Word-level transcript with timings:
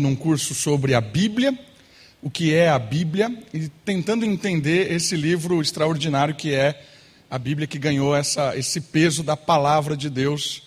num 0.00 0.16
curso 0.16 0.56
sobre 0.56 0.92
a 0.92 1.00
Bíblia, 1.00 1.56
o 2.20 2.28
que 2.28 2.52
é 2.52 2.68
a 2.68 2.80
Bíblia, 2.80 3.32
e 3.52 3.68
tentando 3.84 4.24
entender 4.24 4.90
esse 4.90 5.14
livro 5.14 5.62
extraordinário 5.62 6.34
que 6.34 6.52
é 6.52 6.82
a 7.30 7.38
Bíblia, 7.38 7.68
que 7.68 7.78
ganhou 7.78 8.12
essa, 8.16 8.56
esse 8.58 8.80
peso 8.80 9.22
da 9.22 9.36
palavra 9.36 9.96
de 9.96 10.10
Deus 10.10 10.64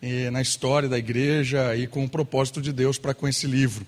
eh, 0.00 0.30
na 0.30 0.40
história 0.40 0.88
da 0.88 0.96
igreja 0.96 1.76
e 1.76 1.86
com 1.86 2.04
o 2.04 2.08
propósito 2.08 2.62
de 2.62 2.72
Deus 2.72 2.96
para 2.96 3.12
com 3.12 3.28
esse 3.28 3.46
livro. 3.46 3.86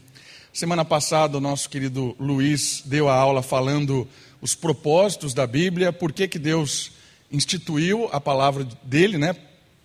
Semana 0.52 0.84
passada, 0.84 1.38
o 1.38 1.40
nosso 1.40 1.70
querido 1.70 2.14
Luiz 2.20 2.82
deu 2.84 3.08
a 3.08 3.14
aula 3.14 3.40
falando 3.40 4.06
os 4.42 4.54
propósitos 4.54 5.32
da 5.32 5.46
Bíblia, 5.46 5.90
por 5.90 6.12
que, 6.12 6.28
que 6.28 6.38
Deus 6.38 6.92
instituiu 7.30 8.10
a 8.12 8.20
palavra 8.20 8.68
dele, 8.82 9.16
né, 9.16 9.34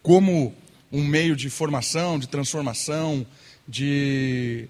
como 0.04 0.54
um 0.92 1.05
meio 1.05 1.34
de 1.34 1.50
formação, 1.50 2.20
de 2.20 2.28
transformação, 2.28 3.26
de 3.66 4.68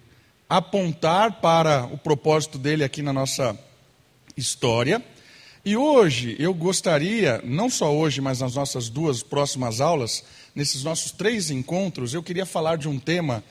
apontar 0.49 1.41
para 1.41 1.85
o 1.85 1.97
propósito 1.97 2.57
dele 2.57 2.83
aqui 2.83 3.01
na 3.01 3.11
nossa 3.11 3.57
história. 4.35 5.03
E 5.65 5.75
hoje 5.75 6.35
eu 6.39 6.53
gostaria, 6.53 7.41
não 7.43 7.69
só 7.69 7.93
hoje, 7.93 8.21
mas 8.21 8.39
nas 8.39 8.55
nossas 8.55 8.87
duas 8.89 9.21
próximas 9.21 9.81
aulas, 9.81 10.23
nesses 10.55 10.83
nossos 10.83 11.11
três 11.11 11.51
encontros, 11.51 12.13
eu 12.13 12.23
queria 12.23 12.45
falar 12.45 12.77
de 12.77 12.87
um 12.87 12.97
tema 12.97 13.43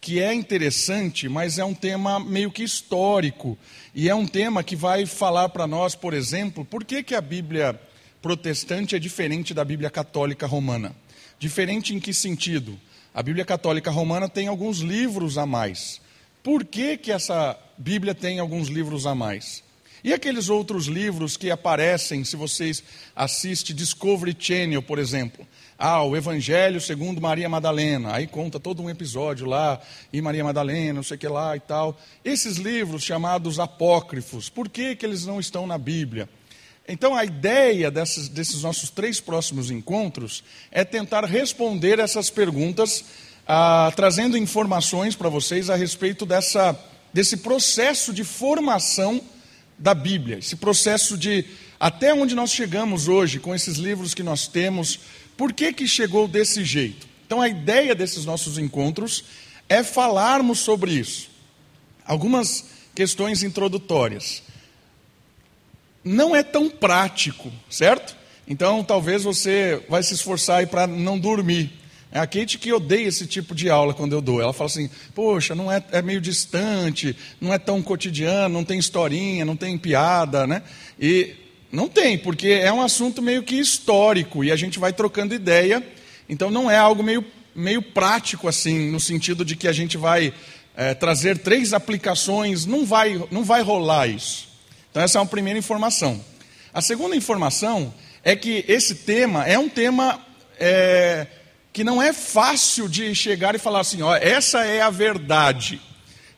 que 0.00 0.20
é 0.20 0.32
interessante, 0.32 1.28
mas 1.28 1.58
é 1.58 1.64
um 1.64 1.74
tema 1.74 2.20
meio 2.20 2.52
que 2.52 2.62
histórico. 2.62 3.58
E 3.92 4.08
é 4.08 4.14
um 4.14 4.26
tema 4.26 4.62
que 4.62 4.76
vai 4.76 5.06
falar 5.06 5.48
para 5.48 5.66
nós, 5.66 5.96
por 5.96 6.14
exemplo, 6.14 6.64
por 6.64 6.84
que, 6.84 7.02
que 7.02 7.14
a 7.14 7.20
Bíblia 7.20 7.80
protestante 8.22 8.94
é 8.94 8.98
diferente 8.98 9.52
da 9.52 9.64
Bíblia 9.64 9.90
católica 9.90 10.46
romana. 10.46 10.94
Diferente 11.38 11.94
em 11.94 12.00
que 12.00 12.14
sentido? 12.14 12.78
A 13.14 13.22
Bíblia 13.22 13.44
católica 13.44 13.90
romana 13.90 14.28
tem 14.28 14.46
alguns 14.46 14.78
livros 14.78 15.38
a 15.38 15.46
mais. 15.46 16.00
Por 16.46 16.64
que, 16.64 16.96
que 16.96 17.10
essa 17.10 17.58
Bíblia 17.76 18.14
tem 18.14 18.38
alguns 18.38 18.68
livros 18.68 19.04
a 19.04 19.16
mais? 19.16 19.64
E 20.04 20.14
aqueles 20.14 20.48
outros 20.48 20.86
livros 20.86 21.36
que 21.36 21.50
aparecem, 21.50 22.22
se 22.22 22.36
vocês 22.36 22.84
assistem 23.16 23.74
Discovery 23.74 24.36
Channel, 24.38 24.80
por 24.80 25.00
exemplo. 25.00 25.44
Ah, 25.76 26.04
o 26.04 26.16
Evangelho 26.16 26.80
segundo 26.80 27.20
Maria 27.20 27.48
Madalena. 27.48 28.14
Aí 28.14 28.28
conta 28.28 28.60
todo 28.60 28.80
um 28.80 28.88
episódio 28.88 29.44
lá, 29.44 29.80
e 30.12 30.22
Maria 30.22 30.44
Madalena, 30.44 30.92
não 30.92 31.02
sei 31.02 31.16
o 31.16 31.18
que 31.18 31.26
lá 31.26 31.56
e 31.56 31.58
tal. 31.58 31.98
Esses 32.24 32.58
livros 32.58 33.02
chamados 33.02 33.58
apócrifos, 33.58 34.48
por 34.48 34.68
que, 34.68 34.94
que 34.94 35.04
eles 35.04 35.26
não 35.26 35.40
estão 35.40 35.66
na 35.66 35.76
Bíblia? 35.76 36.28
Então, 36.88 37.16
a 37.16 37.24
ideia 37.24 37.90
desses, 37.90 38.28
desses 38.28 38.62
nossos 38.62 38.88
três 38.88 39.18
próximos 39.18 39.68
encontros 39.68 40.44
é 40.70 40.84
tentar 40.84 41.24
responder 41.24 41.98
essas 41.98 42.30
perguntas 42.30 43.04
ah, 43.46 43.92
trazendo 43.94 44.36
informações 44.36 45.14
para 45.14 45.28
vocês 45.28 45.70
a 45.70 45.76
respeito 45.76 46.26
dessa, 46.26 46.78
desse 47.12 47.38
processo 47.38 48.12
de 48.12 48.24
formação 48.24 49.20
da 49.78 49.94
Bíblia, 49.94 50.38
esse 50.38 50.56
processo 50.56 51.16
de 51.16 51.44
até 51.78 52.14
onde 52.14 52.34
nós 52.34 52.50
chegamos 52.50 53.06
hoje 53.06 53.38
com 53.38 53.54
esses 53.54 53.76
livros 53.76 54.14
que 54.14 54.22
nós 54.22 54.48
temos, 54.48 54.98
por 55.36 55.52
que, 55.52 55.72
que 55.72 55.86
chegou 55.86 56.26
desse 56.26 56.64
jeito? 56.64 57.06
Então, 57.26 57.40
a 57.40 57.48
ideia 57.48 57.94
desses 57.94 58.24
nossos 58.24 58.56
encontros 58.56 59.24
é 59.68 59.82
falarmos 59.82 60.60
sobre 60.60 60.92
isso. 60.92 61.28
Algumas 62.04 62.64
questões 62.94 63.42
introdutórias. 63.42 64.42
Não 66.02 66.34
é 66.34 66.42
tão 66.42 66.70
prático, 66.70 67.52
certo? 67.68 68.16
Então, 68.48 68.82
talvez 68.82 69.24
você 69.24 69.84
vai 69.88 70.02
se 70.02 70.14
esforçar 70.14 70.66
para 70.68 70.86
não 70.86 71.18
dormir. 71.18 71.72
É 72.10 72.18
a 72.18 72.26
Kate 72.26 72.58
que 72.58 72.72
odeia 72.72 73.08
esse 73.08 73.26
tipo 73.26 73.54
de 73.54 73.68
aula 73.68 73.92
quando 73.92 74.12
eu 74.12 74.20
dou. 74.20 74.40
Ela 74.40 74.52
fala 74.52 74.70
assim: 74.70 74.88
poxa, 75.14 75.54
não 75.54 75.70
é, 75.70 75.82
é 75.92 76.00
meio 76.00 76.20
distante, 76.20 77.16
não 77.40 77.52
é 77.52 77.58
tão 77.58 77.82
cotidiano, 77.82 78.54
não 78.54 78.64
tem 78.64 78.78
historinha, 78.78 79.44
não 79.44 79.56
tem 79.56 79.76
piada, 79.76 80.46
né? 80.46 80.62
E 80.98 81.34
não 81.70 81.88
tem, 81.88 82.16
porque 82.16 82.48
é 82.48 82.72
um 82.72 82.80
assunto 82.80 83.20
meio 83.20 83.42
que 83.42 83.58
histórico 83.58 84.44
e 84.44 84.50
a 84.50 84.56
gente 84.56 84.78
vai 84.78 84.92
trocando 84.92 85.34
ideia. 85.34 85.86
Então 86.28 86.50
não 86.50 86.70
é 86.70 86.76
algo 86.76 87.02
meio, 87.02 87.24
meio 87.54 87.82
prático 87.82 88.48
assim, 88.48 88.90
no 88.90 89.00
sentido 89.00 89.44
de 89.44 89.56
que 89.56 89.68
a 89.68 89.72
gente 89.72 89.96
vai 89.96 90.32
é, 90.76 90.94
trazer 90.94 91.38
três 91.38 91.72
aplicações. 91.72 92.64
Não 92.66 92.86
vai, 92.86 93.22
não 93.30 93.44
vai 93.44 93.62
rolar 93.62 94.06
isso. 94.06 94.48
Então 94.90 95.02
essa 95.02 95.18
é 95.18 95.20
uma 95.20 95.26
primeira 95.26 95.58
informação. 95.58 96.24
A 96.72 96.80
segunda 96.80 97.16
informação 97.16 97.92
é 98.22 98.34
que 98.36 98.64
esse 98.68 98.94
tema 98.94 99.44
é 99.46 99.58
um 99.58 99.68
tema 99.68 100.20
é, 100.58 101.26
que 101.76 101.84
não 101.84 102.00
é 102.00 102.10
fácil 102.10 102.88
de 102.88 103.14
chegar 103.14 103.54
e 103.54 103.58
falar 103.58 103.80
assim, 103.80 104.00
ó, 104.00 104.16
essa 104.16 104.64
é 104.64 104.80
a 104.80 104.88
verdade. 104.88 105.78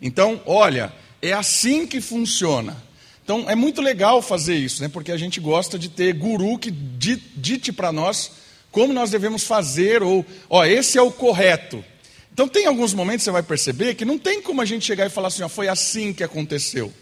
Então, 0.03 0.43
olha, 0.45 0.93
é 1.23 1.33
assim 1.33 1.87
que 1.87 2.01
funciona. 2.01 2.77
Então, 3.23 3.49
é 3.49 3.55
muito 3.55 3.81
legal 3.81 4.21
fazer 4.21 4.57
isso, 4.57 4.83
né? 4.83 4.89
Porque 4.89 5.13
a 5.13 5.17
gente 5.17 5.39
gosta 5.39 5.79
de 5.79 5.91
ter 5.91 6.13
guru 6.13 6.59
que 6.59 6.73
dite 6.73 7.73
para 7.73 7.93
nós 7.93 8.33
como 8.73 8.93
nós 8.93 9.13
devemos 9.13 9.45
fazer 9.45 10.03
ou, 10.03 10.27
ó, 10.51 10.65
esse 10.65 10.99
é 10.99 11.03
o 11.03 11.13
correto. 11.13 11.85
Então, 12.33 12.49
tem 12.49 12.67
alguns 12.67 12.93
momentos 12.93 13.23
você 13.23 13.31
vai 13.31 13.45
perceber 13.45 13.95
que 13.95 14.05
não 14.05 14.19
tem 14.19 14.43
como 14.43 14.61
a 14.61 14.65
gente 14.65 14.85
chegar 14.85 15.07
e 15.07 15.11
falar 15.11 15.29
assim, 15.29 15.45
ó, 15.45 15.49
foi 15.49 15.69
assim 15.69 16.13
que 16.13 16.25
aconteceu. 16.25 16.93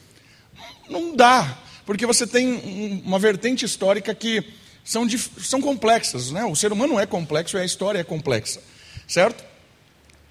Não 0.91 1.17
dá, 1.17 1.57
porque 1.87 2.05
você 2.05 2.27
tem 2.27 3.01
uma 3.03 3.19
vertente 3.19 3.65
histórica 3.65 4.15
que 4.15 4.45
são, 4.87 5.07
são 5.11 5.61
complexas. 5.61 6.31
Né? 6.31 6.45
O 6.45 6.55
ser 6.55 6.73
humano 6.73 6.99
é 6.99 7.05
complexo 7.05 7.59
e 7.59 7.61
a 7.61 7.65
história 7.65 7.99
é 7.99 8.05
complexa. 8.05 8.63
Certo? 9.07 9.45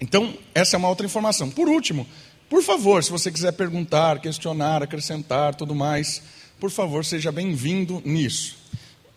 Então, 0.00 0.34
essa 0.54 0.76
é 0.76 0.78
uma 0.78 0.88
outra 0.88 1.06
informação. 1.06 1.50
Por 1.50 1.68
último, 1.68 2.06
por 2.48 2.62
favor, 2.62 3.04
se 3.04 3.10
você 3.10 3.30
quiser 3.30 3.52
perguntar, 3.52 4.18
questionar, 4.20 4.82
acrescentar, 4.82 5.54
tudo 5.54 5.74
mais, 5.74 6.22
por 6.58 6.70
favor, 6.70 7.04
seja 7.04 7.30
bem-vindo 7.30 8.02
nisso. 8.04 8.56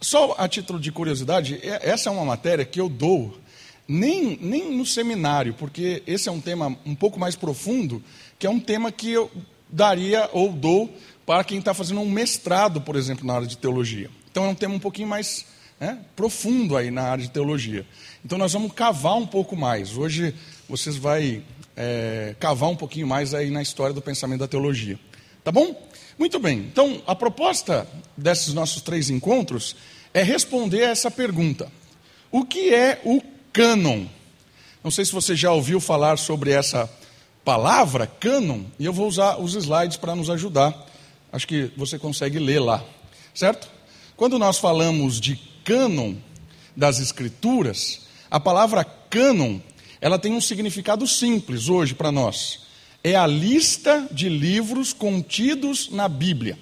Só 0.02 0.36
a 0.38 0.48
título 0.48 0.80
de 0.80 0.92
curiosidade, 0.92 1.60
essa 1.64 2.10
é 2.10 2.12
uma 2.12 2.24
matéria 2.24 2.64
que 2.64 2.80
eu 2.80 2.88
dou, 2.88 3.38
nem, 3.88 4.38
nem 4.42 4.76
no 4.76 4.86
seminário, 4.86 5.54
porque 5.54 6.04
esse 6.08 6.30
é 6.30 6.32
um 6.32 6.40
tema 6.40 6.78
um 6.86 6.96
pouco 6.96 7.20
mais 7.20 7.36
profundo, 7.36 8.02
que 8.38 8.48
é 8.48 8.50
um 8.50 8.60
tema 8.60 8.92
que 8.92 9.12
eu 9.12 9.30
daria 9.70 10.30
ou 10.32 10.52
dou 10.52 10.94
para 11.26 11.44
quem 11.44 11.60
está 11.60 11.74
fazendo 11.74 12.02
um 12.02 12.10
mestrado, 12.10 12.82
por 12.82 12.96
exemplo, 12.96 13.26
na 13.26 13.36
área 13.36 13.48
de 13.48 13.58
teologia. 13.58 14.10
Então 14.32 14.46
é 14.46 14.48
um 14.50 14.56
tema 14.56 14.76
um 14.76 14.80
pouquinho 14.80 15.08
mais 15.08 15.46
né, 15.80 15.98
profundo 16.16 16.76
aí 16.76 16.92
na 16.92 17.04
área 17.04 17.24
de 17.24 17.32
teologia. 17.32 17.86
Então 18.24 18.38
nós 18.38 18.54
vamos 18.54 18.74
cavar 18.74 19.16
um 19.16 19.26
pouco 19.26 19.56
mais. 19.56 19.96
Hoje 19.96 20.36
vocês 20.68 20.98
vão 20.98 21.14
é, 21.76 22.36
cavar 22.40 22.70
um 22.70 22.76
pouquinho 22.76 23.08
mais 23.08 23.34
aí 23.34 23.50
na 23.50 23.62
história 23.62 23.94
do 23.94 24.02
pensamento 24.02 24.42
da 24.42 24.48
teologia. 24.48 25.00
Tá 25.44 25.52
bom? 25.52 25.88
Muito 26.18 26.38
bem. 26.38 26.60
Então 26.60 27.02
a 27.08 27.16
proposta 27.16 27.88
desses 28.16 28.54
nossos 28.54 28.82
três 28.82 29.10
encontros 29.10 29.76
é 30.14 30.22
responder 30.22 30.84
a 30.84 30.90
essa 30.90 31.10
pergunta: 31.10 31.72
O 32.30 32.46
que 32.46 32.74
é 32.74 33.02
o 33.06 33.22
cânon? 33.54 34.06
Não 34.84 34.92
sei 34.92 35.06
se 35.06 35.12
você 35.12 35.36
já 35.36 35.52
ouviu 35.52 35.80
falar 35.80 36.18
sobre 36.18 36.52
essa 36.52 36.90
palavra, 37.44 38.06
cânon, 38.06 38.64
e 38.78 38.86
eu 38.86 38.94
vou 38.94 39.08
usar 39.08 39.38
os 39.38 39.56
slides 39.56 39.98
para 39.98 40.16
nos 40.16 40.30
ajudar. 40.30 40.86
Acho 41.32 41.48
que 41.48 41.72
você 41.76 41.98
consegue 41.98 42.40
ler 42.40 42.60
lá, 42.60 42.84
certo? 43.34 43.79
Quando 44.20 44.38
nós 44.38 44.58
falamos 44.58 45.18
de 45.18 45.40
cânon 45.64 46.16
das 46.76 47.00
escrituras, 47.00 48.02
a 48.30 48.38
palavra 48.38 48.84
cânon, 48.84 49.60
ela 50.02 50.20
tem 50.20 50.34
um 50.34 50.42
significado 50.42 51.08
simples 51.08 51.70
hoje 51.70 51.94
para 51.96 52.12
nós. 52.12 52.64
É 53.02 53.16
a 53.16 53.26
lista 53.26 54.10
de 54.12 54.28
livros 54.28 54.92
contidos 54.92 55.90
na 55.90 56.10
Bíblia. 56.10 56.60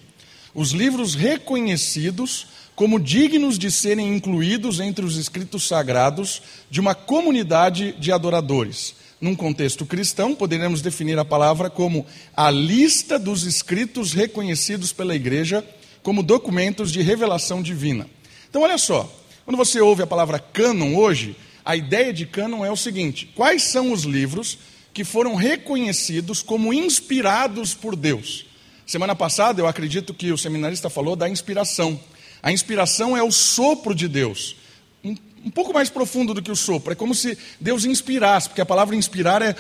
Os 0.53 0.69
livros 0.69 1.15
reconhecidos 1.15 2.45
como 2.75 2.99
dignos 2.99 3.57
de 3.57 3.71
serem 3.71 4.15
incluídos 4.15 4.79
entre 4.79 5.03
os 5.03 5.15
escritos 5.17 5.67
sagrados 5.67 6.43
de 6.69 6.79
uma 6.79 6.93
comunidade 6.93 7.93
de 7.93 8.11
adoradores. 8.11 8.93
Num 9.19 9.35
contexto 9.35 9.83
cristão, 9.83 10.35
poderíamos 10.35 10.83
definir 10.83 11.17
a 11.17 11.25
palavra 11.25 11.71
como 11.71 12.05
a 12.35 12.51
lista 12.51 13.17
dos 13.17 13.45
escritos 13.45 14.13
reconhecidos 14.13 14.93
pela 14.93 15.15
igreja 15.15 15.65
como 16.07 16.23
documentos 16.23 16.89
de 16.89 17.01
revelação 17.01 17.61
divina. 17.61 18.09
Então, 18.49 18.61
olha 18.61 18.77
só, 18.77 19.13
quando 19.43 19.57
você 19.57 19.81
ouve 19.81 20.03
a 20.03 20.07
palavra 20.07 20.39
cânon 20.39 20.95
hoje, 20.95 21.35
a 21.65 21.75
ideia 21.75 22.13
de 22.13 22.25
cânon 22.25 22.63
é 22.63 22.71
o 22.71 22.77
seguinte: 22.77 23.29
quais 23.35 23.63
são 23.63 23.91
os 23.91 24.03
livros 24.03 24.57
que 24.93 25.03
foram 25.03 25.35
reconhecidos 25.35 26.41
como 26.41 26.71
inspirados 26.71 27.73
por 27.73 27.93
Deus? 27.93 28.45
Semana 28.85 29.17
passada, 29.17 29.59
eu 29.59 29.67
acredito 29.67 30.13
que 30.13 30.31
o 30.31 30.37
seminarista 30.37 30.89
falou 30.89 31.13
da 31.13 31.27
inspiração. 31.27 31.99
A 32.41 32.53
inspiração 32.53 33.17
é 33.17 33.21
o 33.21 33.29
sopro 33.29 33.93
de 33.93 34.07
Deus. 34.07 34.55
Um, 35.03 35.13
um 35.43 35.51
pouco 35.51 35.73
mais 35.73 35.89
profundo 35.89 36.33
do 36.33 36.41
que 36.41 36.51
o 36.51 36.55
sopro. 36.55 36.93
É 36.93 36.95
como 36.95 37.13
se 37.13 37.37
Deus 37.59 37.83
inspirasse, 37.83 38.47
porque 38.47 38.61
a 38.61 38.65
palavra 38.65 38.95
inspirar 38.95 39.41
é 39.41 39.53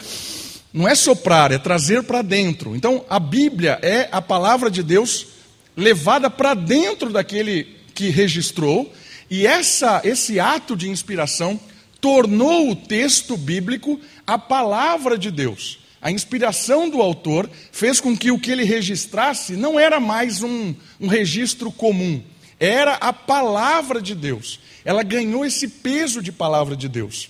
não 0.71 0.87
é 0.87 0.95
soprar, 0.95 1.51
é 1.51 1.57
trazer 1.57 2.03
para 2.03 2.21
dentro. 2.21 2.73
Então, 2.73 3.03
a 3.09 3.19
Bíblia 3.19 3.79
é 3.81 4.07
a 4.13 4.21
palavra 4.21 4.71
de 4.71 4.81
Deus 4.81 5.35
levada 5.77 6.29
para 6.29 6.55
dentro 6.55 7.11
daquele 7.11 7.77
que 7.93 8.09
registrou, 8.09 8.91
e 9.29 9.45
essa, 9.45 10.01
esse 10.03 10.39
ato 10.39 10.75
de 10.75 10.89
inspiração 10.89 11.59
tornou 12.01 12.71
o 12.71 12.75
texto 12.75 13.37
bíblico 13.37 13.99
a 14.25 14.37
palavra 14.37 15.17
de 15.17 15.29
Deus. 15.29 15.79
A 16.01 16.11
inspiração 16.11 16.89
do 16.89 17.01
autor 17.01 17.49
fez 17.71 17.99
com 17.99 18.15
que 18.15 18.31
o 18.31 18.39
que 18.39 18.51
ele 18.51 18.63
registrasse 18.63 19.53
não 19.53 19.79
era 19.79 19.99
mais 19.99 20.41
um, 20.41 20.73
um 20.99 21.07
registro 21.07 21.71
comum, 21.71 22.23
era 22.59 22.95
a 22.95 23.13
palavra 23.13 24.01
de 24.01 24.15
Deus. 24.15 24.59
Ela 24.85 25.03
ganhou 25.03 25.45
esse 25.45 25.67
peso 25.67 26.21
de 26.21 26.31
palavra 26.31 26.75
de 26.75 26.87
Deus. 26.87 27.29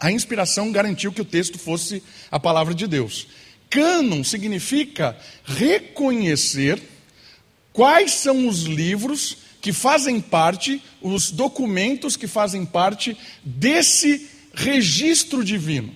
A 0.00 0.10
inspiração 0.10 0.72
garantiu 0.72 1.12
que 1.12 1.20
o 1.20 1.24
texto 1.24 1.58
fosse 1.58 2.02
a 2.30 2.40
palavra 2.40 2.72
de 2.72 2.86
Deus. 2.86 3.26
Cânon 3.68 4.24
significa 4.24 5.16
reconhecer 5.44 6.80
quais 7.78 8.14
são 8.14 8.48
os 8.48 8.62
livros 8.64 9.36
que 9.60 9.72
fazem 9.72 10.20
parte, 10.20 10.82
os 11.00 11.30
documentos 11.30 12.16
que 12.16 12.26
fazem 12.26 12.66
parte 12.66 13.16
desse 13.44 14.28
registro 14.52 15.44
divino. 15.44 15.94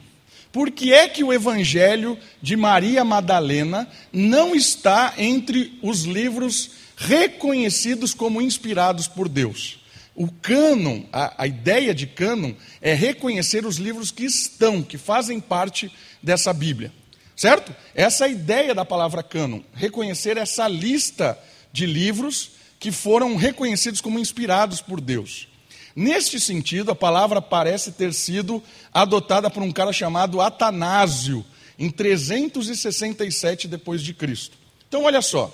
Por 0.52 0.70
que 0.70 0.92
é 0.92 1.08
que 1.08 1.24
o 1.24 1.32
Evangelho 1.32 2.16
de 2.40 2.54
Maria 2.54 3.04
Madalena 3.04 3.88
não 4.12 4.54
está 4.54 5.14
entre 5.18 5.76
os 5.82 6.04
livros 6.04 6.70
reconhecidos 6.96 8.14
como 8.14 8.40
inspirados 8.40 9.08
por 9.08 9.28
Deus? 9.28 9.80
O 10.14 10.30
cânon, 10.30 11.02
a, 11.12 11.42
a, 11.42 11.48
ideia 11.48 11.92
de 11.92 12.06
cânon, 12.06 12.52
é 12.80 12.94
reconhecer 12.94 13.66
os 13.66 13.78
livros 13.78 14.12
que 14.12 14.24
estão, 14.24 14.84
que 14.84 14.96
fazem 14.96 15.40
parte 15.40 15.90
dessa 16.22 16.52
Bíblia. 16.52 16.92
Certo? 17.34 17.74
Essa 17.92 18.26
é 18.26 18.28
a 18.28 18.30
ideia 18.30 18.72
da 18.72 18.84
palavra 18.84 19.20
cânon, 19.20 19.62
reconhecer 19.74 20.36
essa 20.36 20.68
lista 20.68 21.36
de 21.72 21.86
livros 21.86 22.50
que 22.78 22.92
foram 22.92 23.36
reconhecidos 23.36 24.00
como 24.00 24.18
inspirados 24.18 24.80
por 24.80 25.00
Deus. 25.00 25.48
Neste 25.94 26.40
sentido, 26.40 26.90
a 26.90 26.94
palavra 26.96 27.40
parece 27.40 27.92
ter 27.92 28.12
sido 28.14 28.62
adotada 28.92 29.50
por 29.50 29.62
um 29.62 29.70
cara 29.70 29.92
chamado 29.92 30.40
Atanásio, 30.40 31.44
em 31.78 31.90
367 31.90 33.68
depois 33.68 34.02
de 34.02 34.14
Cristo. 34.14 34.56
Então, 34.88 35.04
olha 35.04 35.22
só. 35.22 35.52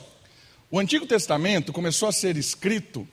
O 0.71 0.79
Antigo 0.79 1.07
Testamento 1.07 1.73
começou 1.73 2.09
a 2.09 2.13
ser 2.13 2.37
escrito 2.37 3.09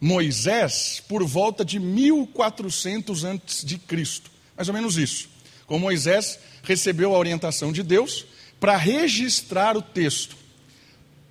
Moisés 0.00 1.00
por 1.08 1.24
volta 1.24 1.64
de 1.64 1.78
1400 1.78 3.24
antes 3.24 3.64
de 3.64 3.78
Cristo, 3.78 4.30
mais 4.56 4.68
ou 4.68 4.74
menos 4.74 4.96
isso. 4.96 5.28
Com 5.66 5.78
Moisés 5.78 6.38
recebeu 6.62 7.14
a 7.14 7.18
orientação 7.18 7.72
de 7.72 7.82
Deus 7.82 8.26
para 8.58 8.76
registrar 8.76 9.76
o 9.76 9.82
texto. 9.82 10.36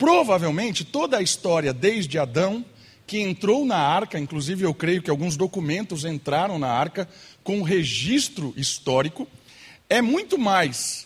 Provavelmente 0.01 0.83
toda 0.83 1.18
a 1.18 1.21
história 1.21 1.71
desde 1.71 2.18
Adão 2.18 2.65
que 3.06 3.19
entrou 3.19 3.63
na 3.63 3.77
arca, 3.77 4.18
inclusive 4.18 4.63
eu 4.63 4.74
creio 4.74 5.00
que 5.00 5.12
alguns 5.12 5.38
documentos 5.38 6.06
entraram 6.06 6.57
na 6.57 6.69
arca 6.69 7.07
com 7.44 7.62
registro 7.62 8.51
histórico, 8.57 9.27
é 9.88 10.01
muito 10.01 10.39
mais 10.39 11.06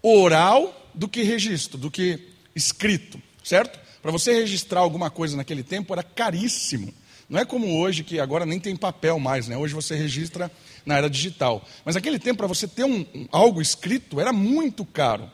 oral 0.00 0.92
do 0.94 1.08
que 1.08 1.24
registro, 1.24 1.76
do 1.76 1.90
que 1.90 2.20
escrito, 2.54 3.20
certo? 3.42 3.80
Para 4.00 4.12
você 4.12 4.34
registrar 4.34 4.78
alguma 4.78 5.10
coisa 5.10 5.36
naquele 5.36 5.64
tempo 5.64 5.92
era 5.92 6.04
caríssimo. 6.04 6.94
Não 7.28 7.40
é 7.40 7.44
como 7.44 7.80
hoje, 7.80 8.04
que 8.04 8.20
agora 8.20 8.46
nem 8.46 8.60
tem 8.60 8.76
papel 8.76 9.18
mais, 9.18 9.48
né? 9.48 9.56
Hoje 9.56 9.74
você 9.74 9.96
registra 9.96 10.52
na 10.84 10.96
era 10.96 11.10
digital. 11.10 11.66
Mas 11.84 11.96
naquele 11.96 12.20
tempo, 12.20 12.38
para 12.38 12.46
você 12.46 12.68
ter 12.68 12.84
um, 12.84 13.04
um, 13.12 13.26
algo 13.32 13.60
escrito, 13.60 14.20
era 14.20 14.32
muito 14.32 14.84
caro. 14.84 15.28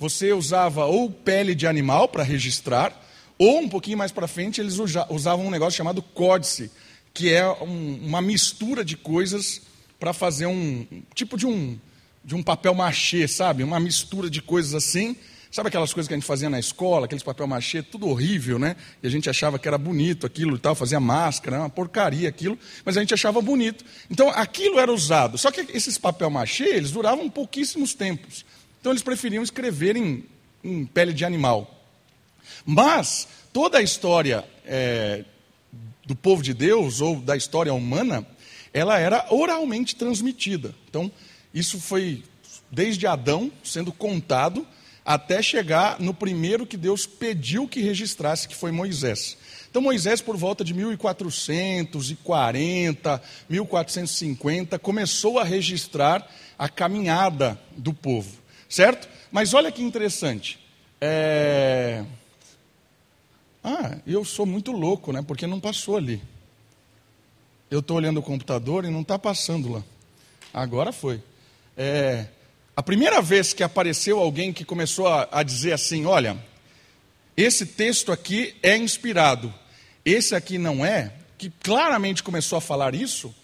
Você 0.00 0.32
usava 0.32 0.86
ou 0.86 1.10
pele 1.10 1.54
de 1.54 1.66
animal 1.66 2.08
para 2.08 2.22
registrar, 2.22 2.98
ou 3.36 3.58
um 3.58 3.68
pouquinho 3.68 3.98
mais 3.98 4.10
para 4.10 4.26
frente, 4.26 4.58
eles 4.58 4.78
usavam 5.10 5.46
um 5.46 5.50
negócio 5.50 5.76
chamado 5.76 6.00
códice, 6.00 6.70
que 7.12 7.30
é 7.30 7.46
um, 7.46 8.00
uma 8.06 8.22
mistura 8.22 8.82
de 8.82 8.96
coisas 8.96 9.60
para 9.98 10.14
fazer 10.14 10.46
um 10.46 10.86
tipo 11.14 11.36
de 11.36 11.46
um, 11.46 11.78
de 12.24 12.34
um 12.34 12.42
papel 12.42 12.74
machê, 12.74 13.28
sabe? 13.28 13.62
Uma 13.62 13.78
mistura 13.78 14.30
de 14.30 14.40
coisas 14.40 14.74
assim. 14.74 15.14
Sabe 15.50 15.68
aquelas 15.68 15.92
coisas 15.92 16.08
que 16.08 16.14
a 16.14 16.16
gente 16.16 16.26
fazia 16.26 16.48
na 16.48 16.58
escola, 16.58 17.04
aqueles 17.04 17.22
papel 17.22 17.46
machê, 17.46 17.82
tudo 17.82 18.08
horrível, 18.08 18.58
né? 18.58 18.76
E 19.02 19.06
a 19.06 19.10
gente 19.10 19.28
achava 19.28 19.58
que 19.58 19.68
era 19.68 19.76
bonito 19.76 20.24
aquilo 20.24 20.56
e 20.56 20.58
tal, 20.58 20.74
fazia 20.74 20.98
máscara, 20.98 21.58
uma 21.58 21.68
porcaria 21.68 22.26
aquilo, 22.26 22.58
mas 22.86 22.96
a 22.96 23.00
gente 23.00 23.12
achava 23.12 23.42
bonito. 23.42 23.84
Então 24.10 24.30
aquilo 24.30 24.78
era 24.78 24.90
usado. 24.90 25.36
Só 25.36 25.50
que 25.50 25.60
esses 25.74 25.98
papel 25.98 26.30
machê, 26.30 26.64
eles 26.68 26.90
duravam 26.90 27.28
pouquíssimos 27.28 27.92
tempos. 27.92 28.46
Então 28.80 28.92
eles 28.92 29.02
preferiam 29.02 29.42
escrever 29.42 29.96
em, 29.96 30.24
em 30.64 30.86
pele 30.86 31.12
de 31.12 31.24
animal. 31.24 31.84
Mas 32.64 33.28
toda 33.52 33.78
a 33.78 33.82
história 33.82 34.44
é, 34.64 35.24
do 36.06 36.16
povo 36.16 36.42
de 36.42 36.54
Deus, 36.54 37.00
ou 37.00 37.20
da 37.20 37.36
história 37.36 37.72
humana, 37.72 38.26
ela 38.72 38.98
era 38.98 39.26
oralmente 39.30 39.94
transmitida. 39.96 40.74
Então, 40.88 41.10
isso 41.52 41.80
foi 41.80 42.22
desde 42.70 43.04
Adão 43.06 43.52
sendo 43.62 43.92
contado 43.92 44.66
até 45.04 45.42
chegar 45.42 45.98
no 45.98 46.14
primeiro 46.14 46.66
que 46.66 46.76
Deus 46.76 47.06
pediu 47.06 47.66
que 47.66 47.80
registrasse, 47.80 48.46
que 48.46 48.54
foi 48.54 48.70
Moisés. 48.70 49.36
Então, 49.68 49.82
Moisés, 49.82 50.20
por 50.20 50.36
volta 50.36 50.62
de 50.64 50.74
1440, 50.74 53.22
1450, 53.48 54.78
começou 54.78 55.38
a 55.38 55.44
registrar 55.44 56.28
a 56.58 56.68
caminhada 56.68 57.58
do 57.76 57.94
povo, 57.94 58.36
certo? 58.70 59.08
Mas 59.30 59.52
olha 59.52 59.70
que 59.70 59.82
interessante. 59.82 60.58
É... 61.00 62.04
Ah, 63.62 63.98
eu 64.06 64.24
sou 64.24 64.46
muito 64.46 64.72
louco, 64.72 65.12
né? 65.12 65.20
Porque 65.20 65.46
não 65.46 65.60
passou 65.60 65.98
ali. 65.98 66.22
Eu 67.70 67.80
estou 67.80 67.98
olhando 67.98 68.20
o 68.20 68.22
computador 68.22 68.86
e 68.86 68.90
não 68.90 69.02
está 69.02 69.18
passando 69.18 69.70
lá. 69.70 69.82
Agora 70.54 70.92
foi. 70.92 71.22
É, 71.76 72.26
a 72.74 72.82
primeira 72.82 73.20
vez 73.20 73.52
que 73.52 73.62
apareceu 73.62 74.18
alguém 74.18 74.52
que 74.52 74.64
começou 74.64 75.06
a, 75.06 75.28
a 75.30 75.42
dizer 75.42 75.72
assim: 75.72 76.06
olha, 76.06 76.36
esse 77.36 77.66
texto 77.66 78.10
aqui 78.10 78.56
é 78.62 78.76
inspirado, 78.76 79.52
esse 80.04 80.34
aqui 80.34 80.58
não 80.58 80.84
é, 80.84 81.12
que 81.36 81.50
claramente 81.62 82.22
começou 82.22 82.56
a 82.56 82.60
falar 82.60 82.94
isso, 82.94 83.34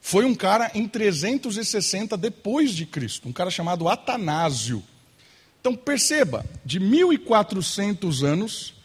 foi 0.00 0.24
um 0.24 0.34
cara 0.34 0.70
em 0.74 0.86
360 0.86 2.16
depois 2.16 2.72
de 2.72 2.86
Cristo, 2.86 3.28
um 3.28 3.32
cara 3.32 3.50
chamado 3.50 3.88
Atanásio. 3.88 4.82
Então 5.60 5.74
perceba, 5.74 6.46
de 6.64 6.80
1400 6.80 8.24
anos 8.24 8.78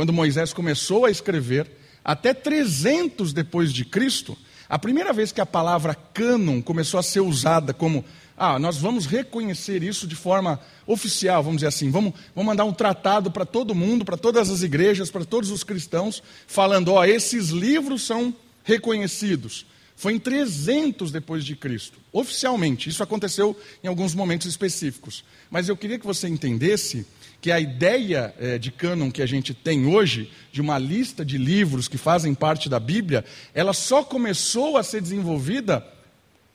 quando 0.00 0.14
Moisés 0.14 0.54
começou 0.54 1.04
a 1.04 1.10
escrever, 1.10 1.70
até 2.02 2.32
300 2.32 3.34
depois 3.34 3.72
de 3.72 3.84
Cristo, 3.84 4.34
a 4.66 4.78
primeira 4.78 5.12
vez 5.12 5.32
que 5.32 5.42
a 5.42 5.46
palavra 5.46 5.94
cânon 5.94 6.62
começou 6.62 6.98
a 6.98 7.02
ser 7.02 7.20
usada 7.20 7.74
como, 7.74 8.02
ah, 8.36 8.58
nós 8.58 8.78
vamos 8.78 9.04
reconhecer 9.04 9.82
isso 9.82 10.06
de 10.06 10.16
forma 10.16 10.60
oficial, 10.86 11.42
vamos 11.42 11.58
dizer 11.58 11.66
assim, 11.66 11.90
vamos, 11.90 12.14
vamos 12.34 12.46
mandar 12.46 12.64
um 12.64 12.72
tratado 12.72 13.30
para 13.30 13.44
todo 13.44 13.74
mundo, 13.74 14.04
para 14.04 14.16
todas 14.16 14.48
as 14.48 14.62
igrejas, 14.62 15.10
para 15.10 15.24
todos 15.24 15.50
os 15.50 15.62
cristãos, 15.62 16.22
falando, 16.46 16.92
ó, 16.92 17.04
esses 17.04 17.50
livros 17.50 18.02
são 18.02 18.34
reconhecidos. 18.64 19.66
Foi 20.00 20.14
em 20.14 20.18
300 20.18 21.12
depois 21.12 21.44
de 21.44 21.54
Cristo, 21.54 21.98
oficialmente. 22.10 22.88
Isso 22.88 23.02
aconteceu 23.02 23.54
em 23.84 23.86
alguns 23.86 24.14
momentos 24.14 24.46
específicos. 24.46 25.22
Mas 25.50 25.68
eu 25.68 25.76
queria 25.76 25.98
que 25.98 26.06
você 26.06 26.26
entendesse 26.26 27.06
que 27.38 27.52
a 27.52 27.60
ideia 27.60 28.34
é, 28.38 28.56
de 28.56 28.70
cânon 28.70 29.10
que 29.10 29.20
a 29.20 29.26
gente 29.26 29.52
tem 29.52 29.84
hoje, 29.84 30.32
de 30.50 30.62
uma 30.62 30.78
lista 30.78 31.22
de 31.22 31.36
livros 31.36 31.86
que 31.86 31.98
fazem 31.98 32.32
parte 32.34 32.66
da 32.66 32.80
Bíblia, 32.80 33.26
ela 33.52 33.74
só 33.74 34.02
começou 34.02 34.78
a 34.78 34.82
ser 34.82 35.02
desenvolvida 35.02 35.86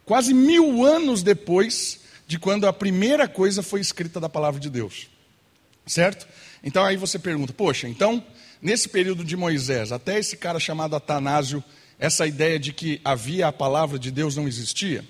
quase 0.06 0.34
mil 0.34 0.84
anos 0.84 1.22
depois 1.22 2.00
de 2.26 2.40
quando 2.40 2.66
a 2.66 2.74
primeira 2.74 3.28
coisa 3.28 3.62
foi 3.62 3.80
escrita 3.80 4.20
da 4.20 4.28
palavra 4.28 4.60
de 4.60 4.72
Deus. 4.72 5.08
Certo? 5.86 6.28
Então 6.64 6.84
aí 6.84 6.98
você 6.98 7.20
pergunta, 7.20 7.54
poxa, 7.54 7.88
então, 7.88 8.26
nesse 8.60 8.90
período 8.90 9.24
de 9.24 9.38
Moisés, 9.38 9.92
até 9.92 10.18
esse 10.18 10.36
cara 10.36 10.60
chamado 10.60 10.96
Atanásio, 10.96 11.64
essa 12.00 12.28
ideia 12.28 12.60
de 12.60 12.74
que 12.74 13.00
havia 13.04 13.48
a 13.48 13.54
palavra 13.54 13.98
de 13.98 14.12
Deus 14.12 14.36
não 14.36 14.48
existia? 14.48 15.04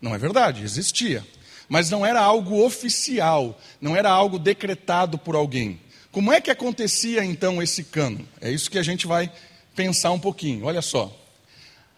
Não 0.00 0.14
é 0.14 0.18
verdade, 0.18 0.62
existia 0.62 1.24
mas 1.68 1.90
não 1.90 2.04
era 2.04 2.20
algo 2.20 2.64
oficial, 2.64 3.58
não 3.80 3.96
era 3.96 4.10
algo 4.10 4.38
decretado 4.38 5.18
por 5.18 5.34
alguém. 5.34 5.80
Como 6.10 6.32
é 6.32 6.40
que 6.40 6.50
acontecia 6.50 7.24
então 7.24 7.62
esse 7.62 7.84
cano? 7.84 8.26
É 8.40 8.50
isso 8.50 8.70
que 8.70 8.78
a 8.78 8.82
gente 8.82 9.06
vai 9.06 9.30
pensar 9.74 10.12
um 10.12 10.18
pouquinho. 10.18 10.66
Olha 10.66 10.82
só. 10.82 11.12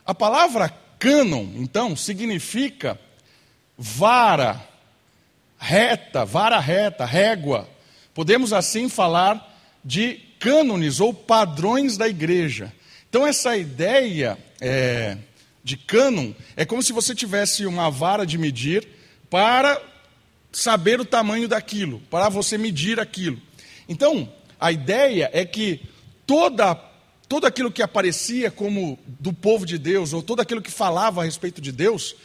A 0.05 0.15
palavra 0.15 0.73
cânon, 0.99 1.47
então, 1.57 1.95
significa 1.95 2.99
vara, 3.77 4.67
reta, 5.59 6.25
vara 6.25 6.59
reta, 6.59 7.05
régua. 7.05 7.69
Podemos 8.15 8.53
assim 8.53 8.89
falar 8.89 9.55
de 9.85 10.15
cânones 10.39 11.01
ou 11.01 11.13
padrões 11.13 11.97
da 11.97 12.09
igreja. 12.09 12.73
Então, 13.17 13.27
essa 13.27 13.57
ideia 13.57 14.37
é, 14.61 15.17
de 15.65 15.75
cânon 15.79 16.35
é 16.55 16.67
como 16.67 16.83
se 16.83 16.93
você 16.93 17.15
tivesse 17.15 17.65
uma 17.65 17.91
vara 17.91 18.27
de 18.27 18.37
medir 18.37 18.87
para 19.31 19.81
saber 20.53 21.01
o 21.01 21.05
tamanho 21.05 21.49
daquilo, 21.49 22.03
para 22.11 22.29
você 22.29 22.59
medir 22.59 23.01
aquilo. 23.01 23.41
Então, 23.89 24.31
a 24.61 24.71
ideia 24.71 25.31
é 25.33 25.47
que 25.47 25.81
toda, 26.27 26.75
todo 27.27 27.47
aquilo 27.47 27.73
que 27.73 27.81
aparecia 27.81 28.51
como 28.51 28.99
do 29.07 29.33
povo 29.33 29.65
de 29.65 29.79
Deus, 29.79 30.13
ou 30.13 30.23
todo 30.23 30.41
aquilo 30.41 30.61
que 30.61 30.71
falava 30.71 31.23
a 31.23 31.25
respeito 31.25 31.59
de 31.59 31.73
Deus, 31.73 32.17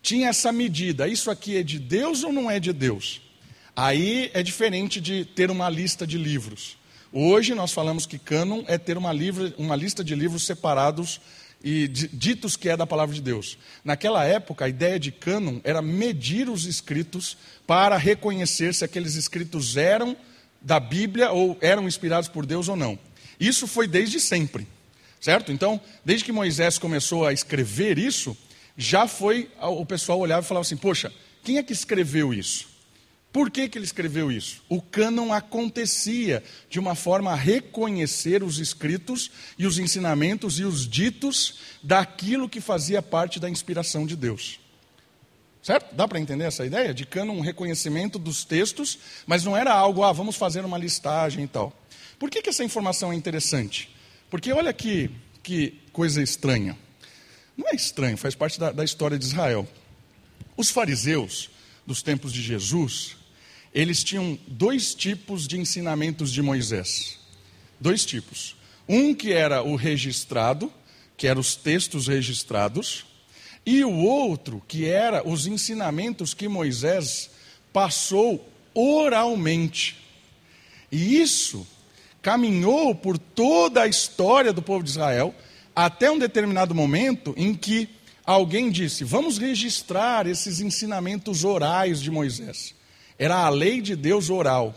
tinha 0.00 0.30
essa 0.30 0.50
medida: 0.50 1.06
isso 1.06 1.30
aqui 1.30 1.58
é 1.58 1.62
de 1.62 1.78
Deus 1.78 2.24
ou 2.24 2.32
não 2.32 2.50
é 2.50 2.58
de 2.58 2.72
Deus? 2.72 3.20
Aí 3.76 4.30
é 4.32 4.42
diferente 4.42 4.98
de 4.98 5.26
ter 5.26 5.50
uma 5.50 5.68
lista 5.68 6.06
de 6.06 6.16
livros. 6.16 6.78
Hoje 7.12 7.54
nós 7.54 7.72
falamos 7.72 8.04
que 8.04 8.18
cânon 8.18 8.64
é 8.66 8.76
ter 8.76 8.98
uma, 8.98 9.12
uma 9.56 9.74
lista 9.74 10.04
de 10.04 10.14
livros 10.14 10.44
separados 10.44 11.20
e 11.64 11.88
ditos 11.88 12.54
que 12.54 12.68
é 12.68 12.76
da 12.76 12.86
palavra 12.86 13.14
de 13.14 13.22
Deus. 13.22 13.56
Naquela 13.82 14.24
época, 14.24 14.66
a 14.66 14.68
ideia 14.68 14.98
de 14.98 15.10
cânon 15.10 15.58
era 15.64 15.80
medir 15.80 16.50
os 16.50 16.66
escritos 16.66 17.36
para 17.66 17.96
reconhecer 17.96 18.74
se 18.74 18.84
aqueles 18.84 19.14
escritos 19.14 19.76
eram 19.76 20.16
da 20.60 20.78
Bíblia 20.78 21.30
ou 21.30 21.56
eram 21.60 21.88
inspirados 21.88 22.28
por 22.28 22.44
Deus 22.44 22.68
ou 22.68 22.76
não. 22.76 22.98
Isso 23.40 23.66
foi 23.66 23.88
desde 23.88 24.20
sempre, 24.20 24.68
certo? 25.18 25.50
Então, 25.50 25.80
desde 26.04 26.26
que 26.26 26.32
Moisés 26.32 26.78
começou 26.78 27.26
a 27.26 27.32
escrever 27.32 27.98
isso, 27.98 28.36
já 28.76 29.08
foi 29.08 29.50
o 29.60 29.86
pessoal 29.86 30.18
olhava 30.18 30.44
e 30.44 30.48
falava 30.48 30.62
assim: 30.62 30.76
"Poxa, 30.76 31.12
quem 31.42 31.56
é 31.56 31.62
que 31.62 31.72
escreveu 31.72 32.34
isso?" 32.34 32.67
Por 33.38 33.52
que, 33.52 33.68
que 33.68 33.78
ele 33.78 33.84
escreveu 33.84 34.32
isso? 34.32 34.64
O 34.68 34.82
cânon 34.82 35.32
acontecia 35.32 36.42
de 36.68 36.80
uma 36.80 36.96
forma 36.96 37.30
a 37.30 37.36
reconhecer 37.36 38.42
os 38.42 38.58
escritos 38.58 39.30
e 39.56 39.64
os 39.64 39.78
ensinamentos 39.78 40.58
e 40.58 40.64
os 40.64 40.88
ditos 40.88 41.60
daquilo 41.80 42.48
que 42.48 42.60
fazia 42.60 43.00
parte 43.00 43.38
da 43.38 43.48
inspiração 43.48 44.04
de 44.04 44.16
Deus. 44.16 44.58
Certo? 45.62 45.94
Dá 45.94 46.08
para 46.08 46.18
entender 46.18 46.46
essa 46.46 46.66
ideia? 46.66 46.92
De 46.92 47.06
cânon, 47.06 47.34
um 47.34 47.40
reconhecimento 47.40 48.18
dos 48.18 48.44
textos, 48.44 48.98
mas 49.24 49.44
não 49.44 49.56
era 49.56 49.72
algo, 49.72 50.02
ah, 50.02 50.10
vamos 50.12 50.34
fazer 50.34 50.64
uma 50.64 50.76
listagem 50.76 51.44
e 51.44 51.46
tal. 51.46 51.72
Por 52.18 52.32
que, 52.32 52.42
que 52.42 52.50
essa 52.50 52.64
informação 52.64 53.12
é 53.12 53.14
interessante? 53.14 53.94
Porque 54.28 54.52
olha 54.52 54.72
que, 54.72 55.12
que 55.44 55.80
coisa 55.92 56.20
estranha. 56.20 56.76
Não 57.56 57.68
é 57.68 57.76
estranho, 57.76 58.16
faz 58.16 58.34
parte 58.34 58.58
da, 58.58 58.72
da 58.72 58.82
história 58.82 59.16
de 59.16 59.26
Israel. 59.26 59.64
Os 60.56 60.70
fariseus 60.70 61.50
dos 61.86 62.02
tempos 62.02 62.32
de 62.32 62.42
Jesus, 62.42 63.16
eles 63.80 64.02
tinham 64.02 64.36
dois 64.48 64.92
tipos 64.92 65.46
de 65.46 65.56
ensinamentos 65.56 66.32
de 66.32 66.42
Moisés. 66.42 67.16
Dois 67.78 68.04
tipos. 68.04 68.56
Um 68.88 69.14
que 69.14 69.32
era 69.32 69.62
o 69.62 69.76
registrado, 69.76 70.72
que 71.16 71.28
eram 71.28 71.40
os 71.40 71.54
textos 71.54 72.08
registrados, 72.08 73.06
e 73.64 73.84
o 73.84 73.94
outro 73.98 74.60
que 74.66 74.86
era 74.86 75.24
os 75.24 75.46
ensinamentos 75.46 76.34
que 76.34 76.48
Moisés 76.48 77.30
passou 77.72 78.52
oralmente. 78.74 79.96
E 80.90 81.20
isso 81.20 81.64
caminhou 82.20 82.96
por 82.96 83.16
toda 83.16 83.82
a 83.82 83.86
história 83.86 84.52
do 84.52 84.60
povo 84.60 84.82
de 84.82 84.90
Israel, 84.90 85.32
até 85.76 86.10
um 86.10 86.18
determinado 86.18 86.74
momento 86.74 87.32
em 87.36 87.54
que 87.54 87.88
alguém 88.26 88.72
disse: 88.72 89.04
Vamos 89.04 89.38
registrar 89.38 90.26
esses 90.26 90.58
ensinamentos 90.58 91.44
orais 91.44 92.02
de 92.02 92.10
Moisés. 92.10 92.76
Era 93.18 93.44
a 93.44 93.48
lei 93.48 93.80
de 93.80 93.96
Deus 93.96 94.30
oral. 94.30 94.74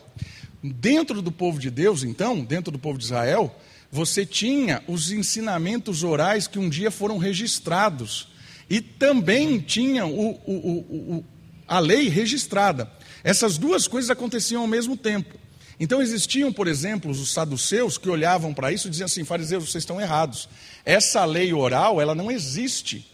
Dentro 0.64 1.22
do 1.22 1.32
povo 1.32 1.60
de 1.60 1.70
Deus, 1.70 2.04
então, 2.04 2.44
dentro 2.44 2.72
do 2.72 2.80
povo 2.80 2.98
de 2.98 3.06
Israel, 3.06 3.56
você 3.92 4.26
tinha 4.26 4.82
os 4.88 5.12
ensinamentos 5.12 6.04
orais 6.04 6.48
que 6.48 6.58
um 6.58 6.70
dia 6.70 6.90
foram 6.90 7.18
registrados. 7.18 8.30
E 8.70 8.80
também 8.80 9.60
tinha 9.60 10.06
o, 10.06 10.32
o, 10.46 10.54
o, 11.18 11.26
a 11.68 11.80
lei 11.80 12.08
registrada. 12.08 12.90
Essas 13.24 13.58
duas 13.58 13.88
coisas 13.88 14.10
aconteciam 14.10 14.62
ao 14.62 14.68
mesmo 14.68 14.96
tempo. 14.96 15.38
Então 15.80 16.02
existiam, 16.02 16.54
por 16.54 16.68
exemplo, 16.68 17.10
os 17.10 17.32
saduceus 17.34 17.98
que 17.98 18.10
olhavam 18.10 18.54
para 18.54 18.72
isso 18.72 18.88
e 18.88 18.92
diziam 18.92 19.08
assim: 19.08 19.26
fariseus, 19.26 19.70
vocês 19.70 19.82
estão 19.82 20.00
errados. 20.00 20.48
Essa 20.86 21.26
lei 21.26 21.54
oral, 21.54 22.00
ela 22.00 22.16
não 22.16 22.32
existe. 22.32 23.06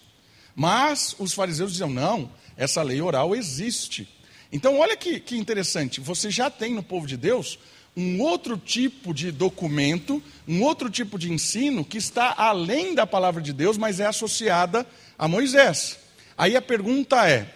Mas 0.56 1.16
os 1.18 1.34
fariseus 1.34 1.72
diziam: 1.72 1.90
não, 1.90 2.30
essa 2.58 2.84
lei 2.84 3.02
oral 3.02 3.36
existe. 3.36 4.08
Então, 4.52 4.80
olha 4.80 4.96
que, 4.96 5.20
que 5.20 5.38
interessante, 5.38 6.00
você 6.00 6.32
já 6.32 6.50
tem 6.50 6.74
no 6.74 6.84
povo 6.84 7.06
de 7.06 7.18
Deus 7.18 7.60
um 7.96 8.22
outro 8.22 8.58
tipo 8.58 9.12
de 9.12 9.32
documento, 9.32 10.22
um 10.48 10.62
outro 10.62 10.88
tipo 10.88 11.18
de 11.18 11.32
ensino 11.32 11.84
que 11.84 11.98
está 11.98 12.34
além 12.38 12.94
da 12.94 13.08
palavra 13.08 13.42
de 13.42 13.52
Deus, 13.52 13.76
mas 13.76 14.00
é 14.00 14.06
associada 14.06 14.86
a 15.18 15.28
Moisés. 15.28 15.98
Aí 16.38 16.56
a 16.56 16.62
pergunta 16.62 17.28
é: 17.28 17.52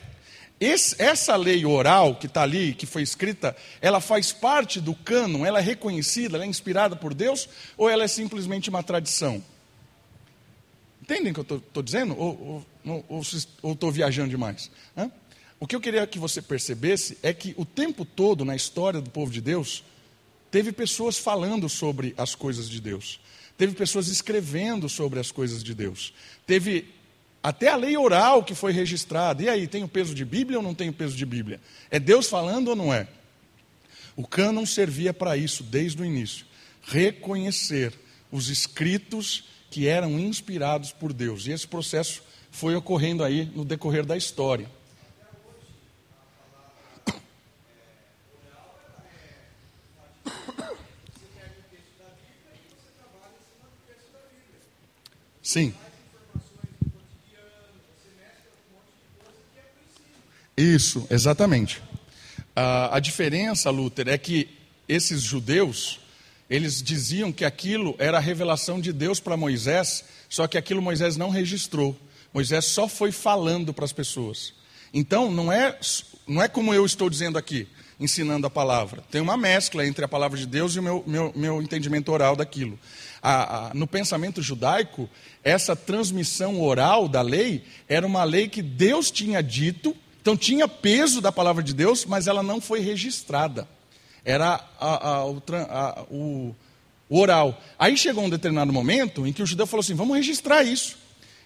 esse, 0.60 1.00
essa 1.00 1.36
lei 1.36 1.63
oral 1.63 2.15
que 2.15 2.25
está 2.25 2.41
ali, 2.41 2.74
que 2.74 2.88
foi 2.88 3.03
escrita, 3.03 3.55
ela 3.79 4.01
faz 4.01 4.31
parte 4.31 4.81
do 4.81 4.95
cânon, 4.95 5.45
ela 5.45 5.60
é 5.60 5.62
reconhecida, 5.62 6.38
ela 6.38 6.43
é 6.43 6.48
inspirada 6.48 6.95
por 6.95 7.13
Deus, 7.13 7.48
ou 7.77 7.88
ela 7.88 8.03
é 8.03 8.07
simplesmente 8.07 8.69
uma 8.69 8.81
tradição? 8.81 9.43
Entendem 11.03 11.31
o 11.31 11.36
que 11.36 11.51
eu 11.51 11.57
estou 11.57 11.83
dizendo? 11.83 12.15
Ou 12.17 12.65
estou 13.71 13.91
viajando 13.91 14.29
demais? 14.29 14.71
Hã? 14.98 15.12
O 15.62 15.68
que 15.68 15.75
eu 15.75 15.80
queria 15.80 16.08
que 16.08 16.18
você 16.18 16.41
percebesse 16.41 17.20
é 17.22 17.32
que 17.32 17.53
o 17.56 17.63
tempo 17.63 18.03
todo 18.03 18.44
na 18.44 18.56
história 18.56 19.00
do 19.00 19.12
povo 19.12 19.32
de 19.32 19.39
Deus, 19.39 19.84
teve 20.50 20.72
pessoas 20.72 21.20
falando 21.20 21.70
sobre 21.70 22.15
as 22.18 22.34
coisas 22.34 22.68
de 22.68 22.82
Deus, 22.82 23.20
teve 23.56 23.75
pessoas 23.75 24.08
escrevendo 24.08 24.89
sobre 24.89 25.20
as 25.20 25.32
coisas 25.32 25.63
de 25.63 25.75
Deus, 25.75 26.15
teve 26.48 26.89
até 27.44 27.68
a 27.68 27.75
lei 27.75 27.96
oral 27.96 28.44
que 28.44 28.56
foi 28.56 28.72
registrada. 28.72 29.44
E 29.44 29.50
aí, 29.50 29.68
tem 29.68 29.84
o 29.84 29.88
peso 29.88 30.15
de 30.15 30.25
Bíblia 30.25 30.58
ou 30.58 30.63
não 30.63 30.74
tem 30.74 30.89
o 30.89 30.94
peso 30.94 31.15
de 31.15 31.27
Bíblia? 31.27 31.62
É 31.91 32.00
Deus 32.00 32.27
falando 32.27 32.70
ou 32.70 32.75
não 32.75 32.91
é? 32.91 33.08
O 34.15 34.25
cânon 34.25 34.65
servia 34.65 35.13
para 35.13 35.38
isso 35.38 35.62
desde 35.63 36.01
o 36.01 36.06
início 36.06 36.44
reconhecer 36.84 37.94
os 38.32 38.50
escritos 38.50 39.44
que 39.70 39.88
eram 39.88 40.20
inspirados 40.20 40.91
por 40.91 41.13
Deus. 41.13 41.46
E 41.46 41.51
esse 41.51 41.68
processo 41.68 42.24
foi 42.50 42.75
ocorrendo 42.75 43.24
aí 43.24 43.46
no 43.56 43.63
decorrer 43.63 44.03
da 44.03 44.18
história. 44.18 44.68
Sim. 55.51 55.74
Isso, 60.55 61.05
exatamente. 61.10 61.81
a 62.55 62.98
diferença, 63.01 63.70
Luther, 63.70 64.08
é 64.08 64.17
que 64.17 64.48
esses 64.88 65.22
judeus, 65.22 66.00
eles 66.50 66.81
diziam 66.81 67.34
que 67.34 67.43
aquilo 67.43 67.98
era 68.00 68.15
a 68.15 68.22
revelação 68.22 68.79
de 68.79 68.93
Deus 68.93 69.20
para 69.20 69.36
Moisés, 69.36 70.05
só 70.29 70.48
que 70.48 70.58
aquilo 70.58 70.81
Moisés 70.81 71.17
não 71.17 71.29
registrou. 71.29 72.00
Moisés 72.34 72.63
só 72.63 72.88
foi 72.88 73.12
falando 73.12 73.74
para 73.74 73.84
as 73.84 73.91
pessoas. 73.91 74.53
Então, 74.93 75.29
não 75.29 75.51
é, 75.51 75.77
não 76.25 76.41
é 76.41 76.48
como 76.48 76.74
eu 76.74 76.86
estou 76.86 77.10
dizendo 77.10 77.38
aqui, 77.38 77.67
ensinando 78.00 78.48
a 78.48 78.50
palavra. 78.50 79.03
Tem 79.12 79.20
uma 79.20 79.36
mescla 79.36 79.86
entre 79.86 80.05
a 80.05 80.08
palavra 80.08 80.38
de 80.38 80.46
Deus 80.46 80.77
e 80.77 80.79
o 80.79 80.84
meu, 80.84 81.03
meu, 81.05 81.34
meu 81.36 81.62
entendimento 81.62 82.10
oral 82.10 82.38
daquilo 82.38 82.79
a, 83.22 83.68
a, 83.68 83.74
no 83.74 83.86
pensamento 83.86 84.42
judaico, 84.42 85.10
essa 85.44 85.75
transmissão 85.75 86.60
oral 86.62 87.08
da 87.08 87.22
lei 87.22 87.63
era 87.88 88.06
uma 88.06 88.24
lei 88.24 88.48
que 88.48 88.62
Deus 88.62 89.12
tinha 89.12 89.42
dito, 89.42 89.96
então 90.22 90.36
tinha 90.36 90.68
peso 90.68 91.22
da 91.22 91.32
palavra 91.32 91.62
de 91.63 91.74
Deus, 91.74 92.06
mas 92.06 92.28
ela 92.28 92.42
não 92.42 92.60
foi 92.60 92.80
registrada. 92.80 93.68
Era 94.24 94.63
a, 94.80 95.25
o, 95.25 95.42
o, 96.10 96.56
oral. 97.10 97.62
Aí 97.78 97.98
chegou 97.98 98.24
um 98.24 98.30
determinado 98.30 98.72
momento 98.72 99.25
em 99.25 99.34
que 99.34 99.42
o 99.42 99.46
judeu 99.46 99.66
falou 99.66 99.82
assim: 99.82 99.96
vamos 99.96 100.16
registrar 100.16 100.63
isso. 100.63 100.98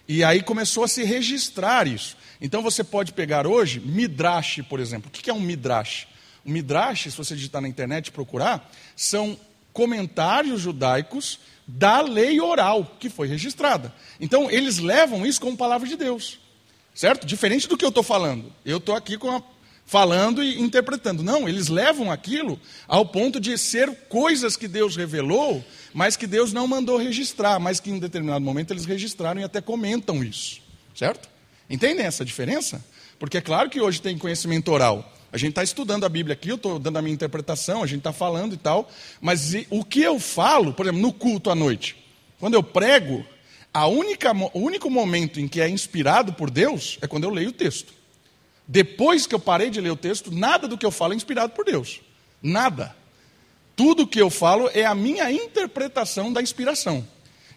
E 0.08 0.22
aí 0.22 0.42
começou 0.42 0.84
a 0.84 0.88
se 0.88 1.02
registrar 1.02 1.86
isso. 1.86 2.16
Então 2.40 2.62
você 2.62 2.84
pode 2.84 3.12
pegar 3.12 3.46
hoje, 3.46 3.80
Midrash, 3.80 4.60
por 4.68 4.78
exemplo. 4.78 5.08
O 5.08 5.10
que 5.10 5.28
é 5.28 5.34
um 5.34 5.40
Midrash? 5.40 6.06
O 6.44 6.50
Midrash, 6.50 7.04
se 7.04 7.16
você 7.16 7.34
digitar 7.34 7.60
na 7.60 7.68
internet 7.68 8.06
e 8.06 8.12
procurar, 8.12 8.70
são 8.94 9.36
comentários 9.72 10.60
judaicos 10.60 11.40
da 11.66 12.00
lei 12.00 12.40
oral 12.40 12.96
que 13.00 13.10
foi 13.10 13.26
registrada. 13.26 13.92
Então, 14.20 14.50
eles 14.50 14.78
levam 14.78 15.26
isso 15.26 15.40
como 15.40 15.56
palavra 15.56 15.88
de 15.88 15.96
Deus, 15.96 16.38
certo? 16.94 17.26
Diferente 17.26 17.68
do 17.68 17.76
que 17.76 17.84
eu 17.84 17.88
estou 17.88 18.04
falando. 18.04 18.52
Eu 18.64 18.78
estou 18.78 18.94
aqui 18.94 19.16
a, 19.16 19.42
falando 19.84 20.42
e 20.42 20.60
interpretando. 20.60 21.22
Não, 21.22 21.48
eles 21.48 21.68
levam 21.68 22.10
aquilo 22.10 22.60
ao 22.86 23.06
ponto 23.06 23.40
de 23.40 23.56
ser 23.56 23.92
coisas 24.08 24.56
que 24.56 24.68
Deus 24.68 24.96
revelou, 24.96 25.64
mas 25.92 26.16
que 26.16 26.26
Deus 26.26 26.52
não 26.52 26.66
mandou 26.66 26.96
registrar, 26.98 27.58
mas 27.58 27.80
que 27.80 27.90
em 27.90 27.98
determinado 27.98 28.44
momento 28.44 28.72
eles 28.72 28.84
registraram 28.84 29.40
e 29.40 29.44
até 29.44 29.60
comentam 29.60 30.22
isso, 30.22 30.60
certo? 30.94 31.28
Entendem 31.70 32.04
essa 32.04 32.24
diferença? 32.24 32.84
Porque 33.18 33.38
é 33.38 33.40
claro 33.40 33.70
que 33.70 33.80
hoje 33.80 34.00
tem 34.00 34.18
conhecimento 34.18 34.70
oral. 34.70 35.12
A 35.32 35.38
gente 35.38 35.50
está 35.50 35.62
estudando 35.62 36.04
a 36.04 36.08
Bíblia 36.08 36.34
aqui, 36.34 36.48
eu 36.48 36.56
estou 36.56 36.78
dando 36.78 36.98
a 36.98 37.02
minha 37.02 37.14
interpretação, 37.14 37.82
a 37.82 37.86
gente 37.86 37.98
está 37.98 38.12
falando 38.12 38.54
e 38.54 38.56
tal, 38.56 38.88
mas 39.20 39.54
o 39.70 39.84
que 39.84 40.00
eu 40.00 40.18
falo, 40.20 40.72
por 40.72 40.86
exemplo, 40.86 41.02
no 41.02 41.12
culto 41.12 41.50
à 41.50 41.54
noite, 41.54 41.96
quando 42.38 42.54
eu 42.54 42.62
prego, 42.62 43.24
a 43.72 43.86
única, 43.86 44.32
o 44.54 44.60
único 44.60 44.88
momento 44.88 45.40
em 45.40 45.48
que 45.48 45.60
é 45.60 45.68
inspirado 45.68 46.32
por 46.32 46.50
Deus 46.50 46.98
é 47.02 47.06
quando 47.06 47.24
eu 47.24 47.30
leio 47.30 47.50
o 47.50 47.52
texto. 47.52 47.92
Depois 48.66 49.26
que 49.26 49.34
eu 49.34 49.38
parei 49.38 49.70
de 49.70 49.80
ler 49.80 49.90
o 49.90 49.96
texto, 49.96 50.30
nada 50.30 50.66
do 50.66 50.78
que 50.78 50.86
eu 50.86 50.90
falo 50.90 51.12
é 51.12 51.16
inspirado 51.16 51.52
por 51.52 51.64
Deus. 51.64 52.00
Nada. 52.42 52.96
Tudo 53.76 54.06
que 54.06 54.20
eu 54.20 54.30
falo 54.30 54.70
é 54.72 54.84
a 54.84 54.94
minha 54.94 55.30
interpretação 55.30 56.32
da 56.32 56.40
inspiração. 56.40 57.06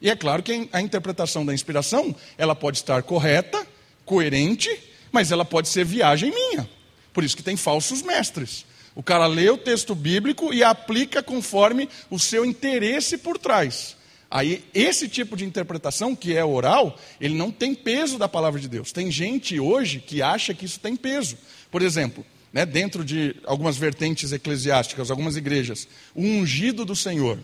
E 0.02 0.10
é 0.10 0.16
claro 0.16 0.44
que 0.44 0.70
a 0.72 0.82
interpretação 0.82 1.46
da 1.46 1.54
inspiração, 1.54 2.16
ela 2.38 2.56
pode 2.56 2.78
estar 2.78 3.02
correta, 3.04 3.66
coerente, 4.06 4.70
mas 5.12 5.32
ela 5.32 5.46
pode 5.46 5.68
ser 5.68 5.86
viagem 5.86 6.32
minha. 6.32 6.70
Por 7.14 7.24
isso 7.24 7.36
que 7.36 7.44
tem 7.44 7.58
falsos 7.58 8.02
mestres. 8.02 8.66
O 8.96 9.04
cara 9.04 9.28
lê 9.28 9.50
o 9.50 9.58
texto 9.58 9.96
bíblico 9.96 10.54
e 10.54 10.64
aplica 10.64 11.24
conforme 11.24 11.88
o 12.10 12.20
seu 12.20 12.44
interesse 12.46 13.18
por 13.18 13.38
trás. 13.38 13.96
Aí, 14.32 14.64
esse 14.74 15.08
tipo 15.08 15.36
de 15.36 15.44
interpretação, 15.44 16.16
que 16.16 16.36
é 16.36 16.46
oral, 16.46 16.98
ele 17.20 17.34
não 17.34 17.52
tem 17.52 17.74
peso 17.74 18.18
da 18.18 18.28
palavra 18.28 18.60
de 18.60 18.68
Deus. 18.68 18.92
Tem 18.92 19.10
gente 19.10 19.60
hoje 19.60 20.00
que 20.00 20.22
acha 20.22 20.54
que 20.54 20.66
isso 20.66 20.80
tem 20.80 20.96
peso. 20.96 21.38
Por 21.72 21.82
exemplo, 21.82 22.24
né, 22.54 22.66
dentro 22.66 23.04
de 23.04 23.36
algumas 23.46 23.78
vertentes 23.78 24.32
eclesiásticas, 24.32 25.10
algumas 25.10 25.36
igrejas, 25.36 25.88
o 26.14 26.22
ungido 26.22 26.86
do 26.86 26.96
Senhor. 26.96 27.40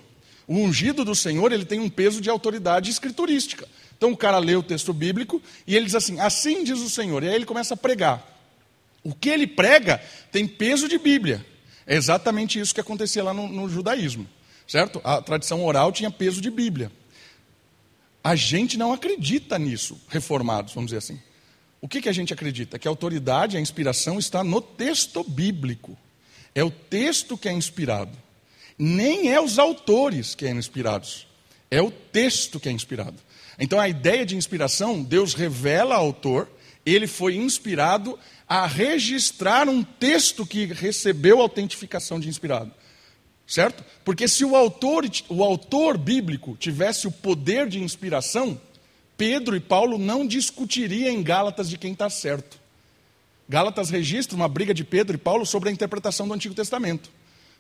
O 0.48 0.56
ungido 0.58 1.04
do 1.04 1.16
Senhor 1.16 1.52
ele 1.52 1.66
tem 1.66 1.80
um 1.80 1.90
peso 1.90 2.22
de 2.22 2.30
autoridade 2.30 2.92
escriturística. 2.92 3.68
Então 3.98 4.12
o 4.12 4.18
cara 4.18 4.38
lê 4.38 4.56
o 4.56 4.62
texto 4.62 4.94
bíblico 4.94 5.42
e 5.66 5.76
ele 5.76 5.86
diz 5.86 5.96
assim: 5.96 6.20
assim 6.20 6.64
diz 6.64 6.80
o 6.80 6.90
Senhor. 6.90 7.24
E 7.24 7.30
aí 7.30 7.36
ele 7.36 7.46
começa 7.46 7.74
a 7.74 7.78
pregar. 7.78 8.35
O 9.06 9.14
que 9.14 9.30
ele 9.30 9.46
prega 9.46 10.02
tem 10.32 10.48
peso 10.48 10.90
de 10.90 10.98
Bíblia. 10.98 11.46
É 11.86 11.96
exatamente 11.96 12.60
isso 12.60 12.74
que 12.74 12.82
acontecia 12.82 13.24
lá 13.24 13.36
no, 13.36 13.48
no 13.48 13.70
judaísmo. 13.70 14.28
Certo? 14.68 15.00
A 15.04 15.22
tradição 15.22 15.64
oral 15.64 15.92
tinha 15.92 16.10
peso 16.10 16.42
de 16.42 16.50
Bíblia. 16.50 16.92
A 18.24 18.36
gente 18.36 18.80
não 18.80 18.92
acredita 18.92 19.60
nisso, 19.60 20.02
reformados, 20.08 20.74
vamos 20.74 20.90
dizer 20.90 20.98
assim. 20.98 21.22
O 21.80 21.88
que, 21.88 22.02
que 22.02 22.10
a 22.10 22.12
gente 22.12 22.34
acredita? 22.34 22.80
Que 22.80 22.88
a 22.88 22.92
autoridade, 22.92 23.58
a 23.58 23.60
inspiração 23.60 24.18
está 24.18 24.44
no 24.44 24.60
texto 24.60 25.24
bíblico. 25.24 25.96
É 26.56 26.64
o 26.64 26.72
texto 26.72 27.38
que 27.38 27.48
é 27.48 27.54
inspirado. 27.54 28.18
Nem 28.76 29.32
é 29.32 29.40
os 29.40 29.60
autores 29.60 30.34
que 30.34 30.48
são 30.48 30.58
inspirados. 30.58 31.28
É 31.70 31.80
o 31.80 31.92
texto 31.92 32.60
que 32.60 32.68
é 32.68 32.72
inspirado. 32.72 33.18
Então 33.60 33.80
a 33.80 33.88
ideia 33.88 34.26
de 34.26 34.36
inspiração, 34.36 35.04
Deus 35.04 35.36
revela 35.36 35.94
ao 35.94 36.06
autor, 36.06 36.50
ele 36.84 37.06
foi 37.06 37.36
inspirado 37.36 38.18
a 38.48 38.68
registrar 38.68 39.68
um 39.68 39.84
texto 39.84 40.46
que 40.46 40.66
recebeu 40.66 41.42
autentificação 41.42 42.20
de 42.20 42.30
inspirado. 42.30 42.72
Certo? 43.48 43.84
Porque 44.04 44.28
se 44.28 44.44
o 44.44 44.56
autor, 44.56 45.06
o 45.30 45.44
autor 45.44 45.98
bíblico 45.98 46.56
tivesse 46.58 47.08
o 47.08 47.12
poder 47.12 47.68
de 47.68 47.82
inspiração, 47.82 48.60
Pedro 49.18 49.56
e 49.56 49.60
Paulo 49.60 49.98
não 49.98 50.26
discutiriam 50.26 51.12
em 51.12 51.22
Gálatas 51.22 51.70
de 51.70 51.78
quem 51.78 51.94
está 51.94 52.10
certo. 52.10 52.60
Gálatas 53.48 53.90
registra 53.90 54.36
uma 54.36 54.48
briga 54.48 54.74
de 54.74 54.84
Pedro 54.84 55.16
e 55.16 55.20
Paulo 55.20 55.46
sobre 55.46 55.70
a 55.70 55.72
interpretação 55.72 56.28
do 56.28 56.34
Antigo 56.34 56.56
Testamento. 56.56 57.12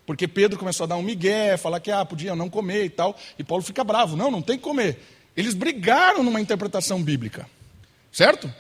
Porque 0.06 0.28
Pedro 0.28 0.58
começou 0.58 0.84
a 0.84 0.88
dar 0.88 0.98
um 0.98 1.04
migué, 1.04 1.58
falar 1.58 1.80
que 1.80 1.92
ah, 1.92 2.04
podia 2.04 2.36
não 2.36 2.50
comer 2.50 2.86
e 2.86 2.90
tal, 2.90 3.18
e 3.38 3.44
Paulo 3.44 3.64
fica 3.64 3.84
bravo. 3.84 4.16
Não, 4.16 4.32
não 4.32 4.42
tem 4.42 4.58
que 4.58 4.64
comer. 4.64 5.00
Eles 5.38 5.54
brigaram 5.54 6.24
numa 6.24 6.42
interpretação 6.42 7.02
bíblica. 7.02 7.48
Certo? 8.12 8.52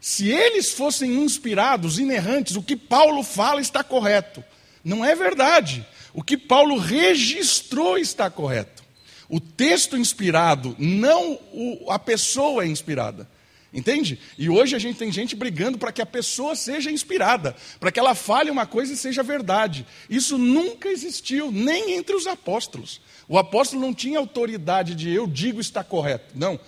Se 0.00 0.30
eles 0.30 0.72
fossem 0.72 1.22
inspirados, 1.22 1.98
inerrantes, 1.98 2.56
o 2.56 2.62
que 2.62 2.76
Paulo 2.76 3.22
fala 3.22 3.60
está 3.60 3.82
correto. 3.82 4.44
Não 4.84 5.04
é 5.04 5.14
verdade. 5.14 5.86
O 6.14 6.22
que 6.22 6.36
Paulo 6.36 6.78
registrou 6.78 7.98
está 7.98 8.30
correto. 8.30 8.84
O 9.28 9.40
texto 9.40 9.96
inspirado, 9.96 10.76
não 10.78 11.32
o, 11.52 11.90
a 11.90 11.98
pessoa 11.98 12.64
é 12.64 12.68
inspirada. 12.68 13.28
Entende? 13.72 14.18
E 14.38 14.48
hoje 14.48 14.74
a 14.74 14.78
gente 14.78 14.96
tem 14.96 15.12
gente 15.12 15.36
brigando 15.36 15.76
para 15.76 15.92
que 15.92 16.00
a 16.00 16.06
pessoa 16.06 16.54
seja 16.54 16.90
inspirada, 16.90 17.54
para 17.78 17.92
que 17.92 17.98
ela 17.98 18.14
fale 18.14 18.50
uma 18.50 18.64
coisa 18.64 18.92
e 18.92 18.96
seja 18.96 19.22
verdade. 19.22 19.84
Isso 20.08 20.38
nunca 20.38 20.88
existiu, 20.88 21.50
nem 21.50 21.92
entre 21.92 22.16
os 22.16 22.26
apóstolos. 22.26 23.00
O 23.28 23.36
apóstolo 23.36 23.82
não 23.82 23.92
tinha 23.92 24.18
autoridade 24.18 24.94
de 24.94 25.12
eu 25.12 25.26
digo 25.26 25.60
está 25.60 25.82
correto. 25.82 26.32
Não. 26.34 26.58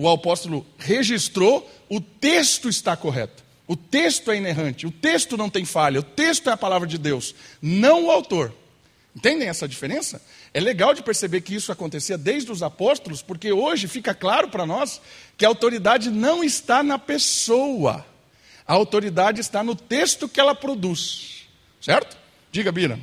O 0.00 0.08
apóstolo 0.08 0.66
registrou, 0.78 1.70
o 1.86 2.00
texto 2.00 2.70
está 2.70 2.96
correto. 2.96 3.44
O 3.68 3.76
texto 3.76 4.30
é 4.30 4.36
inerrante, 4.38 4.86
o 4.86 4.90
texto 4.90 5.36
não 5.36 5.50
tem 5.50 5.66
falha, 5.66 6.00
o 6.00 6.02
texto 6.02 6.48
é 6.48 6.52
a 6.54 6.56
palavra 6.56 6.88
de 6.88 6.96
Deus, 6.96 7.34
não 7.60 8.06
o 8.06 8.10
autor. 8.10 8.50
Entendem 9.14 9.46
essa 9.46 9.68
diferença? 9.68 10.22
É 10.54 10.58
legal 10.58 10.94
de 10.94 11.02
perceber 11.02 11.42
que 11.42 11.54
isso 11.54 11.70
acontecia 11.70 12.16
desde 12.16 12.50
os 12.50 12.62
apóstolos, 12.62 13.20
porque 13.20 13.52
hoje 13.52 13.88
fica 13.88 14.14
claro 14.14 14.48
para 14.48 14.64
nós 14.64 15.02
que 15.36 15.44
a 15.44 15.48
autoridade 15.48 16.08
não 16.08 16.42
está 16.42 16.82
na 16.82 16.98
pessoa, 16.98 18.06
a 18.66 18.72
autoridade 18.72 19.42
está 19.42 19.62
no 19.62 19.76
texto 19.76 20.30
que 20.30 20.40
ela 20.40 20.54
produz. 20.54 21.46
Certo? 21.78 22.16
Diga, 22.50 22.72
Bira. 22.72 22.98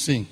Sim. 0.00 0.26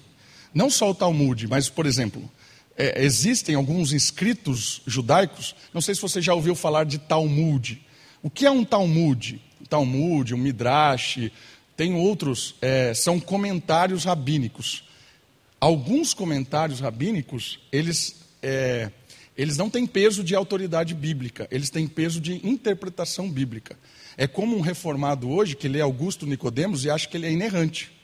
Não 0.55 0.71
só 0.71 0.91
o 0.91 0.95
Talmud, 0.95 1.47
mas, 1.47 1.69
por 1.69 1.85
exemplo, 1.85 2.29
é, 2.77 3.05
existem 3.05 3.55
alguns 3.55 3.93
escritos 3.93 4.81
judaicos, 4.87 5.55
não 5.75 5.81
sei 5.83 5.95
se 5.95 6.01
você 6.01 6.23
já 6.23 6.33
ouviu 6.33 6.55
falar 6.55 6.85
de 6.85 6.97
Talmud. 6.97 7.79
O 8.23 8.31
que 8.31 8.47
é 8.47 8.51
um 8.51 8.65
Talmud? 8.65 9.41
Talmud, 9.69 10.35
um 10.35 10.39
Midrash, 10.39 11.31
tem 11.77 11.95
outros, 11.95 12.55
é, 12.63 12.95
são 12.95 13.21
comentários 13.21 14.05
rabínicos. 14.05 14.85
Alguns 15.61 16.15
comentários 16.15 16.81
rabínicos, 16.81 17.61
eles, 17.71 18.17
é, 18.43 18.91
eles 19.37 19.59
não 19.59 19.69
têm 19.69 19.87
peso 19.87 20.25
de 20.25 20.35
autoridade 20.35 20.95
bíblica, 20.95 21.47
eles 21.51 21.69
têm 21.69 21.87
peso 21.87 22.23
de 22.23 22.35
interpretação 22.47 23.29
bíblica. 23.31 23.77
É 24.17 24.27
como 24.27 24.57
um 24.57 24.61
reformado 24.61 25.29
hoje 25.29 25.55
que 25.55 25.69
lê 25.69 25.83
Augusto 25.83 26.27
Nicodemos 26.27 26.87
e 26.87 26.91
acha 26.91 27.07
que 27.07 27.19
ele 27.19 27.27
é 27.27 27.33
inerrante. 27.33 27.98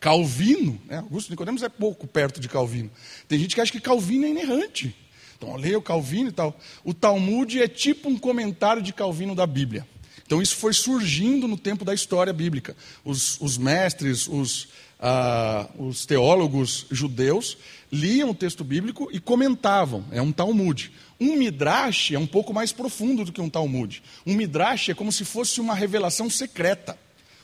Calvino, 0.00 0.80
né? 0.86 0.98
Augusto 0.98 1.30
Nicodemos 1.30 1.62
é 1.62 1.68
pouco 1.68 2.06
perto 2.06 2.40
de 2.40 2.48
Calvino. 2.48 2.90
Tem 3.28 3.38
gente 3.38 3.54
que 3.54 3.60
acha 3.60 3.70
que 3.70 3.80
Calvino 3.80 4.24
é 4.24 4.30
inerrante. 4.30 4.96
Então, 5.36 5.54
leia 5.56 5.78
o 5.78 5.82
Calvino 5.82 6.30
e 6.30 6.32
tal. 6.32 6.58
O 6.82 6.94
Talmud 6.94 7.62
é 7.62 7.68
tipo 7.68 8.08
um 8.08 8.18
comentário 8.18 8.82
de 8.82 8.92
Calvino 8.92 9.34
da 9.34 9.46
Bíblia. 9.46 9.86
Então, 10.26 10.40
isso 10.40 10.56
foi 10.56 10.72
surgindo 10.72 11.46
no 11.46 11.56
tempo 11.56 11.84
da 11.84 11.92
história 11.92 12.32
bíblica. 12.32 12.76
Os, 13.04 13.38
os 13.40 13.58
mestres, 13.58 14.26
os, 14.26 14.68
ah, 14.98 15.68
os 15.78 16.06
teólogos 16.06 16.86
judeus 16.90 17.58
liam 17.90 18.30
o 18.30 18.34
texto 18.34 18.62
bíblico 18.64 19.08
e 19.12 19.20
comentavam. 19.20 20.04
É 20.12 20.22
um 20.22 20.32
Talmud. 20.32 20.92
Um 21.18 21.36
Midrash 21.36 22.12
é 22.12 22.18
um 22.18 22.26
pouco 22.26 22.54
mais 22.54 22.72
profundo 22.72 23.24
do 23.24 23.32
que 23.32 23.40
um 23.40 23.50
Talmud. 23.50 24.02
Um 24.26 24.34
Midrash 24.34 24.90
é 24.90 24.94
como 24.94 25.12
se 25.12 25.24
fosse 25.24 25.60
uma 25.60 25.74
revelação 25.74 26.30
secreta. 26.30 26.98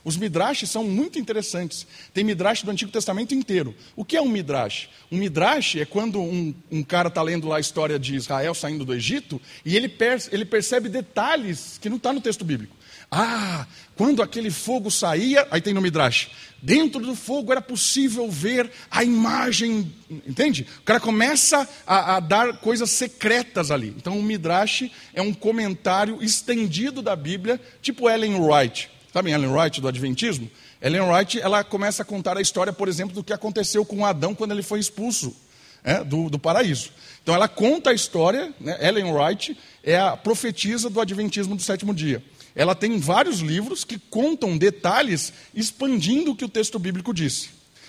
Os 0.06 0.16
midrashes 0.16 0.70
são 0.70 0.84
muito 0.84 1.18
interessantes. 1.18 1.84
Tem 2.14 2.22
midrash 2.22 2.62
do 2.62 2.70
Antigo 2.70 2.92
Testamento 2.92 3.34
inteiro. 3.34 3.74
O 3.96 4.04
que 4.04 4.16
é 4.16 4.22
um 4.22 4.28
midrash? 4.28 4.88
Um 5.10 5.16
midrash 5.18 5.80
é 5.80 5.84
quando 5.84 6.20
um, 6.20 6.54
um 6.70 6.80
cara 6.80 7.08
está 7.08 7.20
lendo 7.22 7.48
lá 7.48 7.56
a 7.56 7.60
história 7.60 7.98
de 7.98 8.14
Israel 8.14 8.54
saindo 8.54 8.84
do 8.84 8.94
Egito 8.94 9.42
e 9.64 9.76
ele, 9.76 9.88
per, 9.88 10.22
ele 10.30 10.44
percebe 10.44 10.88
detalhes 10.88 11.76
que 11.82 11.88
não 11.88 11.96
está 11.96 12.12
no 12.12 12.20
texto 12.20 12.44
bíblico. 12.44 12.76
Ah, 13.10 13.66
quando 13.96 14.22
aquele 14.22 14.48
fogo 14.48 14.92
saía, 14.92 15.44
aí 15.50 15.60
tem 15.60 15.74
no 15.74 15.80
Midrash, 15.80 16.28
dentro 16.62 17.00
do 17.00 17.16
fogo 17.16 17.50
era 17.50 17.60
possível 17.60 18.30
ver 18.30 18.70
a 18.88 19.02
imagem, 19.02 19.92
entende? 20.08 20.68
O 20.78 20.82
cara 20.82 21.00
começa 21.00 21.68
a, 21.84 22.16
a, 22.16 22.20
dar 22.20 22.58
coisas 22.58 22.90
secretas 22.90 23.72
ali. 23.72 23.92
Então 23.96 24.16
o 24.16 24.22
Midrash 24.22 24.88
é 25.12 25.20
um 25.20 25.34
comentário 25.34 26.22
estendido 26.22 27.02
da 27.02 27.16
Bíblia, 27.16 27.60
tipo 27.82 28.08
Ellen 28.08 28.36
White. 28.40 28.94
Sabe 29.16 29.30
Ellen 29.30 29.48
White 29.48 29.80
do 29.80 29.88
Adventismo? 29.88 30.50
Ellen 30.78 31.10
White 31.10 31.40
ela 31.40 31.64
começa 31.64 32.02
a 32.02 32.04
contar 32.04 32.36
a 32.36 32.40
história, 32.42 32.70
por 32.70 32.86
exemplo, 32.86 33.14
do 33.14 33.24
que 33.24 33.32
aconteceu 33.32 33.82
com 33.82 34.04
Adão 34.04 34.34
quando 34.34 34.50
ele 34.50 34.62
foi 34.62 34.78
expulso 34.78 35.34
é, 35.82 36.04
do, 36.04 36.28
do, 36.28 36.38
paraíso. 36.38 36.90
Então 37.22 37.34
ela 37.34 37.48
conta 37.48 37.88
a 37.88 37.94
história, 37.94 38.52
né? 38.60 38.76
Ellen 38.78 39.14
White 39.14 39.56
é 39.82 39.98
a 39.98 40.18
profetisa 40.18 40.90
do 40.90 41.00
Adventismo 41.00 41.56
do 41.56 41.62
sétimo 41.62 41.94
dia. 41.94 42.22
Ela 42.54 42.74
tem 42.74 42.98
vários 42.98 43.38
livros 43.38 43.84
que 43.84 43.98
contam 43.98 44.58
detalhes 44.58 45.32
expandindo 45.54 46.32
o 46.32 46.36
que 46.36 46.44
o 46.44 46.48
texto 46.50 46.78
bíblico 46.78 47.14
disse. 47.14 47.48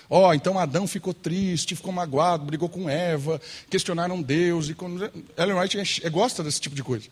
Ó, 0.10 0.30
oh, 0.30 0.34
então 0.34 0.58
Adão 0.58 0.88
ficou 0.88 1.13
triste, 1.13 1.76
ficou 1.76 1.92
magoado, 1.92 2.46
brigou 2.46 2.70
com 2.70 2.90
Eva, 2.90 3.42
questionaram 3.70 4.22
Deus. 4.22 4.70
E 4.70 4.74
com... 4.74 4.98
Ellen 5.38 5.60
White 5.60 5.78
é, 5.78 6.08
é, 6.08 6.10
gosta 6.10 6.42
desse 6.42 6.62
tipo 6.62 6.74
de 6.74 6.84
coisa. 6.84 7.10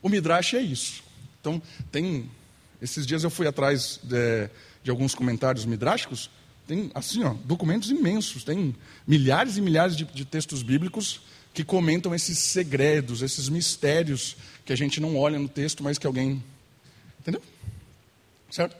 O 0.00 0.08
Midrash 0.08 0.54
é 0.54 0.60
isso. 0.60 1.02
Então, 1.40 1.60
tem 1.90 2.30
esses 2.80 3.06
dias 3.06 3.24
eu 3.24 3.30
fui 3.30 3.46
atrás 3.46 4.00
de, 4.02 4.48
de 4.82 4.90
alguns 4.90 5.14
comentários 5.14 5.64
midráshicos, 5.64 6.30
tem 6.66 6.90
assim, 6.94 7.24
ó, 7.24 7.34
documentos 7.44 7.90
imensos, 7.90 8.44
tem 8.44 8.74
milhares 9.06 9.56
e 9.56 9.60
milhares 9.60 9.96
de, 9.96 10.04
de 10.04 10.24
textos 10.24 10.62
bíblicos 10.62 11.22
que 11.54 11.64
comentam 11.64 12.14
esses 12.14 12.38
segredos, 12.38 13.22
esses 13.22 13.48
mistérios 13.48 14.36
que 14.64 14.72
a 14.72 14.76
gente 14.76 15.00
não 15.00 15.16
olha 15.16 15.38
no 15.38 15.48
texto, 15.48 15.82
mas 15.82 15.98
que 15.98 16.06
alguém. 16.06 16.42
Entendeu? 17.20 17.42
Certo? 18.50 18.76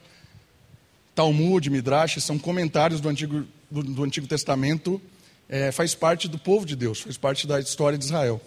Talmud, 1.15 1.69
Midrash, 1.71 2.23
são 2.23 2.39
comentários 2.39 3.01
do 3.01 3.09
Antigo, 3.09 3.45
do, 3.71 3.83
do 3.83 4.05
Antigo 4.05 4.27
Testamento, 4.27 5.01
é, 5.49 5.73
faz 5.73 5.95
parte 5.95 6.29
do 6.29 6.39
povo 6.39 6.65
de 6.65 6.77
Deus, 6.77 7.01
faz 7.01 7.17
parte 7.17 7.47
da 7.47 7.59
história 7.59 7.99
de 7.99 8.05
Israel. 8.05 8.41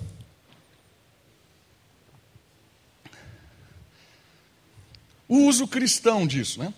O 5.31 5.45
uso 5.47 5.65
cristão 5.65 6.27
disso. 6.27 6.59
Né? 6.59 6.73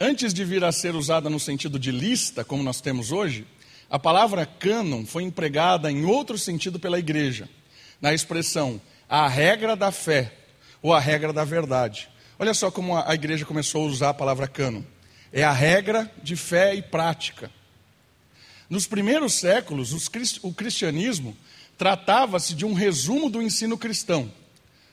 Antes 0.00 0.34
de 0.34 0.44
vir 0.44 0.64
a 0.64 0.72
ser 0.72 0.96
usada 0.96 1.30
no 1.30 1.38
sentido 1.38 1.78
de 1.78 1.92
lista, 1.92 2.44
como 2.44 2.60
nós 2.60 2.80
temos 2.80 3.12
hoje, 3.12 3.46
a 3.88 4.00
palavra 4.00 4.44
cânon 4.44 5.06
foi 5.06 5.22
empregada 5.22 5.92
em 5.92 6.04
outro 6.04 6.36
sentido 6.36 6.80
pela 6.80 6.98
igreja, 6.98 7.48
na 8.00 8.12
expressão 8.12 8.80
a 9.08 9.28
regra 9.28 9.76
da 9.76 9.92
fé 9.92 10.32
ou 10.82 10.92
a 10.92 10.98
regra 10.98 11.32
da 11.32 11.44
verdade. 11.44 12.08
Olha 12.36 12.52
só 12.52 12.68
como 12.68 12.98
a 12.98 13.14
igreja 13.14 13.46
começou 13.46 13.84
a 13.84 13.88
usar 13.88 14.10
a 14.10 14.14
palavra 14.14 14.48
cânon. 14.48 14.82
É 15.32 15.44
a 15.44 15.52
regra 15.52 16.10
de 16.20 16.34
fé 16.34 16.74
e 16.74 16.82
prática. 16.82 17.48
Nos 18.68 18.88
primeiros 18.88 19.34
séculos, 19.34 19.92
o 20.42 20.52
cristianismo 20.52 21.36
tratava-se 21.78 22.54
de 22.54 22.66
um 22.66 22.72
resumo 22.72 23.30
do 23.30 23.40
ensino 23.40 23.78
cristão, 23.78 24.32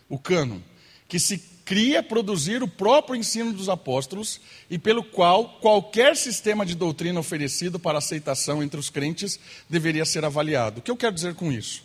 o 0.07 0.19
cânon, 0.19 0.59
que 1.07 1.19
se 1.19 1.50
cria 1.71 2.03
produzir 2.03 2.61
o 2.61 2.67
próprio 2.67 3.15
ensino 3.15 3.53
dos 3.53 3.69
apóstolos 3.69 4.41
e 4.69 4.77
pelo 4.77 5.01
qual 5.01 5.57
qualquer 5.61 6.17
sistema 6.17 6.65
de 6.65 6.75
doutrina 6.75 7.17
oferecido 7.17 7.79
para 7.79 7.97
aceitação 7.97 8.61
entre 8.61 8.77
os 8.77 8.89
crentes 8.89 9.39
deveria 9.69 10.03
ser 10.03 10.25
avaliado. 10.25 10.79
O 10.79 10.81
que 10.81 10.91
eu 10.91 10.97
quero 10.97 11.15
dizer 11.15 11.33
com 11.33 11.49
isso? 11.49 11.81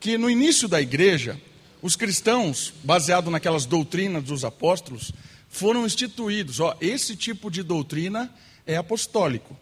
Que 0.00 0.16
no 0.16 0.30
início 0.30 0.66
da 0.66 0.80
igreja, 0.80 1.38
os 1.82 1.94
cristãos, 1.94 2.72
baseado 2.82 3.30
naquelas 3.30 3.66
doutrinas 3.66 4.24
dos 4.24 4.46
apóstolos, 4.46 5.12
foram 5.50 5.84
instituídos. 5.84 6.58
Ó, 6.58 6.74
esse 6.80 7.14
tipo 7.14 7.50
de 7.50 7.62
doutrina 7.62 8.34
é 8.66 8.78
apostólico. 8.78 9.54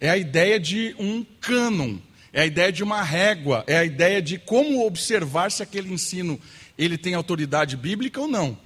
É 0.00 0.10
a 0.10 0.16
ideia 0.16 0.60
de 0.60 0.94
um 0.96 1.26
cânon, 1.40 1.96
é 2.32 2.42
a 2.42 2.46
ideia 2.46 2.70
de 2.70 2.84
uma 2.84 3.02
régua, 3.02 3.64
é 3.66 3.78
a 3.78 3.84
ideia 3.84 4.22
de 4.22 4.38
como 4.38 4.86
observar 4.86 5.50
se 5.50 5.60
aquele 5.60 5.92
ensino 5.92 6.40
ele 6.78 6.96
tem 6.96 7.14
autoridade 7.14 7.76
bíblica 7.76 8.20
ou 8.20 8.28
não. 8.28 8.56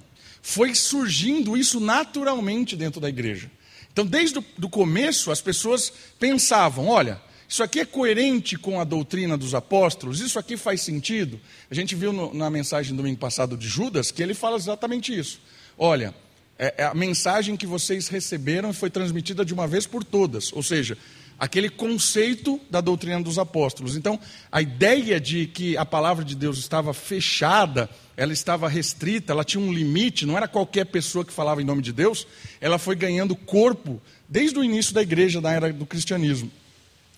Foi 0.49 0.73
surgindo 0.73 1.57
isso 1.57 1.77
naturalmente 1.77 2.77
dentro 2.77 3.01
da 3.01 3.09
igreja. 3.09 3.51
Então, 3.91 4.05
desde 4.05 4.39
o 4.39 4.69
começo, 4.69 5.29
as 5.29 5.41
pessoas 5.41 5.91
pensavam: 6.17 6.87
olha, 6.87 7.21
isso 7.49 7.61
aqui 7.61 7.81
é 7.81 7.85
coerente 7.85 8.57
com 8.57 8.79
a 8.79 8.85
doutrina 8.85 9.37
dos 9.37 9.53
apóstolos? 9.53 10.21
Isso 10.21 10.39
aqui 10.39 10.55
faz 10.55 10.79
sentido? 10.79 11.37
A 11.69 11.75
gente 11.75 11.95
viu 11.95 12.13
no, 12.13 12.33
na 12.33 12.49
mensagem 12.49 12.93
do 12.93 12.97
domingo 13.03 13.19
passado 13.19 13.57
de 13.57 13.67
Judas 13.67 14.09
que 14.09 14.23
ele 14.23 14.33
fala 14.33 14.55
exatamente 14.55 15.13
isso. 15.13 15.41
Olha, 15.77 16.15
é, 16.57 16.75
é 16.77 16.83
a 16.85 16.93
mensagem 16.93 17.57
que 17.57 17.67
vocês 17.67 18.07
receberam 18.07 18.71
foi 18.71 18.89
transmitida 18.89 19.43
de 19.43 19.53
uma 19.53 19.67
vez 19.67 19.85
por 19.85 20.01
todas, 20.01 20.53
ou 20.53 20.63
seja, 20.63 20.97
aquele 21.39 21.69
conceito 21.69 22.59
da 22.69 22.81
doutrina 22.81 23.21
dos 23.21 23.37
apóstolos. 23.37 23.95
Então, 23.95 24.19
a 24.51 24.61
ideia 24.61 25.19
de 25.19 25.45
que 25.45 25.77
a 25.77 25.85
palavra 25.85 26.25
de 26.25 26.35
Deus 26.35 26.57
estava 26.57 26.93
fechada, 26.93 27.89
ela 28.15 28.33
estava 28.33 28.67
restrita, 28.67 29.33
ela 29.33 29.43
tinha 29.43 29.63
um 29.63 29.71
limite, 29.71 30.25
não 30.25 30.35
era 30.35 30.47
qualquer 30.47 30.85
pessoa 30.85 31.23
que 31.23 31.31
falava 31.31 31.61
em 31.61 31.65
nome 31.65 31.81
de 31.81 31.93
Deus, 31.93 32.25
ela 32.59 32.79
foi 32.79 32.95
ganhando 32.95 33.35
corpo 33.35 34.01
desde 34.27 34.57
o 34.57 34.63
início 34.63 34.93
da 34.93 35.01
igreja, 35.01 35.39
da 35.39 35.51
era 35.51 35.71
do 35.71 35.85
cristianismo. 35.85 36.51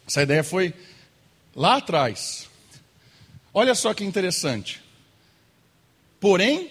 Essa 0.06 0.24
ideia 0.24 0.44
foi 0.44 0.74
lá 1.56 1.78
atrás. 1.78 2.48
Olha 3.54 3.74
só 3.74 3.94
que 3.94 4.04
interessante. 4.04 4.82
Porém, 6.20 6.70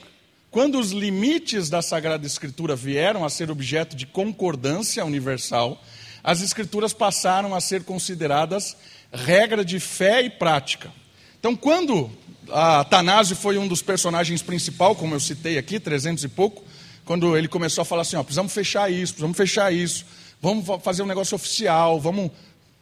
quando 0.50 0.78
os 0.78 0.92
limites 0.92 1.70
da 1.70 1.80
Sagrada 1.80 2.26
Escritura 2.26 2.76
vieram 2.76 3.24
a 3.24 3.30
ser 3.30 3.50
objeto 3.50 3.96
de 3.96 4.06
concordância 4.06 5.04
universal, 5.04 5.82
as 6.22 6.40
Escrituras 6.42 6.92
passaram 6.92 7.54
a 7.54 7.60
ser 7.60 7.84
consideradas 7.84 8.76
regra 9.12 9.64
de 9.64 9.80
fé 9.80 10.22
e 10.22 10.30
prática. 10.30 10.92
Então, 11.38 11.56
quando 11.56 12.10
a 12.50 12.84
Tanásio 12.84 13.36
foi 13.36 13.56
um 13.58 13.66
dos 13.66 13.80
personagens 13.80 14.42
principais, 14.42 14.96
como 14.96 15.14
eu 15.14 15.20
citei 15.20 15.56
aqui, 15.58 15.80
300 15.80 16.24
e 16.24 16.28
pouco, 16.28 16.64
quando 17.04 17.36
ele 17.36 17.48
começou 17.48 17.82
a 17.82 17.84
falar 17.84 18.02
assim: 18.02 18.16
ó, 18.16 18.22
precisamos 18.22 18.52
fechar 18.52 18.90
isso, 18.90 19.14
precisamos 19.14 19.36
fechar 19.36 19.72
isso, 19.72 20.04
vamos 20.40 20.66
fazer 20.82 21.02
um 21.02 21.06
negócio 21.06 21.34
oficial, 21.34 22.00
vamos 22.00 22.30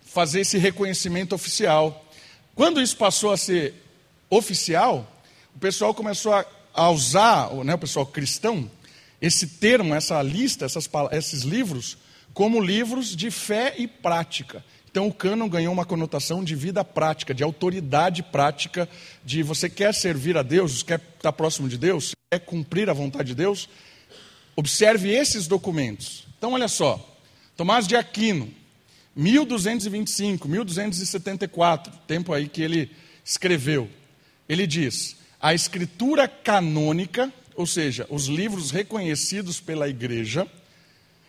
fazer 0.04 0.40
esse 0.40 0.58
reconhecimento 0.58 1.34
oficial. 1.34 2.04
Quando 2.54 2.80
isso 2.80 2.96
passou 2.96 3.32
a 3.32 3.36
ser 3.36 3.74
oficial, 4.30 5.06
o 5.54 5.58
pessoal 5.58 5.94
começou 5.94 6.32
a 6.32 6.44
a 6.76 6.90
usar, 6.90 7.50
né, 7.64 7.74
o 7.74 7.78
pessoal 7.78 8.04
cristão, 8.04 8.70
esse 9.20 9.46
termo, 9.46 9.94
essa 9.94 10.20
lista, 10.20 10.66
essas, 10.66 10.88
esses 11.12 11.42
livros, 11.42 11.96
como 12.36 12.60
livros 12.60 13.16
de 13.16 13.30
fé 13.30 13.74
e 13.78 13.88
prática. 13.88 14.62
Então 14.90 15.08
o 15.08 15.14
cânon 15.14 15.48
ganhou 15.48 15.72
uma 15.72 15.86
conotação 15.86 16.44
de 16.44 16.54
vida 16.54 16.84
prática, 16.84 17.32
de 17.32 17.42
autoridade 17.42 18.22
prática, 18.22 18.86
de 19.24 19.42
você 19.42 19.70
quer 19.70 19.94
servir 19.94 20.36
a 20.36 20.42
Deus, 20.42 20.82
quer 20.82 21.00
estar 21.16 21.32
próximo 21.32 21.66
de 21.66 21.78
Deus, 21.78 22.14
quer 22.30 22.40
cumprir 22.40 22.90
a 22.90 22.92
vontade 22.92 23.28
de 23.28 23.34
Deus, 23.34 23.70
observe 24.54 25.08
esses 25.08 25.46
documentos. 25.46 26.26
Então 26.36 26.52
olha 26.52 26.68
só, 26.68 27.02
Tomás 27.56 27.86
de 27.86 27.96
Aquino, 27.96 28.52
1225, 29.14 30.46
1274, 30.46 31.90
tempo 32.06 32.34
aí 32.34 32.50
que 32.50 32.60
ele 32.60 32.90
escreveu. 33.24 33.88
Ele 34.46 34.66
diz: 34.66 35.16
a 35.40 35.54
escritura 35.54 36.28
canônica, 36.28 37.32
ou 37.54 37.66
seja, 37.66 38.06
os 38.10 38.26
livros 38.26 38.70
reconhecidos 38.70 39.58
pela 39.58 39.88
igreja, 39.88 40.46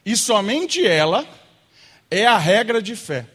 e 0.07 0.15
somente 0.15 0.87
ela 0.87 1.27
é 2.09 2.25
a 2.25 2.37
regra 2.37 2.81
de 2.81 2.95
fé. 2.95 3.27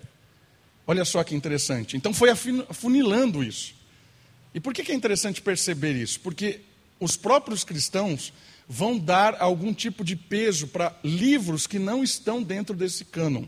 Olha 0.87 1.04
só 1.04 1.22
que 1.22 1.35
interessante. 1.35 1.98
Então 1.98 2.14
foi 2.14 2.30
afunilando 2.30 3.44
isso. 3.44 3.74
E 4.54 4.58
por 4.58 4.72
que 4.72 4.90
é 4.90 4.94
interessante 4.94 5.42
perceber 5.42 5.92
isso? 5.92 6.18
Porque 6.20 6.62
os 6.98 7.14
próprios 7.14 7.62
cristãos 7.62 8.32
vão 8.66 8.98
dar 8.98 9.37
algum 9.38 9.74
tipo 9.74 10.02
de 10.02 10.16
peso 10.16 10.66
para 10.66 10.98
livros 11.04 11.66
que 11.66 11.78
não 11.78 12.02
estão 12.02 12.42
dentro 12.42 12.74
desse 12.74 13.04
cânon. 13.04 13.44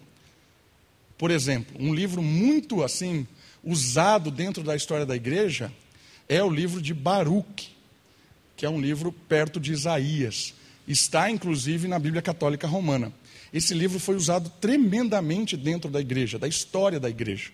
Por 1.16 1.30
exemplo, 1.30 1.74
um 1.80 1.94
livro 1.94 2.20
muito 2.20 2.84
assim 2.84 3.26
usado 3.64 4.30
dentro 4.30 4.62
da 4.62 4.76
história 4.76 5.06
da 5.06 5.16
igreja 5.16 5.72
é 6.28 6.44
o 6.44 6.50
livro 6.50 6.82
de 6.82 6.92
Baruch, 6.92 7.74
que 8.54 8.66
é 8.66 8.68
um 8.68 8.78
livro 8.78 9.10
perto 9.10 9.58
de 9.58 9.72
Isaías. 9.72 10.52
Está 10.86 11.30
inclusive 11.30 11.88
na 11.88 11.98
Bíblia 11.98 12.22
Católica 12.22 12.66
Romana. 12.66 13.12
Esse 13.52 13.72
livro 13.72 13.98
foi 13.98 14.16
usado 14.16 14.50
tremendamente 14.60 15.56
dentro 15.56 15.90
da 15.90 16.00
igreja, 16.00 16.38
da 16.38 16.48
história 16.48 17.00
da 17.00 17.08
igreja. 17.08 17.50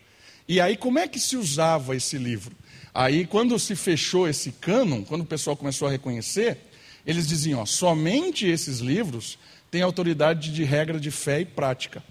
E 0.48 0.60
aí, 0.60 0.76
como 0.76 0.98
é 0.98 1.06
que 1.06 1.20
se 1.20 1.36
usava 1.36 1.94
esse 1.94 2.18
livro? 2.18 2.56
Aí, 2.92 3.24
quando 3.24 3.58
se 3.58 3.76
fechou 3.76 4.28
esse 4.28 4.50
cânon, 4.52 5.04
quando 5.04 5.20
o 5.20 5.26
pessoal 5.26 5.56
começou 5.56 5.86
a 5.86 5.90
reconhecer, 5.90 6.58
eles 7.06 7.26
diziam: 7.28 7.60
ó, 7.60 7.66
somente 7.66 8.46
esses 8.46 8.80
livros 8.80 9.38
têm 9.70 9.82
autoridade 9.82 10.52
de 10.52 10.64
regra 10.64 10.98
de 10.98 11.10
fé 11.10 11.40
e 11.40 11.44
prática. 11.44 12.02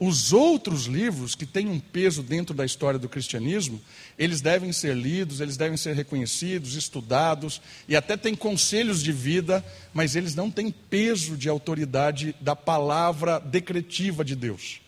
Os 0.00 0.32
outros 0.32 0.84
livros 0.84 1.34
que 1.34 1.44
têm 1.44 1.68
um 1.68 1.80
peso 1.80 2.22
dentro 2.22 2.54
da 2.54 2.64
história 2.64 3.00
do 3.00 3.08
cristianismo, 3.08 3.80
eles 4.16 4.40
devem 4.40 4.72
ser 4.72 4.94
lidos, 4.94 5.40
eles 5.40 5.56
devem 5.56 5.76
ser 5.76 5.94
reconhecidos, 5.96 6.76
estudados 6.76 7.60
e 7.88 7.96
até 7.96 8.16
têm 8.16 8.36
conselhos 8.36 9.02
de 9.02 9.10
vida, 9.10 9.64
mas 9.92 10.14
eles 10.14 10.36
não 10.36 10.52
têm 10.52 10.70
peso 10.70 11.36
de 11.36 11.48
autoridade 11.48 12.32
da 12.40 12.54
palavra 12.54 13.40
decretiva 13.40 14.24
de 14.24 14.36
Deus. 14.36 14.80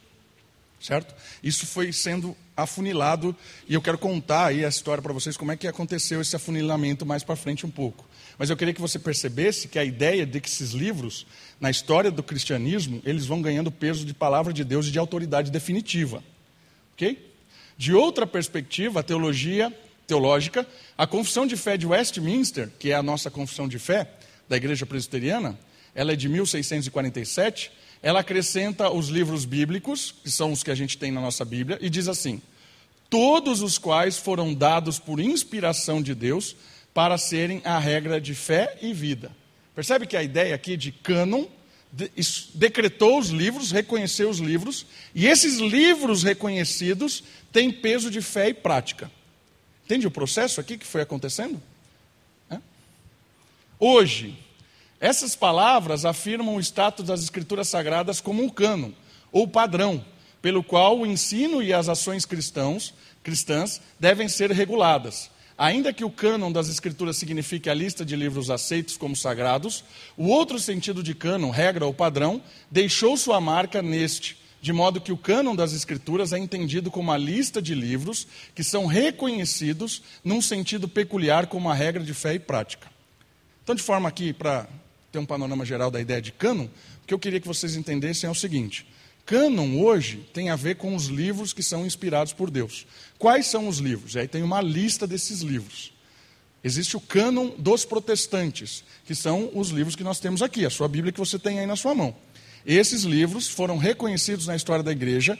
Certo? 0.81 1.15
Isso 1.43 1.67
foi 1.67 1.93
sendo 1.93 2.37
afunilado 2.57 3.35
e 3.69 3.75
eu 3.75 3.83
quero 3.83 3.99
contar 3.99 4.47
aí 4.47 4.65
a 4.65 4.69
história 4.69 5.03
para 5.03 5.13
vocês 5.13 5.37
como 5.37 5.53
é 5.53 5.57
que 5.57 5.67
aconteceu 5.67 6.21
esse 6.21 6.37
afunilamento 6.37 7.05
mais 7.05 7.25
para 7.25 7.37
frente 7.37 7.67
um 7.67 7.71
pouco. 7.71 8.07
Mas 8.41 8.49
eu 8.49 8.57
queria 8.57 8.73
que 8.73 8.81
você 8.81 8.99
percebesse 8.99 9.69
que 9.69 9.79
a 9.79 9.85
ideia 9.85 10.25
de 10.25 10.41
que 10.41 10.49
esses 10.49 10.71
livros, 10.71 11.27
na 11.61 11.71
história 11.71 12.11
do 12.11 12.23
cristianismo, 12.23 13.03
eles 13.05 13.27
vão 13.27 13.43
ganhando 13.43 13.71
peso 13.71 14.03
de 14.03 14.15
palavra 14.15 14.51
de 14.51 14.65
Deus 14.65 14.87
e 14.87 14.91
de 14.91 14.99
autoridade 14.99 15.51
definitiva. 15.51 16.25
Ok? 16.95 17.23
De 17.77 17.93
outra 17.93 18.27
perspectiva, 18.27 19.01
a 19.01 19.03
teologia 19.03 19.71
teológica, 20.07 20.67
a 20.97 21.07
confissão 21.07 21.47
de 21.47 21.55
fé 21.55 21.77
de 21.77 21.87
Westminster, 21.87 22.71
que 22.79 22.91
é 22.91 22.95
a 22.95 23.03
nossa 23.03 23.31
confissão 23.31 23.69
de 23.69 23.79
fé 23.79 24.11
da 24.49 24.57
Igreja 24.57 24.87
Presbiteriana, 24.87 25.59
ela 25.95 26.13
é 26.13 26.17
de 26.17 26.27
1647, 26.27 27.71
ela 28.03 28.21
acrescenta 28.21 28.91
os 28.91 29.09
livros 29.09 29.45
bíblicos, 29.45 30.15
que 30.25 30.31
são 30.31 30.51
os 30.51 30.63
que 30.63 30.71
a 30.71 30.75
gente 30.75 30.97
tem 30.97 31.13
na 31.13 31.21
nossa 31.21 31.45
Bíblia, 31.45 31.77
e 31.79 31.91
diz 31.91 32.09
assim: 32.09 32.41
todos 33.11 33.61
os 33.61 33.77
quais 33.77 34.17
foram 34.17 34.55
dados 34.55 34.99
por 34.99 35.21
inspiração 35.21 36.01
de 36.01 36.15
Deus 36.15 36.57
para 36.93 37.17
serem 37.19 37.63
a 37.65 37.79
regra 37.79 38.21
de 38.21 38.35
fé 38.35 38.79
e 38.83 38.93
vida. 38.93 39.31
Percebe 39.75 40.07
que 40.07 40.17
a 40.17 40.23
ideia 40.23 40.55
aqui 40.55 40.77
de 40.77 40.93
cânon 40.93 41.47
decretou 42.55 43.19
os 43.19 43.29
livros, 43.29 43.73
reconheceu 43.73 44.31
os 44.31 44.39
livros, 44.39 44.87
e 45.15 45.27
esses 45.27 45.59
livros 45.59 46.23
reconhecidos 46.23 47.25
têm 47.53 47.71
peso 47.71 48.11
de 48.11 48.21
fé 48.21 48.49
e 48.49 48.55
prática. 48.55 49.11
Entende 49.85 50.07
o 50.07 50.11
processo 50.11 50.61
aqui 50.61 50.79
que 50.79 50.87
foi 50.87 51.03
acontecendo? 51.03 51.61
É? 52.49 52.59
Hoje, 53.79 54.39
essas 55.01 55.35
palavras 55.35 56.05
afirmam 56.05 56.57
o 56.57 56.61
status 56.61 57.07
das 57.07 57.23
Escrituras 57.23 57.67
Sagradas 57.69 58.21
como 58.21 58.43
um 58.43 58.49
cânon, 58.49 58.93
ou 59.33 59.49
padrão, 59.49 60.05
pelo 60.41 60.63
qual 60.63 60.99
o 60.99 61.07
ensino 61.07 61.63
e 61.63 61.73
as 61.73 61.89
ações 61.89 62.25
cristãos, 62.25 62.95
cristãs 63.23 63.81
devem 63.99 64.29
ser 64.29 64.53
reguladas 64.53 65.31
Ainda 65.61 65.93
que 65.93 66.03
o 66.03 66.11
cânon 66.11 66.51
das 66.51 66.71
Escrituras 66.71 67.19
signifique 67.19 67.69
a 67.69 67.75
lista 67.75 68.03
de 68.03 68.17
livros 68.17 68.49
aceitos 68.49 68.97
como 68.97 69.15
sagrados, 69.15 69.85
o 70.17 70.29
outro 70.29 70.59
sentido 70.59 71.03
de 71.03 71.15
cânon, 71.15 71.51
regra 71.51 71.85
ou 71.85 71.93
padrão, 71.93 72.43
deixou 72.71 73.15
sua 73.15 73.43
marca 73.43 73.83
neste, 73.83 74.39
de 74.63 74.73
modo 74.73 75.03
que 75.03 75.13
o 75.13 75.19
cânon 75.19 75.55
das 75.55 75.75
Escrituras 75.75 76.33
é 76.33 76.39
entendido 76.39 76.91
como 76.91 77.13
a 77.13 77.19
lista 77.19 77.61
de 77.61 77.75
livros 77.75 78.27
que 78.55 78.65
são 78.65 78.87
reconhecidos 78.87 80.03
num 80.25 80.41
sentido 80.41 80.89
peculiar 80.89 81.47
como 81.47 81.69
a 81.69 81.75
regra 81.75 82.03
de 82.03 82.15
fé 82.15 82.33
e 82.33 82.39
prática. 82.39 82.91
Então, 83.63 83.75
de 83.75 83.83
forma 83.83 84.09
aqui, 84.09 84.33
para 84.33 84.67
ter 85.13 85.19
um 85.19 85.27
panorama 85.27 85.67
geral 85.67 85.91
da 85.91 86.01
ideia 86.01 86.23
de 86.23 86.33
cânon, 86.33 86.69
o 87.05 87.07
que 87.07 87.13
eu 87.13 87.19
queria 87.19 87.39
que 87.39 87.47
vocês 87.47 87.77
entendessem 87.77 88.27
é 88.27 88.31
o 88.31 88.35
seguinte: 88.35 88.87
cânon 89.31 89.81
hoje 89.81 90.29
tem 90.35 90.51
a 90.51 90.57
ver 90.57 90.75
com 90.75 90.93
os 90.93 91.07
livros 91.07 91.53
que 91.53 91.63
são 91.63 91.87
inspirados 91.87 92.33
por 92.33 92.51
Deus. 92.51 92.85
Quais 93.17 93.47
são 93.47 93.69
os 93.69 93.79
livros? 93.79 94.17
E 94.17 94.19
aí 94.19 94.27
tem 94.27 94.43
uma 94.43 94.61
lista 94.61 95.07
desses 95.07 95.41
livros. 95.41 95.93
Existe 96.65 96.97
o 96.97 97.01
cânon 97.01 97.51
dos 97.57 97.85
protestantes, 97.85 98.83
que 99.07 99.15
são 99.15 99.49
os 99.55 99.69
livros 99.69 99.95
que 99.95 100.03
nós 100.03 100.19
temos 100.19 100.43
aqui, 100.43 100.67
a 100.67 100.71
sua 100.71 100.89
Bíblia 100.89 101.13
que 101.13 101.21
você 101.21 101.39
tem 101.39 101.61
aí 101.61 101.67
na 101.67 101.77
sua 101.77 101.95
mão. 101.95 102.13
Esses 102.67 103.05
livros 103.05 103.47
foram 103.47 103.79
reconhecidos 103.79 104.49
na 104.49 104.57
história 104.57 104.83
da 104.83 104.91
igreja 104.91 105.39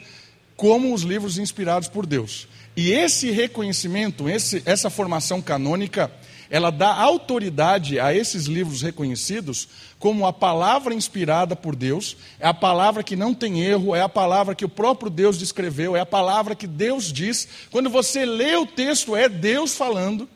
como 0.55 0.93
os 0.93 1.01
livros 1.01 1.37
inspirados 1.37 1.89
por 1.89 2.05
Deus. 2.05 2.47
E 2.77 2.93
esse 2.93 3.29
reconhecimento, 3.29 4.29
esse, 4.29 4.63
essa 4.65 4.89
formação 4.89 5.41
canônica, 5.41 6.09
ela 6.51 6.69
dá 6.69 6.93
autoridade 6.93 7.97
a 7.97 8.13
esses 8.13 8.43
livros 8.43 8.81
reconhecidos 8.81 9.69
como 9.97 10.27
a 10.27 10.33
palavra 10.33 10.93
inspirada 10.93 11.55
por 11.55 11.77
Deus, 11.77 12.17
é 12.41 12.45
a 12.45 12.53
palavra 12.53 13.03
que 13.03 13.15
não 13.15 13.33
tem 13.33 13.61
erro, 13.61 13.95
é 13.95 14.01
a 14.01 14.09
palavra 14.09 14.53
que 14.53 14.65
o 14.65 14.69
próprio 14.69 15.09
Deus 15.09 15.39
descreveu, 15.39 15.95
é 15.95 16.01
a 16.01 16.05
palavra 16.05 16.53
que 16.53 16.67
Deus 16.67 17.13
diz. 17.13 17.47
Quando 17.71 17.89
você 17.89 18.25
lê 18.25 18.57
o 18.57 18.65
texto, 18.65 19.15
é 19.15 19.29
Deus 19.29 19.77
falando. 19.77 20.27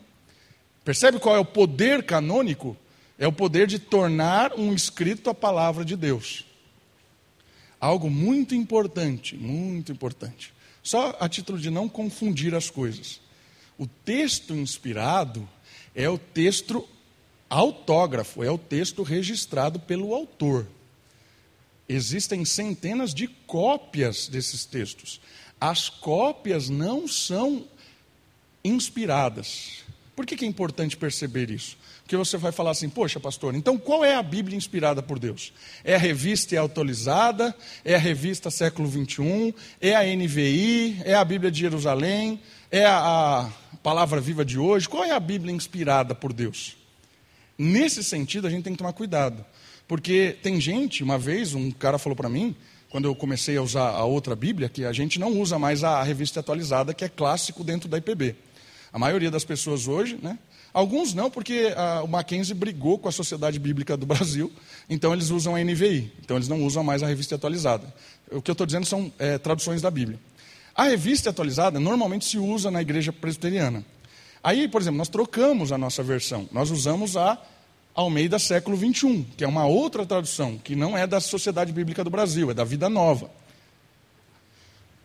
Percebe 0.82 1.18
qual 1.18 1.36
é 1.36 1.38
o 1.38 1.44
poder 1.44 2.02
canônico? 2.02 2.74
É 3.18 3.28
o 3.28 3.32
poder 3.32 3.66
de 3.66 3.78
tornar 3.78 4.54
um 4.54 4.72
escrito 4.72 5.28
a 5.28 5.34
palavra 5.34 5.84
de 5.84 5.96
Deus. 5.96 6.46
Algo 7.78 8.08
muito 8.08 8.54
importante, 8.54 9.36
muito 9.36 9.92
importante. 9.92 10.54
Só 10.82 11.14
a 11.20 11.28
título 11.28 11.58
de 11.58 11.68
não 11.68 11.90
confundir 11.90 12.54
as 12.54 12.70
coisas. 12.70 13.20
O 13.76 13.86
texto 13.86 14.54
inspirado 14.54 15.46
é 15.96 16.08
o 16.10 16.18
texto 16.18 16.86
autógrafo, 17.48 18.44
é 18.44 18.50
o 18.50 18.58
texto 18.58 19.02
registrado 19.02 19.80
pelo 19.80 20.14
autor. 20.14 20.66
Existem 21.88 22.44
centenas 22.44 23.14
de 23.14 23.26
cópias 23.26 24.28
desses 24.28 24.66
textos. 24.66 25.20
As 25.58 25.88
cópias 25.88 26.68
não 26.68 27.08
são 27.08 27.64
inspiradas. 28.62 29.84
Por 30.14 30.26
que, 30.26 30.36
que 30.36 30.44
é 30.44 30.48
importante 30.48 30.96
perceber 30.96 31.50
isso? 31.50 31.78
Porque 32.02 32.16
você 32.16 32.36
vai 32.36 32.52
falar 32.52 32.72
assim, 32.72 32.88
poxa, 32.88 33.18
pastor, 33.18 33.54
então 33.54 33.78
qual 33.78 34.04
é 34.04 34.14
a 34.14 34.22
Bíblia 34.22 34.56
inspirada 34.56 35.02
por 35.02 35.18
Deus? 35.18 35.52
É 35.82 35.94
a 35.94 35.98
revista 35.98 36.62
atualizada? 36.62 37.54
É 37.84 37.94
a 37.94 37.98
revista 37.98 38.50
século 38.50 38.88
21? 38.88 39.52
É 39.80 39.94
a 39.94 40.02
NVI? 40.04 41.02
É 41.04 41.14
a 41.14 41.24
Bíblia 41.24 41.50
de 41.50 41.60
Jerusalém? 41.60 42.40
É 42.70 42.84
a, 42.84 42.98
a 42.98 43.50
palavra 43.86 44.20
viva 44.20 44.44
de 44.44 44.58
hoje? 44.58 44.88
Qual 44.88 45.04
é 45.04 45.12
a 45.12 45.20
Bíblia 45.20 45.54
inspirada 45.54 46.12
por 46.12 46.32
Deus? 46.32 46.76
Nesse 47.56 48.02
sentido, 48.02 48.48
a 48.48 48.50
gente 48.50 48.64
tem 48.64 48.72
que 48.72 48.78
tomar 48.78 48.92
cuidado. 48.92 49.44
Porque 49.86 50.36
tem 50.42 50.60
gente, 50.60 51.04
uma 51.04 51.16
vez, 51.16 51.54
um 51.54 51.70
cara 51.70 51.96
falou 51.96 52.16
para 52.16 52.28
mim, 52.28 52.56
quando 52.90 53.04
eu 53.04 53.14
comecei 53.14 53.56
a 53.56 53.62
usar 53.62 53.90
a 53.90 54.04
outra 54.04 54.34
Bíblia, 54.34 54.68
que 54.68 54.84
a 54.84 54.92
gente 54.92 55.20
não 55.20 55.38
usa 55.40 55.56
mais 55.56 55.84
a 55.84 56.02
revista 56.02 56.40
atualizada, 56.40 56.92
que 56.92 57.04
é 57.04 57.08
clássico 57.08 57.62
dentro 57.62 57.88
da 57.88 57.96
IPB. 57.96 58.34
A 58.92 58.98
maioria 58.98 59.30
das 59.30 59.44
pessoas 59.44 59.86
hoje, 59.86 60.18
né? 60.20 60.36
Alguns 60.74 61.14
não, 61.14 61.30
porque 61.30 61.72
a, 61.76 62.02
o 62.02 62.08
Mackenzie 62.08 62.56
brigou 62.56 62.98
com 62.98 63.08
a 63.08 63.12
Sociedade 63.12 63.60
Bíblica 63.60 63.96
do 63.96 64.04
Brasil, 64.04 64.50
então 64.90 65.12
eles 65.12 65.30
usam 65.30 65.54
a 65.54 65.62
NVI, 65.62 66.12
então 66.18 66.36
eles 66.36 66.48
não 66.48 66.64
usam 66.64 66.82
mais 66.82 67.04
a 67.04 67.06
revista 67.06 67.36
atualizada. 67.36 67.94
O 68.32 68.42
que 68.42 68.50
eu 68.50 68.52
estou 68.52 68.66
dizendo 68.66 68.84
são 68.84 69.12
é, 69.16 69.38
traduções 69.38 69.80
da 69.80 69.92
Bíblia. 69.92 70.18
A 70.76 70.84
revista 70.84 71.30
atualizada 71.30 71.80
normalmente 71.80 72.26
se 72.26 72.38
usa 72.38 72.70
na 72.70 72.82
igreja 72.82 73.12
presbiteriana. 73.12 73.84
Aí, 74.44 74.68
por 74.68 74.80
exemplo, 74.80 74.98
nós 74.98 75.08
trocamos 75.08 75.72
a 75.72 75.78
nossa 75.78 76.02
versão. 76.02 76.48
Nós 76.52 76.70
usamos 76.70 77.16
a 77.16 77.40
Almeida 77.94 78.38
século 78.38 78.76
21, 78.76 79.24
que 79.24 79.42
é 79.42 79.48
uma 79.48 79.66
outra 79.66 80.04
tradução, 80.04 80.58
que 80.58 80.76
não 80.76 80.96
é 80.96 81.06
da 81.06 81.18
Sociedade 81.18 81.72
Bíblica 81.72 82.04
do 82.04 82.10
Brasil, 82.10 82.50
é 82.50 82.54
da 82.54 82.62
Vida 82.62 82.90
Nova. 82.90 83.30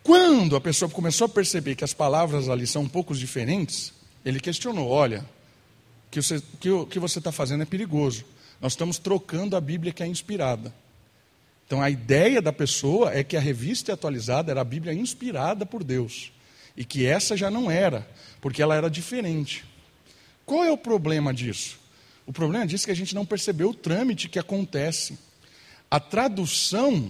Quando 0.03 0.57
a 0.57 0.61
pessoa 0.61 0.91
começou 0.91 1.25
a 1.25 1.29
perceber 1.29 1.75
que 1.75 1.85
as 1.85 1.93
palavras 1.93 2.49
ali 2.49 2.67
são 2.67 2.81
um 2.81 2.89
pouco 2.89 3.15
diferentes, 3.15 3.93
ele 4.25 4.41
questionou: 4.41 4.89
olha, 4.89 5.25
que 6.11 6.21
você, 6.21 6.43
que 6.59 6.69
o 6.69 6.85
que 6.85 6.99
você 6.99 7.19
está 7.19 7.31
fazendo 7.31 7.63
é 7.63 7.65
perigoso. 7.65 8.25
Nós 8.59 8.73
estamos 8.73 8.99
trocando 8.99 9.55
a 9.55 9.61
Bíblia 9.61 9.93
que 9.93 10.03
é 10.03 10.07
inspirada. 10.07 10.73
Então 11.71 11.81
a 11.81 11.89
ideia 11.89 12.41
da 12.41 12.51
pessoa 12.51 13.13
é 13.13 13.23
que 13.23 13.37
a 13.37 13.39
revista 13.39 13.93
atualizada 13.93 14.51
era 14.51 14.59
a 14.59 14.65
Bíblia 14.65 14.93
inspirada 14.93 15.65
por 15.65 15.85
Deus. 15.85 16.33
E 16.75 16.83
que 16.83 17.05
essa 17.05 17.37
já 17.37 17.49
não 17.49 17.71
era, 17.71 18.05
porque 18.41 18.61
ela 18.61 18.75
era 18.75 18.89
diferente. 18.89 19.63
Qual 20.45 20.65
é 20.65 20.69
o 20.69 20.77
problema 20.77 21.33
disso? 21.33 21.79
O 22.27 22.33
problema 22.33 22.67
disso 22.67 22.83
é 22.83 22.85
que 22.87 22.91
a 22.91 22.95
gente 22.95 23.15
não 23.15 23.25
percebeu 23.25 23.69
o 23.69 23.73
trâmite 23.73 24.27
que 24.27 24.37
acontece. 24.37 25.17
A 25.89 25.97
tradução, 25.97 27.09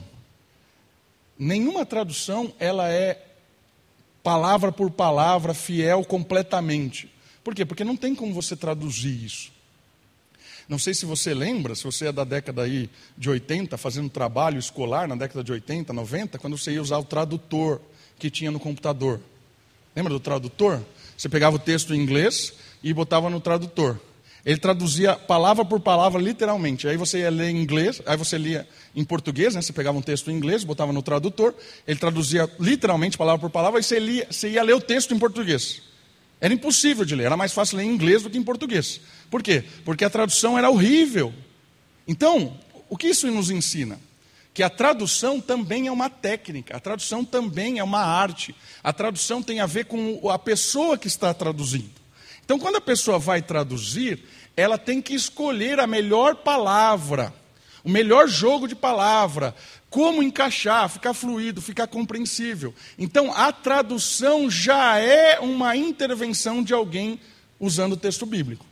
nenhuma 1.39 1.83
tradução, 1.83 2.53
ela 2.59 2.87
é 2.87 3.19
palavra 4.21 4.71
por 4.71 4.91
palavra, 4.91 5.55
fiel 5.55 6.05
completamente. 6.05 7.11
Por 7.43 7.55
quê? 7.55 7.65
Porque 7.65 7.83
não 7.83 7.97
tem 7.97 8.13
como 8.13 8.31
você 8.31 8.55
traduzir 8.55 9.25
isso. 9.25 9.50
Não 10.71 10.79
sei 10.79 10.93
se 10.93 11.05
você 11.05 11.33
lembra, 11.33 11.75
se 11.75 11.83
você 11.83 12.07
é 12.07 12.11
da 12.13 12.23
década 12.23 12.61
aí 12.61 12.89
de 13.17 13.29
80, 13.29 13.77
fazendo 13.77 14.09
trabalho 14.09 14.57
escolar 14.57 15.05
na 15.05 15.17
década 15.17 15.43
de 15.43 15.51
80, 15.51 15.91
90, 15.91 16.39
quando 16.39 16.57
você 16.57 16.71
ia 16.71 16.81
usar 16.81 16.97
o 16.97 17.03
tradutor 17.03 17.81
que 18.17 18.29
tinha 18.29 18.49
no 18.49 18.57
computador. 18.57 19.19
Lembra 19.93 20.13
do 20.13 20.19
tradutor? 20.21 20.81
Você 21.17 21.27
pegava 21.27 21.57
o 21.57 21.59
texto 21.59 21.93
em 21.93 21.99
inglês 21.99 22.53
e 22.81 22.93
botava 22.93 23.29
no 23.29 23.41
tradutor. 23.41 23.99
Ele 24.45 24.55
traduzia 24.55 25.13
palavra 25.13 25.65
por 25.65 25.81
palavra, 25.81 26.21
literalmente. 26.21 26.87
Aí 26.87 26.95
você 26.95 27.19
ia 27.19 27.29
ler 27.29 27.49
em 27.49 27.61
inglês, 27.61 28.01
aí 28.05 28.15
você 28.15 28.37
lia 28.37 28.65
em 28.95 29.03
português, 29.03 29.53
né? 29.53 29.61
você 29.61 29.73
pegava 29.73 29.97
um 29.97 30.01
texto 30.01 30.31
em 30.31 30.35
inglês, 30.35 30.63
botava 30.63 30.93
no 30.93 31.01
tradutor, 31.01 31.53
ele 31.85 31.99
traduzia 31.99 32.49
literalmente, 32.57 33.17
palavra 33.17 33.41
por 33.41 33.49
palavra, 33.49 33.81
e 33.81 33.83
você, 33.83 33.99
lia, 33.99 34.25
você 34.31 34.51
ia 34.51 34.63
ler 34.63 34.75
o 34.75 34.79
texto 34.79 35.13
em 35.13 35.19
português. 35.19 35.81
Era 36.39 36.53
impossível 36.53 37.05
de 37.05 37.13
ler, 37.13 37.25
era 37.25 37.37
mais 37.37 37.51
fácil 37.51 37.77
ler 37.77 37.83
em 37.83 37.91
inglês 37.91 38.23
do 38.23 38.29
que 38.29 38.37
em 38.37 38.43
português. 38.43 39.01
Por 39.31 39.41
quê? 39.41 39.63
Porque 39.85 40.03
a 40.03 40.09
tradução 40.09 40.57
era 40.57 40.69
horrível. 40.69 41.33
Então, 42.05 42.59
o 42.89 42.97
que 42.97 43.07
isso 43.07 43.25
nos 43.31 43.49
ensina? 43.49 43.97
Que 44.53 44.61
a 44.61 44.69
tradução 44.69 45.39
também 45.39 45.87
é 45.87 45.91
uma 45.91 46.09
técnica, 46.09 46.75
a 46.75 46.79
tradução 46.81 47.23
também 47.23 47.79
é 47.79 47.83
uma 47.83 48.03
arte. 48.03 48.53
A 48.83 48.91
tradução 48.91 49.41
tem 49.41 49.61
a 49.61 49.65
ver 49.65 49.85
com 49.85 50.29
a 50.29 50.37
pessoa 50.37 50.97
que 50.97 51.07
está 51.07 51.33
traduzindo. 51.33 51.89
Então, 52.43 52.59
quando 52.59 52.75
a 52.75 52.81
pessoa 52.81 53.17
vai 53.17 53.41
traduzir, 53.41 54.21
ela 54.57 54.77
tem 54.77 55.01
que 55.01 55.13
escolher 55.13 55.79
a 55.79 55.87
melhor 55.87 56.35
palavra, 56.35 57.33
o 57.85 57.89
melhor 57.89 58.27
jogo 58.27 58.67
de 58.67 58.75
palavra, 58.75 59.55
como 59.89 60.21
encaixar, 60.21 60.89
ficar 60.89 61.13
fluido, 61.13 61.61
ficar 61.61 61.87
compreensível. 61.87 62.75
Então, 62.99 63.33
a 63.33 63.53
tradução 63.53 64.49
já 64.51 64.97
é 64.97 65.39
uma 65.39 65.77
intervenção 65.77 66.61
de 66.61 66.73
alguém 66.73 67.17
usando 67.57 67.93
o 67.93 67.97
texto 67.97 68.25
bíblico. 68.25 68.65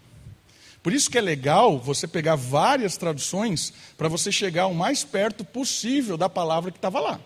Por 0.82 0.94
isso 0.94 1.10
que 1.10 1.18
é 1.18 1.22
legal 1.22 1.78
você 1.78 2.08
pegar 2.08 2.36
várias 2.36 2.98
traduções 2.98 3.74
para 3.98 4.08
você 4.08 4.32
chegar 4.32 4.68
o 4.68 4.74
mais 4.74 5.04
perto 5.04 5.44
possível 5.44 6.18
da 6.18 6.30
palavra 6.30 6.72
que 6.72 6.78
estava 6.78 7.00
lá. 7.00 7.20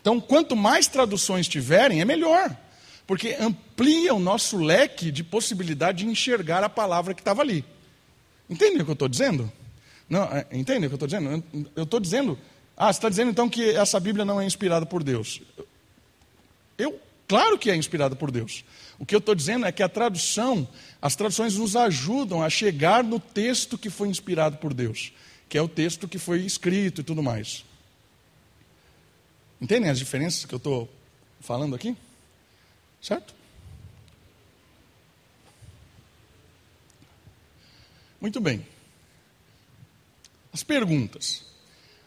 Então, 0.00 0.20
quanto 0.20 0.56
mais 0.56 0.86
traduções 0.86 1.48
tiverem, 1.48 2.00
é 2.00 2.04
melhor, 2.04 2.56
porque 3.06 3.36
amplia 3.38 4.14
o 4.14 4.18
nosso 4.18 4.56
leque 4.56 5.10
de 5.10 5.22
possibilidade 5.22 6.04
de 6.04 6.06
enxergar 6.06 6.62
a 6.62 6.68
palavra 6.68 7.14
que 7.14 7.20
estava 7.20 7.42
ali. 7.42 7.64
Entende 8.48 8.82
o 8.82 8.84
que 8.84 8.90
eu 8.90 8.94
estou 8.94 9.08
dizendo? 9.08 9.50
Não, 10.08 10.24
é, 10.24 10.46
entende 10.52 10.86
o 10.86 10.88
que 10.88 10.94
eu 10.94 11.06
estou 11.06 11.08
dizendo? 11.08 11.44
Eu 11.74 11.84
estou 11.84 12.00
dizendo 12.00 12.38
ah, 12.76 12.92
você 12.92 12.98
está 12.98 13.08
dizendo 13.08 13.30
então 13.30 13.48
que 13.48 13.70
essa 13.70 14.00
Bíblia 14.00 14.24
não 14.24 14.40
é 14.40 14.44
inspirada 14.44 14.86
por 14.86 15.02
Deus? 15.02 15.40
Eu, 16.78 16.98
claro 17.32 17.58
que 17.58 17.70
é 17.70 17.74
inspirada 17.74 18.14
por 18.14 18.30
Deus. 18.30 18.62
O 18.98 19.06
que 19.06 19.14
eu 19.14 19.18
estou 19.18 19.34
dizendo 19.34 19.64
é 19.64 19.72
que 19.72 19.82
a 19.82 19.88
tradução, 19.88 20.68
as 21.00 21.16
traduções 21.16 21.56
nos 21.56 21.74
ajudam 21.74 22.42
a 22.42 22.50
chegar 22.50 23.02
no 23.02 23.18
texto 23.18 23.78
que 23.78 23.88
foi 23.88 24.08
inspirado 24.08 24.58
por 24.58 24.74
Deus, 24.74 25.14
que 25.48 25.56
é 25.56 25.62
o 25.62 25.66
texto 25.66 26.06
que 26.06 26.18
foi 26.18 26.40
escrito 26.44 27.00
e 27.00 27.04
tudo 27.04 27.22
mais. 27.22 27.64
Entendem 29.58 29.88
as 29.88 29.98
diferenças 29.98 30.44
que 30.44 30.54
eu 30.54 30.58
estou 30.58 30.92
falando 31.40 31.74
aqui? 31.74 31.96
Certo? 33.00 33.34
Muito 38.20 38.42
bem. 38.42 38.66
As 40.52 40.62
perguntas. 40.62 41.46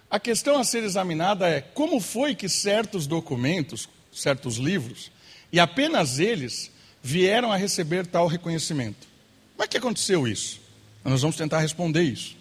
A 0.08 0.20
questão 0.20 0.60
a 0.60 0.64
ser 0.64 0.84
examinada 0.84 1.50
é 1.50 1.62
como 1.62 2.00
foi 2.00 2.36
que 2.36 2.48
certos 2.48 3.08
documentos, 3.08 3.90
certos 4.14 4.58
livros, 4.58 5.15
e 5.56 5.60
apenas 5.62 6.20
eles, 6.20 6.70
vieram 7.02 7.50
a 7.50 7.56
receber 7.56 8.06
tal 8.06 8.28
reconhecimento? 8.28 9.08
Como 9.54 9.64
é 9.64 9.68
que 9.70 9.78
aconteceu 9.78 10.28
isso? 10.28 10.60
Nós 11.02 11.22
vamos 11.22 11.38
tentar 11.38 11.60
responder 11.60 12.02
isso. 12.02 12.36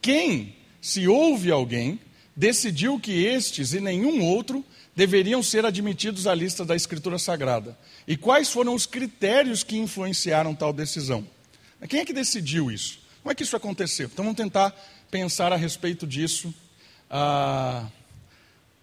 Quem, 0.00 0.54
se 0.80 1.08
houve 1.08 1.50
alguém, 1.50 1.98
decidiu 2.36 3.00
que 3.00 3.24
estes 3.24 3.72
e 3.72 3.80
nenhum 3.80 4.22
outro 4.22 4.64
deveriam 4.94 5.42
ser 5.42 5.66
admitidos 5.66 6.28
à 6.28 6.34
lista 6.34 6.64
da 6.64 6.76
Escritura 6.76 7.18
Sagrada? 7.18 7.76
E 8.06 8.16
quais 8.16 8.52
foram 8.52 8.72
os 8.72 8.86
critérios 8.86 9.64
que 9.64 9.76
influenciaram 9.76 10.54
tal 10.54 10.72
decisão? 10.72 11.26
Quem 11.88 11.98
é 11.98 12.04
que 12.04 12.12
decidiu 12.12 12.70
isso? 12.70 13.00
Como 13.20 13.32
é 13.32 13.34
que 13.34 13.42
isso 13.42 13.56
aconteceu? 13.56 14.08
Então 14.12 14.24
vamos 14.24 14.36
tentar 14.36 14.72
pensar 15.10 15.52
a 15.52 15.56
respeito 15.56 16.06
disso 16.06 16.54
ah, 17.10 17.84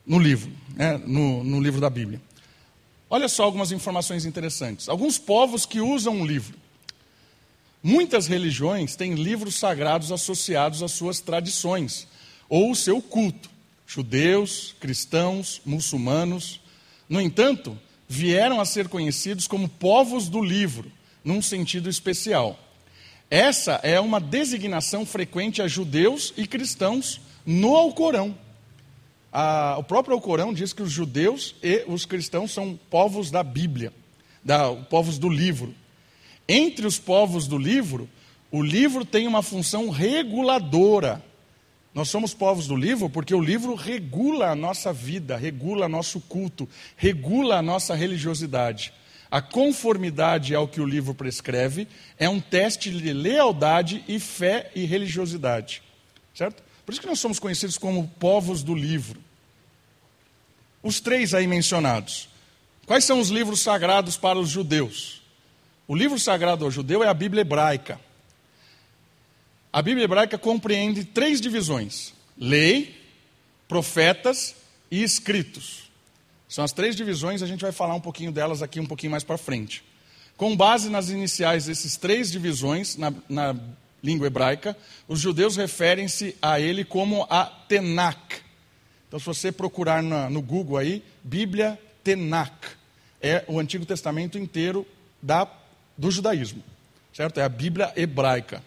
no 0.05 0.19
livro, 0.19 0.51
né, 0.75 1.01
no, 1.05 1.41
no 1.41 1.61
livro 1.61 1.79
da 1.79 1.89
Bíblia. 1.89 2.26
Olha 3.09 3.27
só 3.27 3.43
algumas 3.43 3.71
informações 3.71 4.25
interessantes. 4.25 4.89
Alguns 4.89 5.17
povos 5.17 5.65
que 5.65 5.79
usam 5.79 6.15
um 6.15 6.25
livro. 6.25 6.57
Muitas 7.81 8.27
religiões 8.27 8.95
têm 8.95 9.13
livros 9.13 9.55
sagrados 9.55 10.11
associados 10.11 10.83
às 10.83 10.91
suas 10.91 11.19
tradições 11.19 12.07
ou 12.49 12.71
o 12.71 12.75
seu 12.75 13.01
culto. 13.01 13.49
Judeus, 13.85 14.75
cristãos, 14.79 15.61
muçulmanos. 15.65 16.59
No 17.07 17.21
entanto, 17.21 17.79
vieram 18.09 18.59
a 18.59 18.65
ser 18.65 18.89
conhecidos 18.89 19.47
como 19.47 19.69
povos 19.69 20.27
do 20.27 20.43
livro, 20.43 20.91
num 21.23 21.41
sentido 21.41 21.89
especial. 21.89 22.59
Essa 23.29 23.79
é 23.83 23.99
uma 23.99 24.19
designação 24.19 25.05
frequente 25.05 25.61
a 25.61 25.67
judeus 25.67 26.33
e 26.35 26.47
cristãos 26.47 27.21
no 27.45 27.75
Alcorão. 27.75 28.37
A, 29.31 29.75
o 29.77 29.83
próprio 29.83 30.13
Alcorão 30.13 30.53
diz 30.53 30.73
que 30.73 30.81
os 30.81 30.91
judeus 30.91 31.55
e 31.61 31.83
os 31.87 32.05
cristãos 32.05 32.51
são 32.51 32.79
povos 32.89 33.29
da 33.29 33.43
Bíblia, 33.43 33.93
da, 34.43 34.73
povos 34.73 35.17
do 35.17 35.29
livro. 35.29 35.73
Entre 36.47 36.87
os 36.87 36.97
povos 36.97 37.47
do 37.47 37.57
livro, 37.57 38.09
o 38.51 38.61
livro 38.61 39.03
tem 39.03 39.27
uma 39.27 39.43
função 39.43 39.89
reguladora. 39.89 41.23
Nós 41.93 42.09
somos 42.09 42.33
povos 42.33 42.67
do 42.67 42.75
livro 42.75 43.09
porque 43.09 43.33
o 43.33 43.41
livro 43.41 43.75
regula 43.75 44.51
a 44.51 44.55
nossa 44.55 44.93
vida, 44.93 45.35
regula 45.35 45.89
nosso 45.89 46.21
culto, 46.21 46.69
regula 46.95 47.57
a 47.57 47.61
nossa 47.61 47.95
religiosidade. 47.95 48.93
A 49.29 49.41
conformidade 49.41 50.55
ao 50.55 50.67
que 50.67 50.79
o 50.79 50.85
livro 50.85 51.13
prescreve 51.13 51.87
é 52.17 52.29
um 52.29 52.39
teste 52.39 52.89
de 52.89 53.11
lealdade 53.11 54.03
e 54.07 54.19
fé 54.19 54.71
e 54.73 54.85
religiosidade. 54.85 55.83
Certo? 56.33 56.63
Por 56.87 56.93
isso 56.93 57.01
que 57.01 57.07
nós 57.07 57.19
somos 57.19 57.37
conhecidos 57.37 57.77
como 57.77 58.07
povos 58.17 58.63
do 58.63 58.73
livro. 58.73 59.21
Os 60.81 61.01
três 61.01 61.33
aí 61.33 61.45
mencionados. 61.45 62.29
Quais 62.85 63.03
são 63.03 63.19
os 63.19 63.27
livros 63.27 63.59
sagrados 63.59 64.15
para 64.15 64.39
os 64.39 64.47
judeus? 64.47 65.21
O 65.85 65.93
livro 65.93 66.17
sagrado 66.17 66.63
ao 66.63 66.71
judeu 66.71 67.03
é 67.03 67.09
a 67.09 67.13
Bíblia 67.13 67.41
hebraica. 67.41 67.99
A 69.73 69.81
Bíblia 69.81 70.05
hebraica 70.05 70.37
compreende 70.37 71.03
três 71.03 71.41
divisões: 71.41 72.13
lei, 72.37 72.97
profetas 73.67 74.55
e 74.89 75.03
escritos. 75.03 75.91
São 76.47 76.63
as 76.63 76.71
três 76.71 76.95
divisões, 76.95 77.43
a 77.43 77.47
gente 77.47 77.63
vai 77.63 77.73
falar 77.73 77.95
um 77.95 77.99
pouquinho 77.99 78.31
delas 78.31 78.61
aqui 78.61 78.79
um 78.79 78.85
pouquinho 78.85 79.11
mais 79.11 79.25
para 79.25 79.37
frente. 79.37 79.83
Com 80.37 80.55
base 80.55 80.89
nas 80.89 81.09
iniciais 81.09 81.65
dessas 81.65 81.97
três 81.97 82.31
divisões, 82.31 82.95
na, 82.95 83.13
na 83.27 83.53
língua 84.03 84.27
hebraica, 84.27 84.77
os 85.07 85.19
judeus 85.19 85.55
referem-se 85.55 86.35
a 86.41 86.59
ele 86.59 86.83
como 86.83 87.25
a 87.29 87.45
Tenach. 87.45 88.41
Então, 89.07 89.19
se 89.19 89.25
você 89.25 89.51
procurar 89.51 90.03
na, 90.03 90.29
no 90.29 90.41
Google 90.41 90.77
aí, 90.77 91.03
Bíblia 91.23 91.79
Tenach, 92.03 92.51
é 93.21 93.43
o 93.47 93.59
Antigo 93.59 93.85
Testamento 93.85 94.37
inteiro 94.37 94.85
da, 95.21 95.47
do 95.97 96.11
judaísmo, 96.11 96.63
certo? 97.13 97.39
É 97.39 97.43
a 97.43 97.49
Bíblia 97.49 97.91
hebraica. 97.95 98.61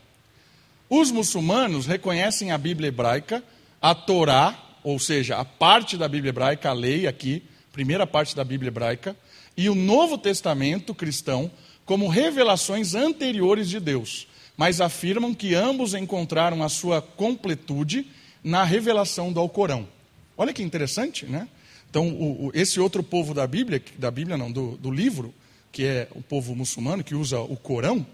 Os 0.89 1.11
muçulmanos 1.11 1.87
reconhecem 1.87 2.51
a 2.51 2.59
Bíblia 2.59 2.89
hebraica, 2.89 3.45
a 3.81 3.95
Torá, 3.95 4.59
ou 4.83 4.99
seja, 4.99 5.37
a 5.37 5.45
parte 5.45 5.97
da 5.97 6.09
Bíblia 6.09 6.31
hebraica, 6.31 6.71
a 6.71 6.73
lei 6.73 7.07
aqui, 7.07 7.43
primeira 7.73 8.07
parte 8.07 8.35
da 8.35 8.43
Bíblia 8.43 8.69
hebraica, 8.69 9.17
e 9.57 9.69
o 9.69 9.75
Novo 9.75 10.19
Testamento 10.19 10.95
cristão 10.95 11.51
como 11.85 12.09
revelações 12.09 12.95
anteriores 12.95 13.69
de 13.69 13.79
Deus, 13.79 14.27
mas 14.61 14.79
afirmam 14.79 15.33
que 15.33 15.55
ambos 15.55 15.95
encontraram 15.95 16.63
a 16.63 16.69
sua 16.69 17.01
completude 17.01 18.07
na 18.45 18.63
revelação 18.63 19.33
do 19.33 19.41
Alcorão. 19.41 19.89
Olha 20.37 20.53
que 20.53 20.63
interessante, 20.63 21.25
né? 21.25 21.49
Então, 21.89 22.11
o, 22.11 22.49
o, 22.49 22.51
esse 22.53 22.79
outro 22.79 23.03
povo 23.03 23.33
da 23.33 23.47
Bíblia, 23.47 23.83
da 23.97 24.11
Bíblia 24.11 24.37
não, 24.37 24.53
do, 24.53 24.77
do 24.77 24.91
livro, 24.91 25.33
que 25.73 25.87
é 25.87 26.09
o 26.15 26.21
povo 26.21 26.55
muçulmano, 26.55 27.03
que 27.03 27.15
usa 27.15 27.41
o 27.41 27.57
Corão, 27.57 28.07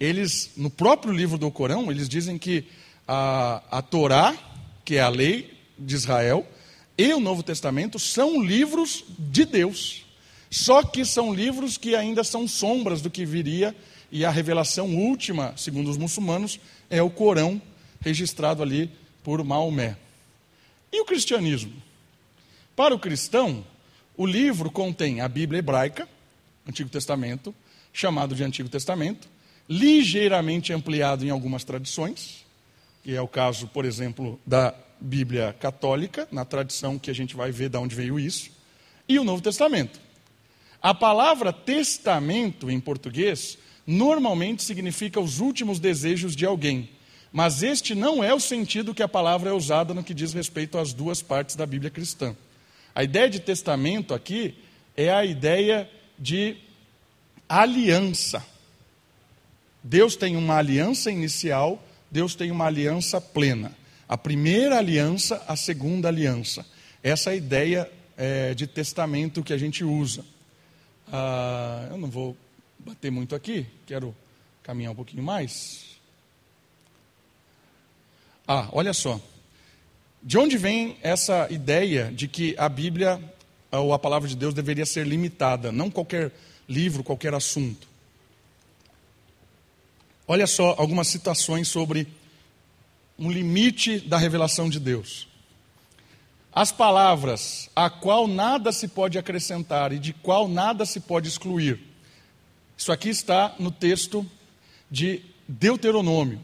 eles, 0.00 0.52
no 0.56 0.70
próprio 0.70 1.12
livro 1.12 1.36
do 1.36 1.50
Corão, 1.50 1.90
eles 1.90 2.08
dizem 2.08 2.38
que 2.38 2.64
a, 3.06 3.62
a 3.70 3.82
Torá, 3.82 4.34
que 4.86 4.96
é 4.96 5.02
a 5.02 5.10
lei 5.10 5.52
de 5.78 5.94
Israel, 5.94 6.46
e 6.96 7.12
o 7.12 7.20
Novo 7.20 7.42
Testamento 7.42 7.98
são 7.98 8.42
livros 8.42 9.04
de 9.18 9.44
Deus. 9.44 10.06
Só 10.50 10.82
que 10.82 11.04
são 11.04 11.34
livros 11.34 11.76
que 11.76 11.94
ainda 11.94 12.24
são 12.24 12.48
sombras 12.48 13.02
do 13.02 13.10
que 13.10 13.26
viria, 13.26 13.76
e 14.12 14.26
a 14.26 14.30
revelação 14.30 14.94
última, 14.94 15.54
segundo 15.56 15.90
os 15.90 15.96
muçulmanos, 15.96 16.60
é 16.90 17.02
o 17.02 17.08
Corão, 17.08 17.60
registrado 17.98 18.62
ali 18.62 18.90
por 19.24 19.42
Maomé. 19.42 19.96
E 20.92 21.00
o 21.00 21.06
cristianismo? 21.06 21.72
Para 22.76 22.94
o 22.94 22.98
cristão, 22.98 23.64
o 24.14 24.26
livro 24.26 24.70
contém 24.70 25.22
a 25.22 25.28
Bíblia 25.28 25.60
hebraica, 25.60 26.06
Antigo 26.68 26.90
Testamento, 26.90 27.54
chamado 27.90 28.34
de 28.34 28.44
Antigo 28.44 28.68
Testamento, 28.68 29.26
ligeiramente 29.66 30.74
ampliado 30.74 31.24
em 31.24 31.30
algumas 31.30 31.64
tradições, 31.64 32.44
que 33.02 33.14
é 33.14 33.20
o 33.20 33.28
caso, 33.28 33.66
por 33.68 33.86
exemplo, 33.86 34.38
da 34.44 34.74
Bíblia 35.00 35.56
católica, 35.58 36.28
na 36.30 36.44
tradição 36.44 36.98
que 36.98 37.10
a 37.10 37.14
gente 37.14 37.34
vai 37.34 37.50
ver 37.50 37.70
de 37.70 37.78
onde 37.78 37.94
veio 37.94 38.20
isso, 38.20 38.50
e 39.08 39.18
o 39.18 39.24
Novo 39.24 39.42
Testamento. 39.42 39.98
A 40.82 40.92
palavra 40.92 41.50
testamento 41.50 42.70
em 42.70 42.78
português 42.78 43.56
normalmente 43.86 44.62
significa 44.62 45.20
os 45.20 45.40
últimos 45.40 45.78
desejos 45.78 46.36
de 46.36 46.46
alguém, 46.46 46.88
mas 47.32 47.62
este 47.62 47.94
não 47.94 48.22
é 48.22 48.34
o 48.34 48.40
sentido 48.40 48.94
que 48.94 49.02
a 49.02 49.08
palavra 49.08 49.50
é 49.50 49.52
usada 49.52 49.94
no 49.94 50.04
que 50.04 50.14
diz 50.14 50.32
respeito 50.32 50.78
às 50.78 50.92
duas 50.92 51.22
partes 51.22 51.56
da 51.56 51.66
Bíblia 51.66 51.90
cristã. 51.90 52.36
A 52.94 53.02
ideia 53.02 53.28
de 53.28 53.40
testamento 53.40 54.12
aqui 54.12 54.54
é 54.96 55.10
a 55.10 55.24
ideia 55.24 55.88
de 56.18 56.56
aliança. 57.48 58.44
Deus 59.82 60.14
tem 60.14 60.36
uma 60.36 60.56
aliança 60.56 61.10
inicial, 61.10 61.82
Deus 62.10 62.34
tem 62.34 62.50
uma 62.50 62.66
aliança 62.66 63.20
plena. 63.20 63.72
A 64.06 64.18
primeira 64.18 64.76
aliança, 64.76 65.42
a 65.48 65.56
segunda 65.56 66.08
aliança. 66.08 66.66
Essa 67.02 67.30
é 67.30 67.32
a 67.32 67.36
ideia 67.36 67.90
é, 68.16 68.54
de 68.54 68.66
testamento 68.66 69.42
que 69.42 69.52
a 69.52 69.58
gente 69.58 69.82
usa. 69.82 70.24
Ah, 71.10 71.88
eu 71.90 71.96
não 71.96 72.10
vou 72.10 72.36
bater 72.84 73.10
muito 73.10 73.34
aqui, 73.34 73.66
quero 73.86 74.14
caminhar 74.62 74.92
um 74.92 74.96
pouquinho 74.96 75.22
mais. 75.22 75.96
Ah, 78.46 78.68
olha 78.72 78.92
só. 78.92 79.20
De 80.22 80.36
onde 80.36 80.56
vem 80.56 80.96
essa 81.02 81.46
ideia 81.50 82.12
de 82.12 82.28
que 82.28 82.54
a 82.58 82.68
Bíblia 82.68 83.22
ou 83.70 83.92
a 83.92 83.98
palavra 83.98 84.28
de 84.28 84.36
Deus 84.36 84.52
deveria 84.52 84.86
ser 84.86 85.06
limitada, 85.06 85.72
não 85.72 85.90
qualquer 85.90 86.32
livro, 86.68 87.02
qualquer 87.02 87.34
assunto? 87.34 87.88
Olha 90.26 90.46
só 90.46 90.74
algumas 90.78 91.08
citações 91.08 91.68
sobre 91.68 92.06
um 93.18 93.30
limite 93.30 94.00
da 94.00 94.16
revelação 94.16 94.68
de 94.68 94.80
Deus. 94.80 95.28
As 96.52 96.70
palavras 96.70 97.70
a 97.74 97.88
qual 97.88 98.26
nada 98.26 98.72
se 98.72 98.88
pode 98.88 99.18
acrescentar 99.18 99.92
e 99.92 99.98
de 99.98 100.12
qual 100.12 100.48
nada 100.48 100.84
se 100.84 101.00
pode 101.00 101.28
excluir. 101.28 101.91
Isso 102.76 102.92
aqui 102.92 103.08
está 103.08 103.54
no 103.58 103.70
texto 103.70 104.26
de 104.90 105.22
Deuteronômio. 105.48 106.40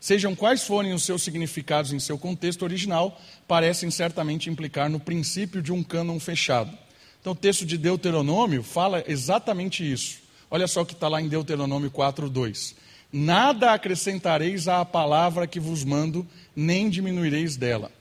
Sejam 0.00 0.34
quais 0.34 0.64
forem 0.64 0.92
os 0.92 1.04
seus 1.04 1.22
significados 1.22 1.92
em 1.92 2.00
seu 2.00 2.18
contexto 2.18 2.62
original, 2.62 3.20
parecem 3.46 3.90
certamente 3.90 4.50
implicar 4.50 4.90
no 4.90 4.98
princípio 4.98 5.62
de 5.62 5.72
um 5.72 5.82
cânon 5.82 6.18
fechado. 6.18 6.76
Então, 7.20 7.32
o 7.34 7.36
texto 7.36 7.64
de 7.64 7.78
Deuteronômio 7.78 8.64
fala 8.64 9.04
exatamente 9.06 9.90
isso. 9.90 10.18
Olha 10.50 10.66
só 10.66 10.82
o 10.82 10.86
que 10.86 10.92
está 10.92 11.06
lá 11.06 11.22
em 11.22 11.28
Deuteronômio 11.28 11.88
4, 11.88 12.28
2. 12.28 12.74
Nada 13.12 13.72
acrescentareis 13.72 14.66
à 14.66 14.84
palavra 14.84 15.46
que 15.46 15.60
vos 15.60 15.84
mando, 15.84 16.26
nem 16.56 16.90
diminuireis 16.90 17.56
dela. 17.56 17.92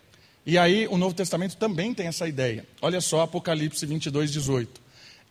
E 0.44 0.58
aí 0.58 0.88
o 0.88 0.98
Novo 0.98 1.14
Testamento 1.14 1.56
também 1.56 1.94
tem 1.94 2.08
essa 2.08 2.28
ideia. 2.28 2.66
Olha 2.82 3.00
só 3.00 3.22
Apocalipse 3.22 3.86
22, 3.86 4.32
18. 4.32 4.82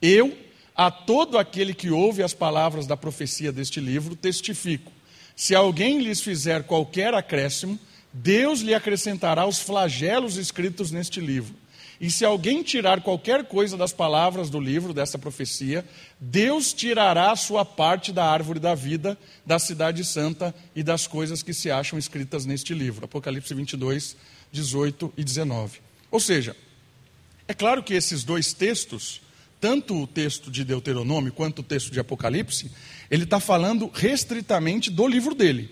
Eu, 0.00 0.36
a 0.80 0.90
todo 0.90 1.36
aquele 1.36 1.74
que 1.74 1.90
ouve 1.90 2.22
as 2.22 2.32
palavras 2.32 2.86
da 2.86 2.96
profecia 2.96 3.52
deste 3.52 3.78
livro, 3.80 4.16
testifico. 4.16 4.90
Se 5.36 5.54
alguém 5.54 6.00
lhes 6.00 6.22
fizer 6.22 6.62
qualquer 6.62 7.12
acréscimo, 7.12 7.78
Deus 8.10 8.60
lhe 8.60 8.72
acrescentará 8.72 9.44
os 9.44 9.58
flagelos 9.58 10.38
escritos 10.38 10.90
neste 10.90 11.20
livro. 11.20 11.54
E 12.00 12.10
se 12.10 12.24
alguém 12.24 12.62
tirar 12.62 13.02
qualquer 13.02 13.44
coisa 13.44 13.76
das 13.76 13.92
palavras 13.92 14.48
do 14.48 14.58
livro, 14.58 14.94
dessa 14.94 15.18
profecia, 15.18 15.84
Deus 16.18 16.72
tirará 16.72 17.30
a 17.30 17.36
sua 17.36 17.62
parte 17.62 18.10
da 18.10 18.24
árvore 18.24 18.58
da 18.58 18.74
vida, 18.74 19.18
da 19.44 19.58
cidade 19.58 20.02
santa 20.02 20.54
e 20.74 20.82
das 20.82 21.06
coisas 21.06 21.42
que 21.42 21.52
se 21.52 21.70
acham 21.70 21.98
escritas 21.98 22.46
neste 22.46 22.72
livro. 22.72 23.04
Apocalipse 23.04 23.52
22, 23.52 24.16
18 24.50 25.12
e 25.14 25.22
19. 25.22 25.78
Ou 26.10 26.18
seja, 26.18 26.56
é 27.46 27.52
claro 27.52 27.82
que 27.82 27.92
esses 27.92 28.24
dois 28.24 28.54
textos, 28.54 29.20
tanto 29.60 29.94
o 29.94 30.06
texto 30.06 30.50
de 30.50 30.64
Deuteronômio 30.64 31.32
quanto 31.32 31.58
o 31.58 31.62
texto 31.62 31.90
de 31.90 32.00
Apocalipse, 32.00 32.70
ele 33.10 33.24
está 33.24 33.38
falando 33.38 33.90
restritamente 33.92 34.90
do 34.90 35.06
livro 35.06 35.34
dele. 35.34 35.70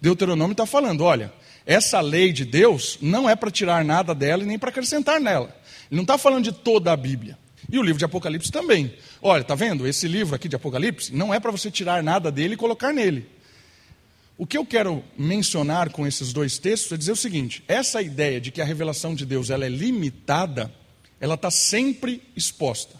Deuteronômio 0.00 0.52
está 0.52 0.66
falando: 0.66 1.04
olha, 1.04 1.32
essa 1.64 2.00
lei 2.00 2.32
de 2.32 2.44
Deus 2.44 2.98
não 3.00 3.28
é 3.28 3.36
para 3.36 3.50
tirar 3.50 3.84
nada 3.84 4.14
dela 4.14 4.42
e 4.42 4.46
nem 4.46 4.58
para 4.58 4.70
acrescentar 4.70 5.20
nela. 5.20 5.54
Ele 5.90 5.96
não 5.96 6.02
está 6.02 6.18
falando 6.18 6.44
de 6.44 6.52
toda 6.52 6.92
a 6.92 6.96
Bíblia. 6.96 7.38
E 7.70 7.78
o 7.78 7.82
livro 7.82 7.98
de 7.98 8.04
Apocalipse 8.04 8.50
também. 8.50 8.94
Olha, 9.20 9.42
está 9.42 9.54
vendo? 9.54 9.86
Esse 9.86 10.08
livro 10.08 10.34
aqui 10.34 10.48
de 10.48 10.56
Apocalipse 10.56 11.14
não 11.14 11.32
é 11.32 11.38
para 11.38 11.50
você 11.50 11.70
tirar 11.70 12.02
nada 12.02 12.30
dele 12.30 12.54
e 12.54 12.56
colocar 12.56 12.92
nele. 12.92 13.28
O 14.38 14.46
que 14.46 14.56
eu 14.56 14.64
quero 14.64 15.04
mencionar 15.18 15.90
com 15.90 16.06
esses 16.06 16.32
dois 16.32 16.58
textos 16.58 16.92
é 16.92 16.96
dizer 16.96 17.12
o 17.12 17.16
seguinte: 17.16 17.62
essa 17.68 18.00
ideia 18.00 18.40
de 18.40 18.50
que 18.50 18.62
a 18.62 18.64
revelação 18.64 19.14
de 19.14 19.26
Deus 19.26 19.50
ela 19.50 19.66
é 19.66 19.68
limitada, 19.68 20.72
ela 21.20 21.34
está 21.34 21.50
sempre 21.50 22.22
exposta. 22.34 22.97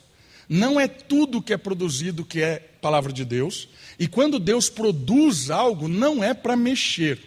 Não 0.48 0.80
é 0.80 0.88
tudo 0.88 1.42
que 1.42 1.52
é 1.52 1.56
produzido 1.58 2.24
que 2.24 2.40
é 2.40 2.56
palavra 2.80 3.12
de 3.12 3.24
Deus, 3.24 3.68
e 3.98 4.06
quando 4.08 4.38
Deus 4.38 4.70
produz 4.70 5.50
algo, 5.50 5.88
não 5.88 6.22
é 6.22 6.32
para 6.32 6.56
mexer, 6.56 7.18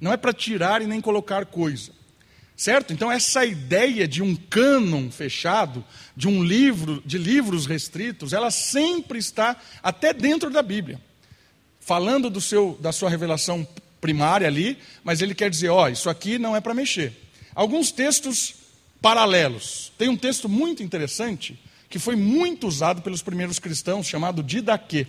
não 0.00 0.12
é 0.12 0.16
para 0.16 0.32
tirar 0.32 0.82
e 0.82 0.86
nem 0.86 1.00
colocar 1.00 1.46
coisa. 1.46 1.90
Certo? 2.56 2.92
Então 2.92 3.10
essa 3.10 3.44
ideia 3.44 4.06
de 4.06 4.22
um 4.22 4.36
cânon 4.36 5.10
fechado, 5.10 5.84
de 6.16 6.28
um 6.28 6.44
livro, 6.44 7.02
de 7.04 7.18
livros 7.18 7.66
restritos, 7.66 8.32
ela 8.32 8.50
sempre 8.50 9.18
está 9.18 9.56
até 9.82 10.12
dentro 10.12 10.50
da 10.50 10.62
Bíblia. 10.62 11.00
Falando 11.80 12.30
do 12.30 12.40
seu, 12.40 12.78
da 12.80 12.92
sua 12.92 13.10
revelação 13.10 13.66
primária 14.00 14.46
ali, 14.46 14.78
mas 15.02 15.20
ele 15.20 15.34
quer 15.34 15.50
dizer, 15.50 15.70
ó, 15.70 15.84
oh, 15.84 15.88
isso 15.88 16.08
aqui 16.08 16.38
não 16.38 16.54
é 16.54 16.60
para 16.60 16.74
mexer. 16.74 17.12
Alguns 17.54 17.90
textos 17.90 18.54
paralelos. 19.02 19.92
Tem 19.98 20.08
um 20.08 20.16
texto 20.16 20.48
muito 20.48 20.82
interessante 20.82 21.58
que 21.94 21.98
foi 22.00 22.16
muito 22.16 22.66
usado 22.66 23.02
pelos 23.02 23.22
primeiros 23.22 23.60
cristãos, 23.60 24.08
chamado 24.08 24.42
Didaquê. 24.42 25.06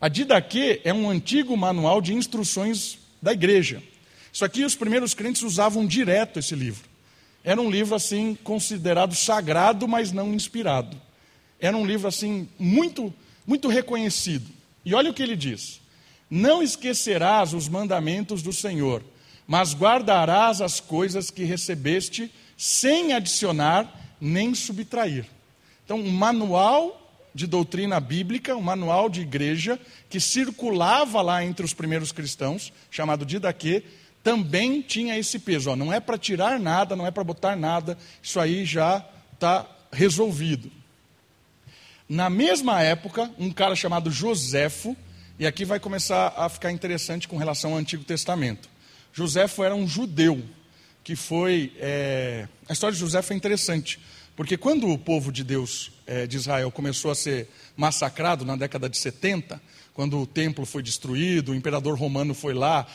A 0.00 0.08
Didaquê 0.08 0.80
é 0.82 0.92
um 0.92 1.08
antigo 1.08 1.56
manual 1.56 2.00
de 2.00 2.12
instruções 2.12 2.98
da 3.22 3.32
igreja. 3.32 3.80
Isso 4.32 4.44
aqui 4.44 4.64
os 4.64 4.74
primeiros 4.74 5.14
crentes 5.14 5.42
usavam 5.42 5.86
direto 5.86 6.40
esse 6.40 6.56
livro. 6.56 6.82
Era 7.44 7.62
um 7.62 7.70
livro 7.70 7.94
assim 7.94 8.36
considerado 8.42 9.14
sagrado, 9.14 9.86
mas 9.86 10.10
não 10.10 10.34
inspirado. 10.34 11.00
Era 11.60 11.76
um 11.76 11.86
livro 11.86 12.08
assim 12.08 12.48
muito 12.58 13.14
muito 13.46 13.68
reconhecido. 13.68 14.50
E 14.84 14.92
olha 14.94 15.12
o 15.12 15.14
que 15.14 15.22
ele 15.22 15.36
diz: 15.36 15.80
Não 16.28 16.60
esquecerás 16.60 17.54
os 17.54 17.68
mandamentos 17.68 18.42
do 18.42 18.52
Senhor, 18.52 19.00
mas 19.46 19.74
guardarás 19.74 20.60
as 20.60 20.80
coisas 20.80 21.30
que 21.30 21.44
recebeste 21.44 22.32
sem 22.56 23.12
adicionar 23.12 24.16
nem 24.20 24.56
subtrair. 24.56 25.37
Então, 25.88 26.00
um 26.00 26.10
manual 26.10 27.00
de 27.34 27.46
doutrina 27.46 27.98
bíblica, 27.98 28.54
um 28.54 28.60
manual 28.60 29.08
de 29.08 29.22
igreja 29.22 29.80
que 30.10 30.20
circulava 30.20 31.22
lá 31.22 31.42
entre 31.42 31.64
os 31.64 31.72
primeiros 31.72 32.12
cristãos, 32.12 32.70
chamado 32.90 33.24
Didaquê, 33.24 33.82
também 34.22 34.82
tinha 34.82 35.18
esse 35.18 35.38
peso. 35.38 35.70
Ó, 35.70 35.76
não 35.76 35.90
é 35.90 35.98
para 35.98 36.18
tirar 36.18 36.60
nada, 36.60 36.94
não 36.94 37.06
é 37.06 37.10
para 37.10 37.24
botar 37.24 37.56
nada, 37.56 37.96
isso 38.22 38.38
aí 38.38 38.66
já 38.66 39.02
está 39.32 39.64
resolvido. 39.90 40.70
Na 42.06 42.28
mesma 42.28 42.82
época, 42.82 43.30
um 43.38 43.50
cara 43.50 43.74
chamado 43.74 44.10
Joséfo, 44.10 44.94
e 45.38 45.46
aqui 45.46 45.64
vai 45.64 45.80
começar 45.80 46.34
a 46.36 46.50
ficar 46.50 46.70
interessante 46.70 47.26
com 47.26 47.38
relação 47.38 47.72
ao 47.72 47.78
Antigo 47.78 48.04
Testamento. 48.04 48.68
Joséfo 49.10 49.64
era 49.64 49.74
um 49.74 49.88
judeu 49.88 50.44
que 51.02 51.16
foi. 51.16 51.72
É... 51.78 52.46
A 52.68 52.74
história 52.74 52.92
de 52.92 53.00
Joséfo 53.00 53.32
é 53.32 53.36
interessante, 53.36 53.98
porque 54.38 54.56
quando 54.56 54.88
o 54.88 54.96
povo 54.96 55.32
de 55.32 55.42
Deus, 55.42 55.90
é, 56.06 56.24
de 56.24 56.36
Israel, 56.36 56.70
começou 56.70 57.10
a 57.10 57.14
ser 57.16 57.48
massacrado 57.76 58.44
na 58.44 58.54
década 58.54 58.88
de 58.88 58.96
70, 58.96 59.60
quando 59.92 60.16
o 60.16 60.28
templo 60.28 60.64
foi 60.64 60.80
destruído, 60.80 61.50
o 61.50 61.54
imperador 61.56 61.98
romano 61.98 62.32
foi 62.34 62.54
lá, 62.54 62.86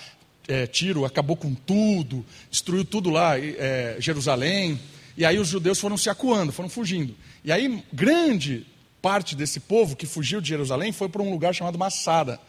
é, 0.47 0.65
Tiro 0.65 1.03
acabou 1.03 1.35
com 1.35 1.53
tudo, 1.53 2.25
destruiu 2.49 2.85
tudo 2.85 3.09
lá, 3.09 3.37
é, 3.37 3.97
Jerusalém. 3.99 4.79
E 5.17 5.25
aí 5.25 5.37
os 5.37 5.49
judeus 5.49 5.81
foram 5.81 5.97
se 5.97 6.09
acuando, 6.09 6.53
foram 6.53 6.69
fugindo. 6.69 7.13
E 7.43 7.51
aí, 7.51 7.83
grande 7.91 8.65
parte 9.01 9.35
desse 9.35 9.59
povo 9.59 9.97
que 9.97 10.05
fugiu 10.05 10.39
de 10.39 10.47
Jerusalém 10.47 10.93
foi 10.93 11.09
para 11.09 11.21
um 11.21 11.29
lugar 11.29 11.53
chamado 11.53 11.77
Massada, 11.77 12.39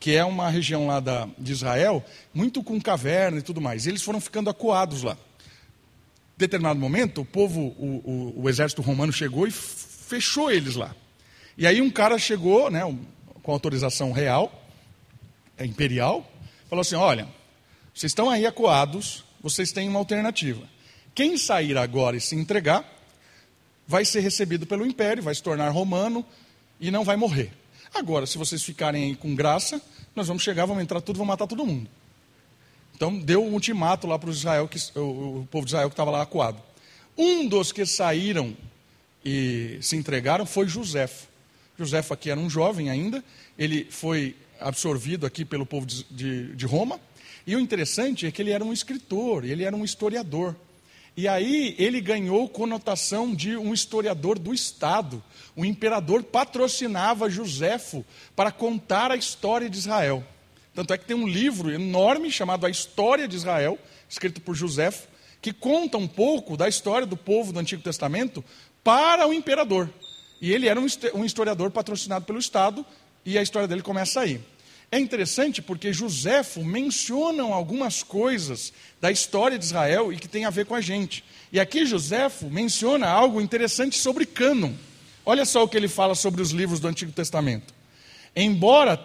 que 0.00 0.16
é 0.16 0.24
uma 0.24 0.50
região 0.50 0.88
lá 0.88 0.98
da, 0.98 1.28
de 1.38 1.52
Israel, 1.52 2.04
muito 2.34 2.64
com 2.64 2.80
caverna 2.80 3.38
e 3.38 3.42
tudo 3.42 3.60
mais. 3.60 3.86
E 3.86 3.90
eles 3.90 4.02
foram 4.02 4.20
ficando 4.20 4.50
acuados 4.50 5.04
lá. 5.04 5.16
Determinado 6.40 6.80
momento, 6.80 7.20
o 7.20 7.24
povo, 7.24 7.60
o, 7.60 8.00
o, 8.02 8.42
o 8.44 8.48
exército 8.48 8.80
romano 8.80 9.12
chegou 9.12 9.46
e 9.46 9.50
fechou 9.50 10.50
eles 10.50 10.74
lá. 10.74 10.96
E 11.56 11.66
aí 11.66 11.82
um 11.82 11.90
cara 11.90 12.18
chegou, 12.18 12.70
né, 12.70 12.80
com 13.42 13.52
autorização 13.52 14.10
real, 14.10 14.66
é 15.58 15.66
imperial, 15.66 16.26
falou 16.66 16.80
assim: 16.80 16.94
olha, 16.94 17.28
vocês 17.94 18.10
estão 18.10 18.30
aí 18.30 18.46
acuados, 18.46 19.22
vocês 19.42 19.70
têm 19.70 19.86
uma 19.86 19.98
alternativa. 19.98 20.66
Quem 21.14 21.36
sair 21.36 21.76
agora 21.76 22.16
e 22.16 22.20
se 22.22 22.34
entregar, 22.34 22.90
vai 23.86 24.06
ser 24.06 24.20
recebido 24.20 24.66
pelo 24.66 24.86
império, 24.86 25.22
vai 25.22 25.34
se 25.34 25.42
tornar 25.42 25.68
romano 25.68 26.24
e 26.80 26.90
não 26.90 27.04
vai 27.04 27.16
morrer. 27.16 27.52
Agora, 27.92 28.24
se 28.24 28.38
vocês 28.38 28.62
ficarem 28.62 29.04
aí 29.04 29.14
com 29.14 29.34
graça, 29.34 29.82
nós 30.16 30.26
vamos 30.26 30.42
chegar, 30.42 30.64
vamos 30.64 30.82
entrar 30.82 31.02
tudo, 31.02 31.18
vamos 31.18 31.28
matar 31.28 31.46
todo 31.46 31.66
mundo. 31.66 31.90
Então, 33.00 33.18
deu 33.18 33.42
um 33.42 33.54
ultimato 33.54 34.06
lá 34.06 34.18
para 34.18 34.28
Israel, 34.28 34.68
que, 34.68 34.78
o, 34.94 35.38
o 35.40 35.48
povo 35.50 35.64
de 35.64 35.70
Israel 35.70 35.88
que 35.88 35.94
estava 35.94 36.10
lá 36.10 36.20
acuado. 36.20 36.62
Um 37.16 37.48
dos 37.48 37.72
que 37.72 37.86
saíram 37.86 38.54
e 39.24 39.78
se 39.80 39.96
entregaram 39.96 40.44
foi 40.44 40.68
Joséfo. 40.68 41.26
Joséfo 41.78 42.12
aqui 42.12 42.28
era 42.28 42.38
um 42.38 42.50
jovem 42.50 42.90
ainda, 42.90 43.24
ele 43.56 43.86
foi 43.88 44.36
absorvido 44.60 45.24
aqui 45.24 45.46
pelo 45.46 45.64
povo 45.64 45.86
de, 45.86 46.04
de, 46.10 46.54
de 46.54 46.66
Roma, 46.66 47.00
e 47.46 47.56
o 47.56 47.58
interessante 47.58 48.26
é 48.26 48.30
que 48.30 48.42
ele 48.42 48.50
era 48.50 48.62
um 48.62 48.70
escritor, 48.70 49.46
ele 49.46 49.64
era 49.64 49.74
um 49.74 49.82
historiador. 49.82 50.54
E 51.16 51.26
aí 51.26 51.74
ele 51.78 52.02
ganhou 52.02 52.50
conotação 52.50 53.34
de 53.34 53.56
um 53.56 53.72
historiador 53.72 54.38
do 54.38 54.52
Estado. 54.52 55.24
O 55.56 55.64
imperador 55.64 56.22
patrocinava 56.22 57.30
Joséfo 57.30 58.04
para 58.36 58.52
contar 58.52 59.10
a 59.10 59.16
história 59.16 59.70
de 59.70 59.78
Israel. 59.78 60.22
Tanto 60.80 60.94
é 60.94 60.96
que 60.96 61.04
tem 61.04 61.14
um 61.14 61.28
livro 61.28 61.70
enorme 61.70 62.30
chamado 62.30 62.64
A 62.64 62.70
História 62.70 63.28
de 63.28 63.36
Israel, 63.36 63.78
escrito 64.08 64.40
por 64.40 64.54
Joséfo, 64.54 65.08
que 65.42 65.52
conta 65.52 65.98
um 65.98 66.08
pouco 66.08 66.56
da 66.56 66.70
história 66.70 67.06
do 67.06 67.18
povo 67.18 67.52
do 67.52 67.58
Antigo 67.58 67.82
Testamento 67.82 68.42
para 68.82 69.28
o 69.28 69.34
imperador. 69.34 69.90
E 70.40 70.50
ele 70.50 70.68
era 70.68 70.80
um 70.80 71.22
historiador 71.22 71.70
patrocinado 71.70 72.24
pelo 72.24 72.38
Estado, 72.38 72.82
e 73.26 73.36
a 73.36 73.42
história 73.42 73.68
dele 73.68 73.82
começa 73.82 74.20
aí. 74.20 74.40
É 74.90 74.98
interessante 74.98 75.60
porque 75.60 75.92
Joséfo 75.92 76.64
menciona 76.64 77.42
algumas 77.42 78.02
coisas 78.02 78.72
da 79.02 79.10
história 79.10 79.58
de 79.58 79.66
Israel 79.66 80.10
e 80.10 80.16
que 80.16 80.28
tem 80.28 80.46
a 80.46 80.50
ver 80.50 80.64
com 80.64 80.74
a 80.74 80.80
gente. 80.80 81.22
E 81.52 81.60
aqui 81.60 81.84
Joséfo 81.84 82.48
menciona 82.48 83.06
algo 83.06 83.38
interessante 83.38 83.98
sobre 83.98 84.24
cânon. 84.24 84.72
Olha 85.26 85.44
só 85.44 85.62
o 85.62 85.68
que 85.68 85.76
ele 85.76 85.88
fala 85.88 86.14
sobre 86.14 86.40
os 86.40 86.52
livros 86.52 86.80
do 86.80 86.88
Antigo 86.88 87.12
Testamento. 87.12 87.74
Embora 88.34 88.96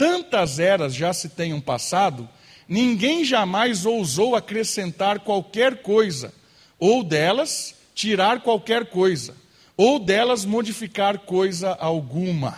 tantas 0.00 0.58
eras 0.58 0.94
já 0.94 1.12
se 1.12 1.28
tenham 1.28 1.60
passado, 1.60 2.26
ninguém 2.66 3.22
jamais 3.22 3.84
ousou 3.84 4.34
acrescentar 4.34 5.20
qualquer 5.20 5.82
coisa, 5.82 6.32
ou 6.78 7.04
delas 7.04 7.74
tirar 7.94 8.40
qualquer 8.40 8.86
coisa, 8.86 9.36
ou 9.76 9.98
delas 9.98 10.46
modificar 10.46 11.18
coisa 11.18 11.72
alguma. 11.72 12.56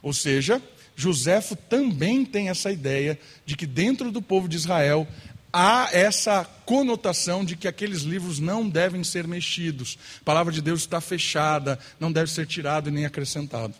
Ou 0.00 0.12
seja, 0.12 0.62
Joséfo 0.94 1.56
também 1.56 2.24
tem 2.24 2.50
essa 2.50 2.70
ideia 2.70 3.18
de 3.44 3.56
que 3.56 3.66
dentro 3.66 4.12
do 4.12 4.22
povo 4.22 4.48
de 4.48 4.56
Israel 4.56 5.08
há 5.52 5.88
essa 5.90 6.44
conotação 6.64 7.44
de 7.44 7.56
que 7.56 7.66
aqueles 7.66 8.02
livros 8.02 8.38
não 8.38 8.68
devem 8.68 9.02
ser 9.02 9.26
mexidos. 9.26 9.98
A 10.20 10.24
palavra 10.24 10.52
de 10.52 10.62
Deus 10.62 10.82
está 10.82 11.00
fechada, 11.00 11.80
não 11.98 12.12
deve 12.12 12.30
ser 12.30 12.46
tirado 12.46 12.92
nem 12.92 13.06
acrescentado. 13.06 13.74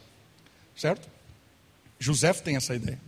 Certo? 0.74 1.19
Joséfo 2.00 2.42
tem 2.42 2.56
essa 2.56 2.74
ideia. 2.74 2.98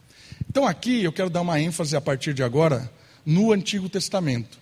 Então 0.48 0.66
aqui 0.66 1.02
eu 1.02 1.12
quero 1.12 1.30
dar 1.30 1.40
uma 1.40 1.58
ênfase 1.58 1.96
a 1.96 2.00
partir 2.00 2.34
de 2.34 2.42
agora 2.42 2.92
no 3.24 3.50
Antigo 3.50 3.88
Testamento. 3.88 4.58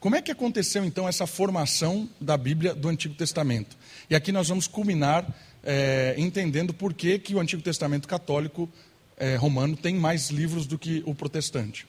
Como 0.00 0.16
é 0.16 0.22
que 0.22 0.30
aconteceu 0.30 0.84
então 0.84 1.06
essa 1.06 1.26
formação 1.26 2.08
da 2.20 2.36
Bíblia 2.36 2.74
do 2.74 2.88
Antigo 2.88 3.14
Testamento? 3.14 3.76
E 4.08 4.14
aqui 4.14 4.32
nós 4.32 4.48
vamos 4.48 4.66
culminar 4.66 5.26
é, 5.62 6.14
entendendo 6.16 6.72
por 6.72 6.94
que, 6.94 7.18
que 7.18 7.34
o 7.34 7.40
Antigo 7.40 7.60
Testamento 7.60 8.08
católico 8.08 8.68
é, 9.16 9.36
romano 9.36 9.76
tem 9.76 9.94
mais 9.94 10.30
livros 10.30 10.66
do 10.66 10.78
que 10.78 11.02
o 11.04 11.14
protestante. 11.14 11.86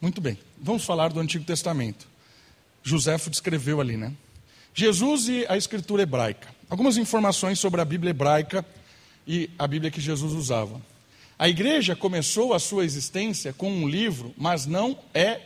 Muito 0.00 0.20
bem, 0.20 0.38
vamos 0.60 0.84
falar 0.84 1.12
do 1.12 1.20
Antigo 1.20 1.44
Testamento. 1.44 2.08
Joséfo 2.82 3.28
descreveu 3.28 3.80
ali, 3.80 3.96
né? 3.96 4.12
Jesus 4.72 5.28
e 5.28 5.44
a 5.48 5.56
escritura 5.56 6.04
hebraica. 6.04 6.48
Algumas 6.70 6.96
informações 6.96 7.58
sobre 7.58 7.80
a 7.80 7.84
Bíblia 7.84 8.10
hebraica 8.10 8.64
e 9.26 9.50
a 9.58 9.66
Bíblia 9.66 9.90
que 9.90 10.00
Jesus 10.00 10.32
usava. 10.32 10.80
A 11.38 11.48
igreja 11.48 11.94
começou 11.94 12.52
a 12.52 12.58
sua 12.58 12.84
existência 12.84 13.52
com 13.52 13.70
um 13.70 13.88
livro, 13.88 14.34
mas 14.36 14.66
não 14.66 14.98
é 15.14 15.40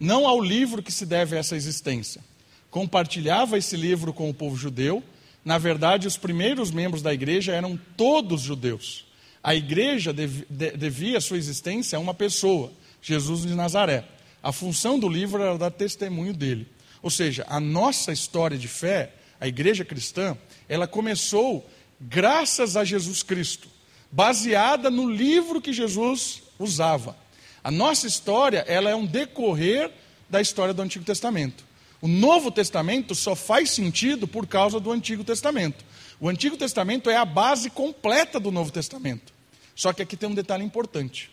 não 0.00 0.26
ao 0.26 0.40
livro 0.40 0.82
que 0.82 0.90
se 0.90 1.04
deve 1.04 1.36
essa 1.36 1.54
existência. 1.54 2.22
Compartilhava 2.70 3.58
esse 3.58 3.76
livro 3.76 4.14
com 4.14 4.30
o 4.30 4.34
povo 4.34 4.56
judeu. 4.56 5.02
Na 5.44 5.58
verdade, 5.58 6.06
os 6.06 6.16
primeiros 6.16 6.70
membros 6.70 7.02
da 7.02 7.12
igreja 7.12 7.52
eram 7.52 7.78
todos 7.98 8.40
judeus. 8.40 9.04
A 9.42 9.54
igreja 9.54 10.14
devia 10.14 11.20
sua 11.20 11.36
existência 11.36 11.98
a 11.98 12.00
uma 12.00 12.14
pessoa, 12.14 12.72
Jesus 13.02 13.42
de 13.42 13.54
Nazaré. 13.54 14.04
A 14.42 14.52
função 14.52 14.98
do 14.98 15.08
livro 15.08 15.42
era 15.42 15.58
dar 15.58 15.70
testemunho 15.70 16.32
dele. 16.32 16.66
Ou 17.02 17.10
seja, 17.10 17.44
a 17.46 17.60
nossa 17.60 18.10
história 18.10 18.56
de 18.56 18.68
fé, 18.68 19.12
a 19.38 19.46
igreja 19.46 19.84
cristã, 19.84 20.36
ela 20.66 20.86
começou 20.86 21.68
graças 22.00 22.76
a 22.76 22.84
Jesus 22.84 23.22
Cristo, 23.22 23.68
baseada 24.10 24.90
no 24.90 25.08
livro 25.08 25.60
que 25.60 25.72
Jesus 25.72 26.42
usava. 26.58 27.16
A 27.62 27.70
nossa 27.70 28.06
história, 28.06 28.64
ela 28.66 28.90
é 28.90 28.94
um 28.94 29.06
decorrer 29.06 29.90
da 30.28 30.40
história 30.40 30.72
do 30.72 30.82
Antigo 30.82 31.04
Testamento. 31.04 31.64
O 32.00 32.08
Novo 32.08 32.50
Testamento 32.50 33.14
só 33.14 33.36
faz 33.36 33.70
sentido 33.70 34.26
por 34.26 34.46
causa 34.46 34.80
do 34.80 34.90
Antigo 34.90 35.22
Testamento. 35.22 35.84
O 36.18 36.28
Antigo 36.28 36.56
Testamento 36.56 37.10
é 37.10 37.16
a 37.16 37.24
base 37.24 37.68
completa 37.68 38.40
do 38.40 38.50
Novo 38.50 38.70
Testamento. 38.70 39.32
Só 39.74 39.92
que 39.92 40.02
aqui 40.02 40.16
tem 40.16 40.28
um 40.28 40.34
detalhe 40.34 40.64
importante. 40.64 41.30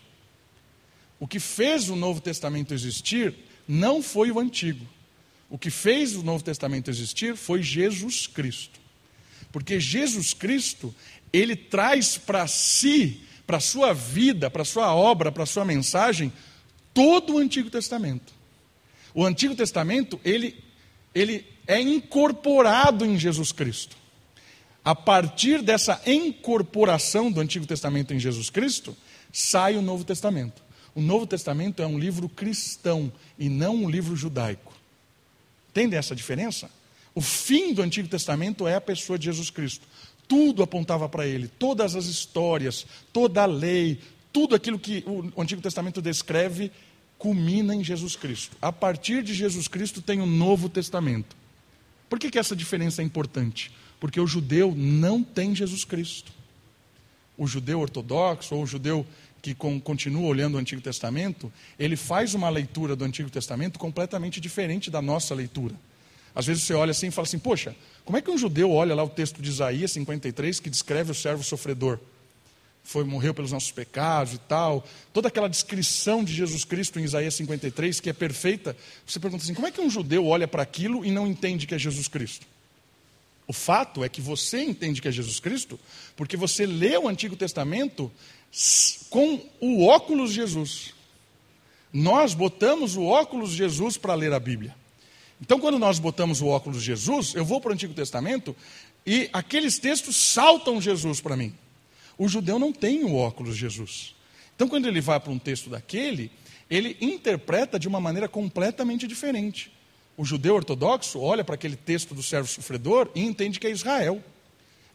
O 1.18 1.26
que 1.26 1.40
fez 1.40 1.88
o 1.88 1.96
Novo 1.96 2.20
Testamento 2.20 2.74
existir 2.74 3.34
não 3.66 4.02
foi 4.02 4.30
o 4.30 4.38
Antigo. 4.38 4.86
O 5.50 5.58
que 5.58 5.70
fez 5.70 6.14
o 6.14 6.22
Novo 6.22 6.44
Testamento 6.44 6.90
existir 6.90 7.36
foi 7.36 7.62
Jesus 7.62 8.26
Cristo. 8.26 8.78
Porque 9.50 9.80
Jesus 9.80 10.34
Cristo, 10.34 10.94
ele 11.32 11.56
traz 11.56 12.16
para 12.16 12.46
si, 12.46 13.20
para 13.46 13.58
a 13.58 13.60
sua 13.60 13.92
vida, 13.92 14.50
para 14.50 14.62
a 14.62 14.64
sua 14.64 14.94
obra, 14.94 15.32
para 15.32 15.42
a 15.42 15.46
sua 15.46 15.64
mensagem, 15.64 16.32
todo 16.92 17.34
o 17.34 17.38
Antigo 17.38 17.70
Testamento. 17.70 18.32
O 19.14 19.24
Antigo 19.24 19.54
Testamento, 19.54 20.20
ele, 20.24 20.56
ele 21.14 21.46
é 21.66 21.80
incorporado 21.80 23.04
em 23.04 23.18
Jesus 23.18 23.52
Cristo. 23.52 23.96
A 24.84 24.94
partir 24.94 25.60
dessa 25.60 26.00
incorporação 26.06 27.30
do 27.30 27.40
Antigo 27.40 27.66
Testamento 27.66 28.14
em 28.14 28.18
Jesus 28.18 28.48
Cristo, 28.48 28.96
sai 29.32 29.76
o 29.76 29.82
Novo 29.82 30.04
Testamento. 30.04 30.62
O 30.94 31.00
Novo 31.00 31.26
Testamento 31.26 31.82
é 31.82 31.86
um 31.86 31.98
livro 31.98 32.28
cristão 32.28 33.12
e 33.38 33.48
não 33.48 33.76
um 33.76 33.90
livro 33.90 34.16
judaico. 34.16 34.72
Entendem 35.70 35.98
essa 35.98 36.16
diferença? 36.16 36.70
O 37.14 37.20
fim 37.20 37.74
do 37.74 37.82
Antigo 37.82 38.08
Testamento 38.08 38.66
é 38.66 38.76
a 38.76 38.80
pessoa 38.80 39.18
de 39.18 39.26
Jesus 39.26 39.50
Cristo. 39.50 39.86
Tudo 40.28 40.62
apontava 40.62 41.08
para 41.08 41.26
ele, 41.26 41.48
todas 41.48 41.96
as 41.96 42.04
histórias, 42.04 42.86
toda 43.12 43.42
a 43.42 43.46
lei, 43.46 43.98
tudo 44.32 44.54
aquilo 44.54 44.78
que 44.78 45.02
o 45.34 45.40
Antigo 45.40 45.60
Testamento 45.62 46.00
descreve 46.00 46.70
culmina 47.18 47.74
em 47.74 47.82
Jesus 47.82 48.14
Cristo. 48.14 48.56
A 48.62 48.70
partir 48.70 49.22
de 49.22 49.34
Jesus 49.34 49.66
Cristo 49.66 50.00
tem 50.00 50.20
o 50.20 50.26
Novo 50.26 50.68
Testamento. 50.68 51.36
Por 52.08 52.18
que, 52.18 52.30
que 52.30 52.38
essa 52.38 52.54
diferença 52.54 53.02
é 53.02 53.04
importante? 53.04 53.72
Porque 53.98 54.20
o 54.20 54.26
judeu 54.26 54.72
não 54.76 55.22
tem 55.22 55.54
Jesus 55.54 55.84
Cristo. 55.84 56.30
O 57.36 57.46
judeu 57.46 57.80
ortodoxo 57.80 58.54
ou 58.54 58.62
o 58.62 58.66
judeu 58.66 59.04
que 59.42 59.54
continua 59.54 60.26
olhando 60.26 60.56
o 60.56 60.58
Antigo 60.58 60.80
Testamento, 60.80 61.52
ele 61.78 61.96
faz 61.96 62.34
uma 62.34 62.48
leitura 62.48 62.96
do 62.96 63.04
Antigo 63.04 63.30
Testamento 63.30 63.78
completamente 63.78 64.40
diferente 64.40 64.90
da 64.90 65.00
nossa 65.00 65.34
leitura. 65.34 65.74
Às 66.34 66.46
vezes 66.46 66.62
você 66.62 66.74
olha 66.74 66.90
assim 66.90 67.08
e 67.08 67.10
fala 67.10 67.26
assim: 67.26 67.38
Poxa, 67.38 67.74
como 68.04 68.16
é 68.16 68.22
que 68.22 68.30
um 68.30 68.38
judeu 68.38 68.70
olha 68.70 68.94
lá 68.94 69.02
o 69.02 69.08
texto 69.08 69.42
de 69.42 69.48
Isaías 69.48 69.92
53 69.92 70.60
que 70.60 70.70
descreve 70.70 71.12
o 71.12 71.14
servo 71.14 71.42
sofredor? 71.42 71.98
Foi, 72.82 73.04
morreu 73.04 73.34
pelos 73.34 73.52
nossos 73.52 73.70
pecados 73.70 74.32
e 74.32 74.38
tal. 74.38 74.82
Toda 75.12 75.28
aquela 75.28 75.48
descrição 75.48 76.24
de 76.24 76.32
Jesus 76.32 76.64
Cristo 76.64 76.98
em 76.98 77.04
Isaías 77.04 77.34
53, 77.34 78.00
que 78.00 78.08
é 78.08 78.14
perfeita. 78.14 78.74
Você 79.06 79.20
pergunta 79.20 79.44
assim: 79.44 79.52
como 79.52 79.66
é 79.66 79.70
que 79.70 79.80
um 79.80 79.90
judeu 79.90 80.26
olha 80.26 80.48
para 80.48 80.62
aquilo 80.62 81.04
e 81.04 81.10
não 81.10 81.26
entende 81.26 81.66
que 81.66 81.74
é 81.74 81.78
Jesus 81.78 82.08
Cristo? 82.08 82.46
O 83.46 83.52
fato 83.52 84.04
é 84.04 84.08
que 84.08 84.20
você 84.20 84.62
entende 84.62 85.00
que 85.00 85.08
é 85.08 85.12
Jesus 85.12 85.40
Cristo, 85.40 85.80
porque 86.14 86.36
você 86.36 86.66
lê 86.66 86.96
o 86.98 87.08
Antigo 87.08 87.34
Testamento 87.34 88.12
com 89.10 89.40
o 89.60 89.86
óculos 89.86 90.32
Jesus. 90.32 90.94
Nós 91.92 92.34
botamos 92.34 92.96
o 92.96 93.04
óculos 93.04 93.50
Jesus 93.50 93.96
para 93.96 94.14
ler 94.14 94.32
a 94.32 94.38
Bíblia. 94.38 94.74
Então, 95.40 95.60
quando 95.60 95.78
nós 95.78 95.98
botamos 95.98 96.40
o 96.40 96.46
óculos 96.46 96.82
Jesus, 96.82 97.34
eu 97.34 97.44
vou 97.44 97.60
para 97.60 97.70
o 97.70 97.74
Antigo 97.74 97.94
Testamento 97.94 98.54
e 99.06 99.30
aqueles 99.32 99.78
textos 99.78 100.16
saltam 100.16 100.80
Jesus 100.80 101.20
para 101.20 101.36
mim. 101.36 101.54
O 102.16 102.28
judeu 102.28 102.58
não 102.58 102.72
tem 102.72 103.04
o 103.04 103.14
óculos 103.14 103.56
Jesus. 103.56 104.14
Então, 104.56 104.68
quando 104.68 104.88
ele 104.88 105.00
vai 105.00 105.20
para 105.20 105.30
um 105.30 105.38
texto 105.38 105.70
daquele, 105.70 106.32
ele 106.68 106.96
interpreta 107.00 107.78
de 107.78 107.86
uma 107.86 108.00
maneira 108.00 108.28
completamente 108.28 109.06
diferente. 109.06 109.72
O 110.16 110.24
judeu 110.24 110.56
ortodoxo 110.56 111.20
olha 111.20 111.44
para 111.44 111.54
aquele 111.54 111.76
texto 111.76 112.12
do 112.12 112.22
servo 112.24 112.48
sofredor 112.48 113.08
e 113.14 113.22
entende 113.22 113.60
que 113.60 113.68
é 113.68 113.70
Israel. 113.70 114.22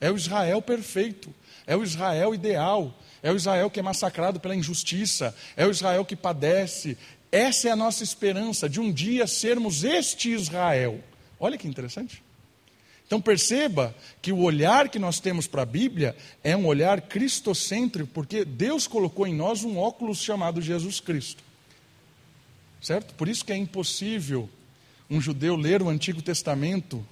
É 0.02 0.12
o 0.12 0.18
Israel 0.18 0.62
perfeito, 0.62 1.34
é 1.66 1.78
o 1.78 1.84
Israel 1.84 2.36
ideal, 2.36 2.94
é 3.22 3.32
o 3.32 3.38
Israel 3.38 3.70
que 3.70 3.80
é 3.80 3.84
massacrado 3.84 4.38
pela 4.38 4.54
injustiça, 4.54 5.34
é 5.56 5.66
o 5.66 5.72
Israel 5.72 6.04
que 6.04 6.18
padece. 6.18 6.98
Essa 7.34 7.70
é 7.70 7.72
a 7.72 7.76
nossa 7.76 8.04
esperança 8.04 8.70
de 8.70 8.80
um 8.80 8.92
dia 8.92 9.26
sermos 9.26 9.84
este 9.84 10.32
Israel. 10.32 11.04
Olha 11.40 11.58
que 11.58 11.68
interessante. 11.68 12.22
Então 13.08 13.20
perceba 13.20 13.96
que 14.22 14.32
o 14.32 14.38
olhar 14.38 14.88
que 14.88 15.00
nós 15.00 15.20
temos 15.20 15.48
para 15.48 15.64
a 15.64 15.66
Bíblia 15.66 16.16
é 16.44 16.56
um 16.56 16.68
olhar 16.68 17.02
cristocêntrico, 17.02 18.12
porque 18.14 18.46
Deus 18.46 18.86
colocou 18.86 19.26
em 19.26 19.34
nós 19.34 19.64
um 19.64 19.80
óculos 19.80 20.20
chamado 20.20 20.62
Jesus 20.62 21.00
Cristo. 21.00 21.44
Certo? 22.80 23.16
Por 23.16 23.28
isso 23.28 23.44
que 23.44 23.52
é 23.52 23.58
impossível 23.58 24.48
um 25.10 25.20
judeu 25.20 25.56
ler 25.56 25.82
o 25.82 25.90
Antigo 25.90 26.22
Testamento 26.22 27.04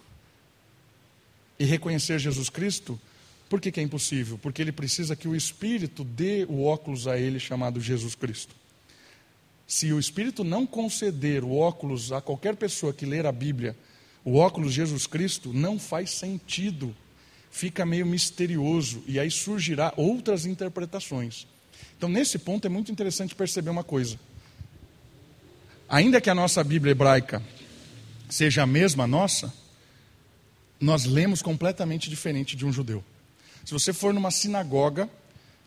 e 1.57 1.65
reconhecer 1.65 2.19
Jesus 2.19 2.47
Cristo, 2.47 3.01
por 3.49 3.59
que, 3.59 3.71
que 3.71 3.79
é 3.79 3.83
impossível? 3.83 4.37
Porque 4.37 4.61
ele 4.61 4.71
precisa 4.71 5.15
que 5.15 5.27
o 5.27 5.35
Espírito 5.35 6.03
dê 6.03 6.45
o 6.47 6.63
óculos 6.63 7.07
a 7.07 7.17
ele 7.17 7.39
chamado 7.39 7.81
Jesus 7.81 8.13
Cristo. 8.13 8.60
Se 9.71 9.93
o 9.93 9.99
Espírito 10.01 10.43
não 10.43 10.67
conceder 10.67 11.45
o 11.45 11.55
óculos 11.55 12.11
a 12.11 12.19
qualquer 12.19 12.57
pessoa 12.57 12.91
que 12.91 13.05
ler 13.05 13.25
a 13.25 13.31
Bíblia, 13.31 13.73
o 14.21 14.35
óculos 14.35 14.73
Jesus 14.73 15.07
Cristo, 15.07 15.53
não 15.53 15.79
faz 15.79 16.11
sentido. 16.11 16.93
Fica 17.49 17.85
meio 17.85 18.05
misterioso 18.05 19.01
e 19.07 19.17
aí 19.17 19.31
surgirá 19.31 19.93
outras 19.95 20.45
interpretações. 20.45 21.47
Então, 21.95 22.09
nesse 22.09 22.37
ponto, 22.37 22.65
é 22.65 22.69
muito 22.69 22.91
interessante 22.91 23.33
perceber 23.33 23.69
uma 23.69 23.81
coisa. 23.81 24.19
Ainda 25.87 26.19
que 26.19 26.29
a 26.29 26.35
nossa 26.35 26.61
Bíblia 26.65 26.91
hebraica 26.91 27.41
seja 28.29 28.63
a 28.63 28.67
mesma 28.67 29.07
nossa, 29.07 29.53
nós 30.81 31.05
lemos 31.05 31.41
completamente 31.41 32.09
diferente 32.09 32.57
de 32.57 32.65
um 32.65 32.73
judeu. 32.73 33.01
Se 33.63 33.71
você 33.71 33.93
for 33.93 34.13
numa 34.13 34.31
sinagoga, 34.31 35.09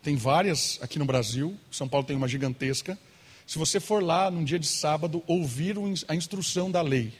tem 0.02 0.14
várias 0.14 0.78
aqui 0.82 0.98
no 0.98 1.06
Brasil, 1.06 1.56
São 1.70 1.88
Paulo 1.88 2.06
tem 2.06 2.14
uma 2.14 2.28
gigantesca. 2.28 2.98
Se 3.46 3.58
você 3.58 3.78
for 3.78 4.02
lá 4.02 4.30
num 4.30 4.44
dia 4.44 4.58
de 4.58 4.66
sábado 4.66 5.22
ouvir 5.26 5.76
a 6.08 6.14
instrução 6.14 6.70
da 6.70 6.80
lei, 6.80 7.12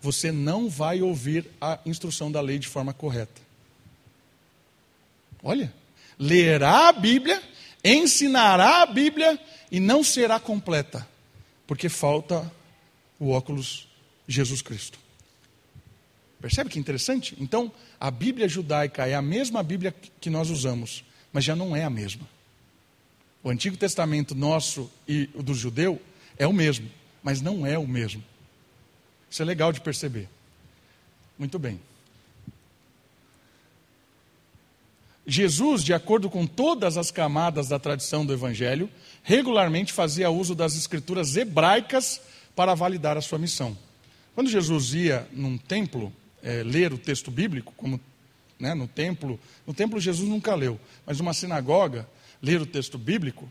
você 0.00 0.30
não 0.30 0.68
vai 0.68 1.00
ouvir 1.00 1.48
a 1.60 1.78
instrução 1.86 2.30
da 2.30 2.40
lei 2.40 2.58
de 2.58 2.68
forma 2.68 2.92
correta. 2.92 3.40
Olha, 5.42 5.72
lerá 6.18 6.88
a 6.88 6.92
Bíblia, 6.92 7.42
ensinará 7.84 8.82
a 8.82 8.86
Bíblia 8.86 9.38
e 9.70 9.78
não 9.78 10.02
será 10.02 10.40
completa, 10.40 11.08
porque 11.66 11.88
falta 11.88 12.50
o 13.18 13.30
óculos 13.30 13.88
Jesus 14.26 14.62
Cristo. 14.62 14.98
Percebe 16.40 16.68
que 16.68 16.78
interessante? 16.78 17.34
Então, 17.40 17.72
a 17.98 18.10
Bíblia 18.10 18.48
judaica 18.48 19.06
é 19.06 19.14
a 19.14 19.22
mesma 19.22 19.62
Bíblia 19.62 19.94
que 20.20 20.28
nós 20.28 20.50
usamos, 20.50 21.02
mas 21.32 21.44
já 21.44 21.56
não 21.56 21.74
é 21.74 21.84
a 21.84 21.90
mesma. 21.90 22.28
O 23.44 23.50
Antigo 23.50 23.76
Testamento 23.76 24.34
nosso 24.34 24.90
e 25.06 25.28
o 25.34 25.42
do 25.42 25.52
judeu 25.52 26.00
é 26.38 26.46
o 26.46 26.52
mesmo, 26.52 26.90
mas 27.22 27.42
não 27.42 27.66
é 27.66 27.78
o 27.78 27.86
mesmo. 27.86 28.24
Isso 29.30 29.42
é 29.42 29.44
legal 29.44 29.70
de 29.70 29.82
perceber. 29.82 30.30
Muito 31.38 31.58
bem. 31.58 31.78
Jesus, 35.26 35.82
de 35.82 35.92
acordo 35.92 36.30
com 36.30 36.46
todas 36.46 36.96
as 36.96 37.10
camadas 37.10 37.68
da 37.68 37.78
tradição 37.78 38.24
do 38.24 38.32
Evangelho, 38.32 38.88
regularmente 39.22 39.92
fazia 39.92 40.30
uso 40.30 40.54
das 40.54 40.74
escrituras 40.74 41.36
hebraicas 41.36 42.22
para 42.56 42.74
validar 42.74 43.18
a 43.18 43.22
sua 43.22 43.38
missão. 43.38 43.76
Quando 44.34 44.48
Jesus 44.48 44.94
ia 44.94 45.28
num 45.32 45.58
templo 45.58 46.10
é, 46.42 46.62
ler 46.62 46.94
o 46.94 46.98
texto 46.98 47.30
bíblico, 47.30 47.74
como 47.76 48.00
né, 48.58 48.72
no 48.72 48.86
templo, 48.88 49.38
no 49.66 49.74
templo 49.74 50.00
Jesus 50.00 50.28
nunca 50.28 50.54
leu, 50.54 50.78
mas 51.06 51.18
numa 51.18 51.34
sinagoga, 51.34 52.08
ler 52.44 52.60
o 52.60 52.66
texto 52.66 52.98
bíblico, 52.98 53.50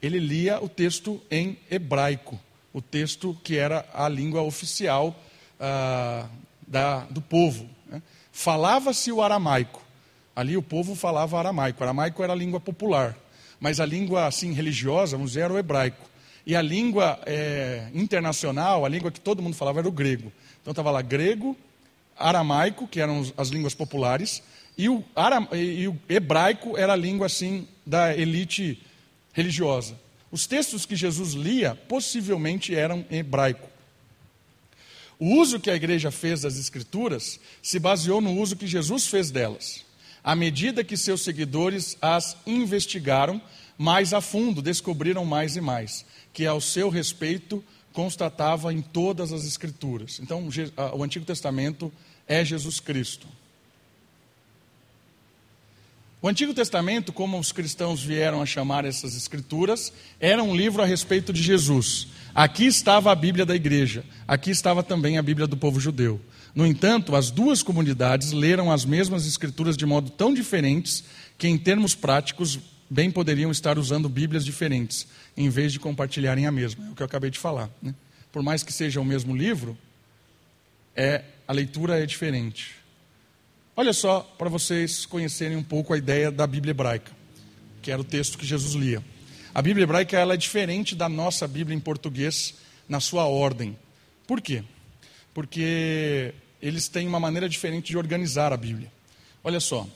ele 0.00 0.18
lia 0.18 0.62
o 0.62 0.68
texto 0.68 1.20
em 1.30 1.58
hebraico, 1.70 2.40
o 2.72 2.80
texto 2.80 3.38
que 3.44 3.56
era 3.56 3.86
a 3.92 4.08
língua 4.08 4.42
oficial 4.42 5.14
ah, 5.60 6.26
da, 6.66 7.00
do 7.04 7.20
povo. 7.20 7.68
Né? 7.86 8.02
Falava-se 8.32 9.12
o 9.12 9.22
aramaico. 9.22 9.82
Ali 10.34 10.56
o 10.56 10.62
povo 10.62 10.94
falava 10.94 11.38
aramaico. 11.38 11.80
O 11.80 11.84
aramaico 11.84 12.22
era 12.22 12.32
a 12.32 12.36
língua 12.36 12.58
popular. 12.58 13.16
Mas 13.60 13.78
a 13.78 13.86
língua 13.86 14.26
assim 14.26 14.52
religiosa, 14.52 15.16
vamos 15.16 15.32
dizer, 15.32 15.42
era 15.42 15.52
o 15.52 15.58
hebraico. 15.58 16.10
E 16.46 16.56
a 16.56 16.62
língua 16.62 17.20
é, 17.24 17.88
internacional, 17.94 18.84
a 18.84 18.88
língua 18.88 19.10
que 19.10 19.20
todo 19.20 19.42
mundo 19.42 19.54
falava 19.54 19.78
era 19.78 19.88
o 19.88 19.92
grego. 19.92 20.32
Então 20.60 20.72
estava 20.72 20.90
lá 20.90 21.02
grego, 21.02 21.56
aramaico, 22.18 22.88
que 22.88 23.00
eram 23.00 23.22
as 23.36 23.48
línguas 23.48 23.74
populares, 23.74 24.42
e 24.76 24.88
o, 24.88 25.04
aram, 25.14 25.48
e 25.52 25.86
o 25.86 25.98
hebraico 26.08 26.76
era 26.76 26.92
a 26.92 26.96
língua 26.96 27.26
assim 27.26 27.68
da 27.86 28.16
elite 28.16 28.82
religiosa. 29.32 29.98
Os 30.30 30.46
textos 30.46 30.84
que 30.84 30.96
Jesus 30.96 31.32
lia 31.32 31.74
possivelmente 31.88 32.74
eram 32.74 33.04
em 33.10 33.18
hebraico. 33.18 33.68
O 35.18 35.36
uso 35.36 35.60
que 35.60 35.70
a 35.70 35.76
igreja 35.76 36.10
fez 36.10 36.40
das 36.40 36.58
escrituras 36.58 37.38
se 37.62 37.78
baseou 37.78 38.20
no 38.20 38.36
uso 38.36 38.56
que 38.56 38.66
Jesus 38.66 39.06
fez 39.06 39.30
delas. 39.30 39.84
À 40.24 40.34
medida 40.34 40.82
que 40.82 40.96
seus 40.96 41.22
seguidores 41.22 41.96
as 42.02 42.36
investigaram 42.46 43.40
mais 43.78 44.12
a 44.12 44.20
fundo, 44.20 44.60
descobriram 44.60 45.24
mais 45.24 45.56
e 45.56 45.60
mais, 45.60 46.04
que 46.32 46.46
ao 46.46 46.60
seu 46.60 46.88
respeito 46.88 47.62
constatava 47.92 48.72
em 48.72 48.82
todas 48.82 49.32
as 49.32 49.44
escrituras. 49.44 50.18
Então, 50.20 50.48
o 50.94 51.02
Antigo 51.02 51.24
Testamento 51.24 51.92
é 52.26 52.44
Jesus 52.44 52.80
Cristo. 52.80 53.28
O 56.24 56.28
Antigo 56.28 56.54
Testamento, 56.54 57.12
como 57.12 57.38
os 57.38 57.52
cristãos 57.52 58.02
vieram 58.02 58.40
a 58.40 58.46
chamar 58.46 58.86
essas 58.86 59.14
escrituras, 59.14 59.92
era 60.18 60.42
um 60.42 60.56
livro 60.56 60.80
a 60.80 60.86
respeito 60.86 61.34
de 61.34 61.42
Jesus. 61.42 62.08
Aqui 62.34 62.64
estava 62.64 63.12
a 63.12 63.14
Bíblia 63.14 63.44
da 63.44 63.54
igreja, 63.54 64.06
aqui 64.26 64.50
estava 64.50 64.82
também 64.82 65.18
a 65.18 65.22
Bíblia 65.22 65.46
do 65.46 65.54
povo 65.54 65.78
judeu. 65.78 66.18
No 66.54 66.66
entanto, 66.66 67.14
as 67.14 67.30
duas 67.30 67.62
comunidades 67.62 68.32
leram 68.32 68.72
as 68.72 68.86
mesmas 68.86 69.26
escrituras 69.26 69.76
de 69.76 69.84
modo 69.84 70.08
tão 70.08 70.32
diferentes 70.32 71.04
que, 71.36 71.46
em 71.46 71.58
termos 71.58 71.94
práticos, 71.94 72.58
bem 72.88 73.10
poderiam 73.10 73.50
estar 73.50 73.78
usando 73.78 74.08
Bíblias 74.08 74.46
diferentes, 74.46 75.06
em 75.36 75.50
vez 75.50 75.74
de 75.74 75.78
compartilharem 75.78 76.46
a 76.46 76.50
mesma. 76.50 76.86
É 76.86 76.90
o 76.90 76.94
que 76.94 77.02
eu 77.02 77.06
acabei 77.06 77.28
de 77.28 77.38
falar. 77.38 77.68
Né? 77.82 77.94
Por 78.32 78.42
mais 78.42 78.62
que 78.62 78.72
seja 78.72 78.98
o 78.98 79.04
mesmo 79.04 79.36
livro, 79.36 79.76
é, 80.96 81.22
a 81.46 81.52
leitura 81.52 82.02
é 82.02 82.06
diferente. 82.06 82.82
Olha 83.76 83.92
só, 83.92 84.20
para 84.38 84.48
vocês 84.48 85.04
conhecerem 85.04 85.56
um 85.56 85.62
pouco 85.62 85.92
a 85.92 85.98
ideia 85.98 86.30
da 86.30 86.46
Bíblia 86.46 86.70
hebraica, 86.70 87.10
que 87.82 87.90
era 87.90 88.00
o 88.00 88.04
texto 88.04 88.38
que 88.38 88.46
Jesus 88.46 88.74
lia. 88.74 89.02
A 89.52 89.60
Bíblia 89.60 89.82
hebraica 89.82 90.16
ela 90.16 90.34
é 90.34 90.36
diferente 90.36 90.94
da 90.94 91.08
nossa 91.08 91.48
Bíblia 91.48 91.76
em 91.76 91.80
português 91.80 92.54
na 92.88 93.00
sua 93.00 93.24
ordem. 93.24 93.76
Por 94.28 94.40
quê? 94.40 94.62
Porque 95.34 96.32
eles 96.62 96.86
têm 96.86 97.08
uma 97.08 97.18
maneira 97.18 97.48
diferente 97.48 97.88
de 97.88 97.98
organizar 97.98 98.52
a 98.52 98.56
Bíblia. 98.56 98.92
Olha 99.42 99.58
só, 99.58 99.88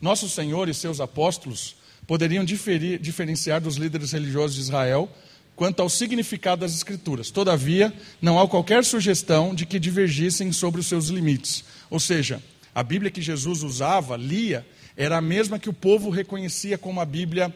nosso 0.00 0.28
Senhor 0.28 0.68
e 0.68 0.74
seus 0.74 1.00
apóstolos 1.00 1.74
poderiam 2.06 2.44
diferir, 2.44 3.00
diferenciar 3.00 3.60
dos 3.60 3.74
líderes 3.74 4.12
religiosos 4.12 4.54
de 4.54 4.62
Israel 4.62 5.10
quanto 5.56 5.80
ao 5.80 5.88
significado 5.88 6.60
das 6.60 6.72
Escrituras. 6.72 7.32
Todavia, 7.32 7.92
não 8.22 8.38
há 8.38 8.46
qualquer 8.46 8.84
sugestão 8.84 9.52
de 9.52 9.66
que 9.66 9.80
divergissem 9.80 10.52
sobre 10.52 10.80
os 10.80 10.86
seus 10.86 11.08
limites. 11.08 11.64
Ou 11.90 11.98
seja, 11.98 12.40
a 12.74 12.82
Bíblia 12.82 13.10
que 13.10 13.22
Jesus 13.22 13.62
usava, 13.62 14.16
lia, 14.16 14.66
era 14.96 15.18
a 15.18 15.20
mesma 15.20 15.58
que 15.58 15.68
o 15.68 15.72
povo 15.72 16.10
reconhecia 16.10 16.76
como 16.76 17.00
a 17.00 17.04
Bíblia 17.04 17.54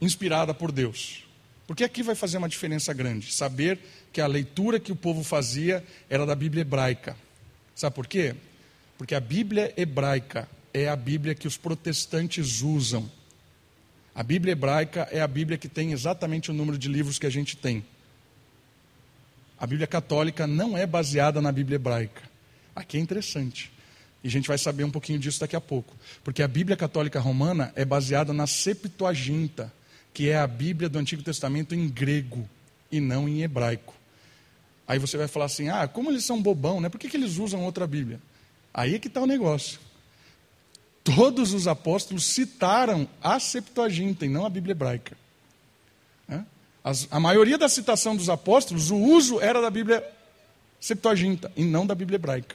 inspirada 0.00 0.54
por 0.54 0.70
Deus. 0.70 1.24
Porque 1.66 1.82
aqui 1.82 2.02
vai 2.02 2.14
fazer 2.14 2.38
uma 2.38 2.48
diferença 2.48 2.92
grande. 2.92 3.32
Saber 3.32 3.78
que 4.12 4.20
a 4.20 4.26
leitura 4.26 4.78
que 4.78 4.92
o 4.92 4.96
povo 4.96 5.24
fazia 5.24 5.84
era 6.08 6.26
da 6.26 6.34
Bíblia 6.34 6.62
hebraica. 6.62 7.16
Sabe 7.74 7.96
por 7.96 8.06
quê? 8.06 8.34
Porque 8.96 9.14
a 9.14 9.20
Bíblia 9.20 9.72
hebraica 9.76 10.48
é 10.72 10.88
a 10.88 10.96
Bíblia 10.96 11.34
que 11.34 11.48
os 11.48 11.56
protestantes 11.56 12.60
usam. 12.60 13.10
A 14.14 14.22
Bíblia 14.22 14.52
hebraica 14.52 15.08
é 15.10 15.20
a 15.20 15.26
Bíblia 15.26 15.58
que 15.58 15.68
tem 15.68 15.90
exatamente 15.92 16.50
o 16.50 16.54
número 16.54 16.78
de 16.78 16.88
livros 16.88 17.18
que 17.18 17.26
a 17.26 17.30
gente 17.30 17.56
tem. 17.56 17.84
A 19.58 19.66
Bíblia 19.66 19.86
católica 19.86 20.46
não 20.46 20.76
é 20.76 20.86
baseada 20.86 21.40
na 21.40 21.50
Bíblia 21.50 21.76
hebraica. 21.76 22.22
Aqui 22.76 22.98
é 22.98 23.00
interessante. 23.00 23.72
E 24.24 24.28
a 24.28 24.30
gente 24.30 24.48
vai 24.48 24.56
saber 24.56 24.84
um 24.84 24.90
pouquinho 24.90 25.18
disso 25.18 25.38
daqui 25.38 25.54
a 25.54 25.60
pouco. 25.60 25.94
Porque 26.24 26.42
a 26.42 26.48
Bíblia 26.48 26.76
Católica 26.76 27.20
Romana 27.20 27.70
é 27.76 27.84
baseada 27.84 28.32
na 28.32 28.46
Septuaginta, 28.46 29.70
que 30.14 30.30
é 30.30 30.38
a 30.38 30.46
Bíblia 30.46 30.88
do 30.88 30.98
Antigo 30.98 31.22
Testamento 31.22 31.74
em 31.74 31.86
grego 31.86 32.48
e 32.90 33.00
não 33.00 33.28
em 33.28 33.42
hebraico. 33.42 33.94
Aí 34.88 34.98
você 34.98 35.18
vai 35.18 35.28
falar 35.28 35.44
assim: 35.44 35.68
ah, 35.68 35.86
como 35.86 36.10
eles 36.10 36.24
são 36.24 36.40
bobão, 36.40 36.80
né? 36.80 36.88
Por 36.88 36.98
que, 36.98 37.08
que 37.08 37.16
eles 37.18 37.36
usam 37.36 37.62
outra 37.62 37.86
Bíblia? 37.86 38.18
Aí 38.72 38.94
é 38.94 38.98
que 38.98 39.08
está 39.08 39.20
o 39.20 39.26
negócio. 39.26 39.78
Todos 41.04 41.52
os 41.52 41.68
apóstolos 41.68 42.24
citaram 42.24 43.06
a 43.22 43.38
Septuaginta 43.38 44.24
e 44.24 44.28
não 44.28 44.46
a 44.46 44.50
Bíblia 44.50 44.72
hebraica. 44.72 45.16
As, 46.84 47.08
a 47.10 47.18
maioria 47.18 47.56
da 47.56 47.66
citação 47.66 48.14
dos 48.14 48.28
apóstolos, 48.28 48.90
o 48.90 48.96
uso 48.96 49.40
era 49.40 49.62
da 49.62 49.70
Bíblia 49.70 50.06
Septuaginta 50.78 51.50
e 51.56 51.64
não 51.64 51.86
da 51.86 51.94
Bíblia 51.94 52.16
hebraica. 52.16 52.54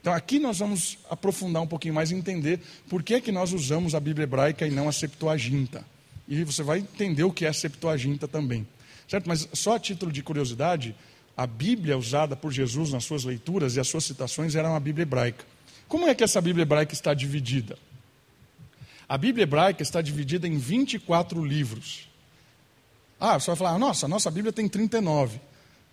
Então 0.00 0.12
aqui 0.14 0.38
nós 0.38 0.58
vamos 0.58 0.98
aprofundar 1.10 1.62
um 1.62 1.66
pouquinho 1.66 1.94
mais 1.94 2.10
e 2.10 2.14
entender 2.14 2.60
por 2.88 3.02
que, 3.02 3.20
que 3.20 3.30
nós 3.30 3.52
usamos 3.52 3.94
a 3.94 4.00
Bíblia 4.00 4.24
hebraica 4.24 4.66
e 4.66 4.70
não 4.70 4.88
a 4.88 4.92
Septuaginta. 4.92 5.84
E 6.26 6.42
você 6.42 6.62
vai 6.62 6.78
entender 6.78 7.24
o 7.24 7.32
que 7.32 7.44
é 7.44 7.48
a 7.48 7.52
Septuaginta 7.52 8.26
também. 8.26 8.66
Certo? 9.06 9.26
Mas 9.28 9.48
só 9.52 9.74
a 9.74 9.78
título 9.78 10.10
de 10.10 10.22
curiosidade, 10.22 10.94
a 11.36 11.46
Bíblia 11.46 11.98
usada 11.98 12.34
por 12.34 12.50
Jesus 12.50 12.90
nas 12.92 13.04
suas 13.04 13.24
leituras 13.24 13.76
e 13.76 13.80
as 13.80 13.88
suas 13.88 14.04
citações 14.04 14.54
era 14.54 14.70
uma 14.70 14.80
Bíblia 14.80 15.02
hebraica. 15.02 15.44
Como 15.86 16.08
é 16.08 16.14
que 16.14 16.24
essa 16.24 16.40
Bíblia 16.40 16.62
hebraica 16.62 16.94
está 16.94 17.12
dividida? 17.12 17.76
A 19.08 19.18
Bíblia 19.18 19.42
hebraica 19.42 19.82
está 19.82 20.00
dividida 20.00 20.46
em 20.46 20.56
24 20.56 21.44
livros. 21.44 22.08
Ah, 23.18 23.38
você 23.38 23.48
vai 23.48 23.56
falar, 23.56 23.78
nossa, 23.78 24.06
a 24.06 24.08
nossa 24.08 24.30
Bíblia 24.30 24.52
tem 24.52 24.68
39. 24.68 25.40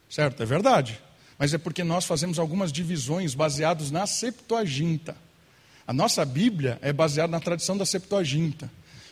Certo, 0.08 0.42
é 0.42 0.46
verdade 0.46 1.02
mas 1.38 1.54
é 1.54 1.58
porque 1.58 1.84
nós 1.84 2.06
fazemos 2.06 2.40
algumas 2.40 2.72
divisões 2.72 3.36
baseadas 3.36 3.92
na 3.92 4.08
Septuaginta. 4.08 5.16
A 5.86 5.94
nossa 5.94 6.26
Bíblia 6.26 6.78
é 6.82 6.92
baseada 6.92 7.32
na 7.32 7.40
tradição 7.40 7.78
da 7.78 7.86
Septuaginta. 7.86 8.70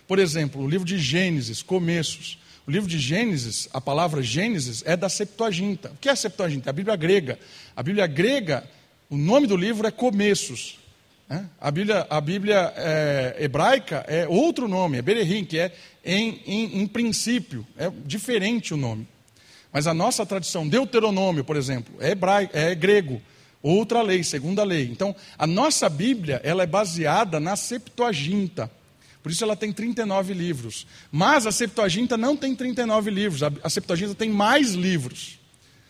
Por 0.07 0.19
exemplo, 0.19 0.61
o 0.61 0.69
livro 0.69 0.86
de 0.86 0.97
Gênesis, 0.97 1.61
Começos. 1.61 2.38
O 2.67 2.71
livro 2.71 2.89
de 2.89 2.99
Gênesis, 2.99 3.69
a 3.71 3.80
palavra 3.80 4.23
Gênesis 4.23 4.84
é 4.86 4.97
da 4.97 5.07
Septuaginta. 5.07 5.91
O 5.91 5.97
que 5.97 6.09
é 6.09 6.11
a 6.11 6.15
Septuaginta? 6.15 6.69
É 6.69 6.71
a 6.71 6.73
Bíblia 6.73 6.95
grega. 6.95 7.39
A 7.76 7.84
Bíblia 7.84 8.07
grega, 8.07 8.67
o 9.09 9.15
nome 9.15 9.45
do 9.45 9.55
livro 9.55 9.86
é 9.88 9.91
Começos. 9.91 10.80
Né? 11.30 11.47
A 11.61 11.69
Bíblia, 11.69 12.07
a 12.09 12.19
Bíblia 12.19 12.73
é, 12.76 13.36
hebraica 13.39 14.03
é 14.07 14.28
outro 14.28 14.67
nome, 14.67 14.97
é 14.97 15.01
Berehim, 15.01 15.45
que 15.45 15.59
é 15.59 15.71
em, 16.03 16.41
em, 16.45 16.82
em 16.82 16.88
princípio. 16.88 17.65
É 17.78 17.91
diferente 18.03 18.73
o 18.73 18.78
nome. 18.78 19.07
Mas 19.76 19.88
a 19.88 19.93
nossa 19.93 20.26
tradição, 20.26 20.65
Deuteronômio, 20.65 21.43
por 21.43 21.57
exemplo, 21.57 21.93
é, 21.99 22.11
hebraico, 22.11 22.55
é 22.55 22.73
grego, 22.73 23.21
outra 23.61 24.01
lei, 24.01 24.23
segunda 24.23 24.63
lei. 24.63 24.86
Então, 24.89 25.13
a 25.38 25.45
nossa 25.45 25.89
Bíblia, 25.89 26.39
ela 26.45 26.63
é 26.63 26.65
baseada 26.65 27.41
na 27.41 27.57
Septuaginta. 27.57 28.71
Por 29.21 29.34
isso 29.34 29.43
ela 29.43 29.53
tem 29.53 29.73
39 29.73 30.34
livros. 30.34 30.88
Mas 31.11 31.45
a 31.45 31.51
Septuaginta 31.51 32.15
não 32.15 32.38
tem 32.38 32.55
39 32.55 33.11
livros, 33.11 33.43
a 33.43 33.69
Septuaginta 33.69 34.15
tem 34.15 34.30
mais 34.30 34.71
livros. 34.71 35.39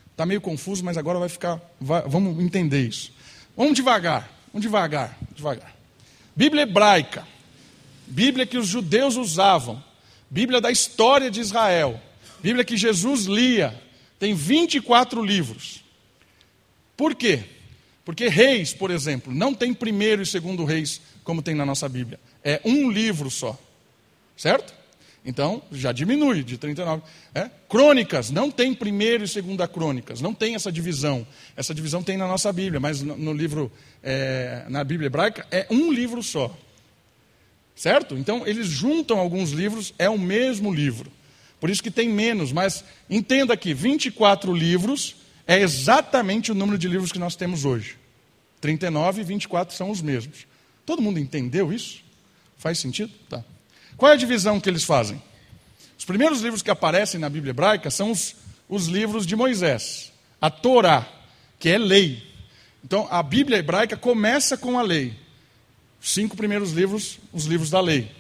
Está 0.09 0.25
meio 0.25 0.41
confuso, 0.41 0.83
mas 0.83 0.97
agora 0.97 1.19
vai 1.19 1.29
ficar. 1.29 1.61
Vai, 1.79 2.01
vamos 2.07 2.43
entender 2.43 2.88
isso. 2.88 3.13
Vamos 3.55 3.75
devagar, 3.75 4.27
vamos 4.51 4.63
devagar, 4.63 5.15
devagar. 5.36 5.75
Bíblia 6.36 6.63
hebraica, 6.63 7.23
Bíblia 8.07 8.47
que 8.47 8.57
os 8.57 8.65
judeus 8.65 9.15
usavam, 9.15 9.83
Bíblia 10.27 10.59
da 10.59 10.71
história 10.71 11.29
de 11.29 11.39
Israel. 11.39 12.01
Bíblia 12.46 12.64
que 12.64 12.78
Jesus 12.78 13.26
lia, 13.26 13.74
tem 14.20 14.36
24 14.36 15.26
livros. 15.26 15.84
Por 16.96 17.16
quê? 17.16 17.43
Porque 18.06 18.28
Reis, 18.28 18.72
por 18.72 18.91
exemplo, 18.91 19.34
não 19.34 19.52
tem 19.52 19.74
primeiro 19.74 20.22
e 20.22 20.28
segundo 20.28 20.64
Reis, 20.64 21.02
como 21.24 21.41
tem 21.41 21.56
na 21.56 21.66
nossa 21.66 21.89
Bíblia. 21.89 22.20
É 22.43 22.62
um 22.64 22.91
livro 22.91 23.32
só. 23.32 23.60
Certo? 24.38 24.76
Então, 25.26 25.60
já 25.72 25.91
diminui 25.91 26.43
de 26.43 26.56
39. 26.56 27.02
É? 27.34 27.50
Crônicas, 27.68 28.30
não 28.30 28.52
tem 28.52 28.76
primeiro 28.76 29.24
e 29.24 29.28
segunda 29.28 29.68
crônicas, 29.68 30.22
não 30.22 30.32
tem 30.32 30.54
essa 30.54 30.72
divisão. 30.72 31.26
Essa 31.58 31.74
divisão 31.74 32.04
tem 32.04 32.16
na 32.16 32.28
nossa 32.28 32.54
Bíblia, 32.54 32.80
mas 32.80 33.02
no, 33.02 33.34
livro, 33.34 33.72
é, 34.04 34.66
na 34.70 34.84
Bíblia 34.84 35.08
hebraica, 35.08 35.48
é 35.50 35.66
um 35.72 35.91
livro 35.91 36.22
só. 36.22 36.56
Certo? 37.76 38.16
Então, 38.16 38.46
eles 38.46 38.68
juntam 38.68 39.18
alguns 39.18 39.50
livros, 39.50 39.96
é 39.98 40.08
o 40.08 40.20
mesmo 40.20 40.72
livro. 40.72 41.12
Por 41.60 41.70
isso 41.70 41.84
que 41.84 41.91
tem 41.91 42.10
menos, 42.10 42.51
mas 42.51 42.84
entenda 43.10 43.53
aqui: 43.53 43.74
24 43.74 44.53
livros 44.53 45.16
é 45.47 45.60
exatamente 45.60 46.51
o 46.51 46.56
número 46.56 46.78
de 46.78 46.88
livros 46.88 47.12
que 47.12 47.20
nós 47.20 47.36
temos 47.36 47.66
hoje. 47.66 47.97
39 48.62 49.22
e 49.22 49.24
24 49.24 49.76
são 49.76 49.91
os 49.91 50.01
mesmos. 50.01 50.47
Todo 50.86 51.01
mundo 51.01 51.20
entendeu 51.20 51.72
isso? 51.72 52.03
Faz 52.58 52.80
sentido? 52.80 53.12
Tá. 53.30 53.43
Qual 53.97 54.12
é 54.12 54.16
a 54.16 54.18
divisão 54.18 54.60
que 54.60 54.70
eles 54.70 54.84
fazem? 54.84 55.22
Os 55.97 56.06
primeiros 56.06 56.41
livros 56.41 56.62
que 56.62 56.72
aparecem 56.72 57.20
na 57.20 57.30
Bíblia 57.30 57.51
hebraica 57.51 57.89
são 57.89 58.12
os, 58.12 58.36
os 58.68 58.88
livros 58.88 59.26
de 59.26 59.36
Moisés, 59.36 60.12
a 60.41 60.49
Torá, 60.49 61.08
que 61.60 61.70
é 61.70 61.78
lei. 61.78 62.24
Então, 62.84 63.08
a 63.10 63.24
Bíblia 63.24 63.58
hebraica 63.58 63.95
começa 63.95 64.58
com 64.58 64.78
a 64.78 64.82
lei. 64.82 65.14
Os 66.01 66.12
cinco 66.12 66.36
primeiros 66.36 66.72
livros, 66.72 67.20
os 67.32 67.45
livros 67.45 67.70
da 67.70 67.82
lei. 67.82 68.12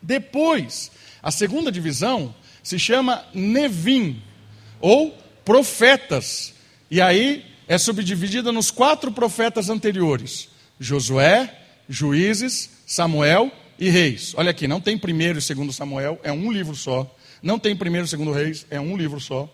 Depois, 0.00 0.90
a 1.22 1.30
segunda 1.30 1.70
divisão 1.70 2.34
se 2.66 2.80
chama 2.80 3.24
Nevim, 3.32 4.20
ou 4.80 5.16
profetas. 5.44 6.52
E 6.90 7.00
aí 7.00 7.46
é 7.68 7.78
subdividida 7.78 8.50
nos 8.50 8.72
quatro 8.72 9.12
profetas 9.12 9.70
anteriores: 9.70 10.48
Josué, 10.80 11.60
Juízes, 11.88 12.68
Samuel 12.84 13.52
e 13.78 13.88
Reis. 13.88 14.34
Olha 14.36 14.50
aqui, 14.50 14.66
não 14.66 14.80
tem 14.80 14.98
primeiro 14.98 15.38
e 15.38 15.42
segundo 15.42 15.72
Samuel, 15.72 16.18
é 16.24 16.32
um 16.32 16.50
livro 16.50 16.74
só. 16.74 17.08
Não 17.40 17.56
tem 17.56 17.76
primeiro 17.76 18.04
e 18.04 18.10
segundo 18.10 18.32
Reis, 18.32 18.66
é 18.68 18.80
um 18.80 18.96
livro 18.96 19.20
só. 19.20 19.48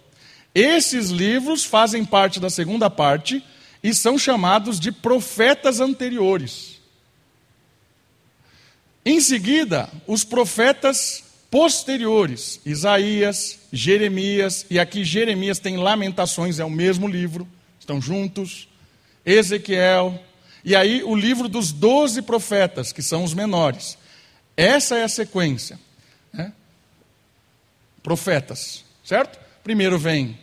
Esses 0.54 1.10
livros 1.10 1.66
fazem 1.66 2.06
parte 2.06 2.40
da 2.40 2.48
segunda 2.48 2.88
parte 2.88 3.44
e 3.82 3.92
são 3.92 4.16
chamados 4.16 4.80
de 4.80 4.90
profetas 4.90 5.80
anteriores. 5.80 6.80
Em 9.04 9.20
seguida, 9.20 9.90
os 10.06 10.24
profetas 10.24 11.21
posteriores, 11.52 12.62
Isaías, 12.64 13.58
Jeremias, 13.70 14.64
e 14.70 14.80
aqui 14.80 15.04
Jeremias 15.04 15.58
tem 15.58 15.76
Lamentações, 15.76 16.58
é 16.58 16.64
o 16.64 16.70
mesmo 16.70 17.06
livro, 17.06 17.46
estão 17.78 18.00
juntos, 18.00 18.66
Ezequiel, 19.22 20.18
e 20.64 20.74
aí 20.74 21.02
o 21.04 21.14
livro 21.14 21.50
dos 21.50 21.70
doze 21.70 22.22
profetas, 22.22 22.90
que 22.90 23.02
são 23.02 23.22
os 23.22 23.34
menores. 23.34 23.98
Essa 24.56 24.96
é 24.96 25.04
a 25.04 25.08
sequência. 25.08 25.78
Né? 26.32 26.54
Profetas, 28.02 28.82
certo? 29.04 29.38
Primeiro 29.62 29.98
vem 29.98 30.38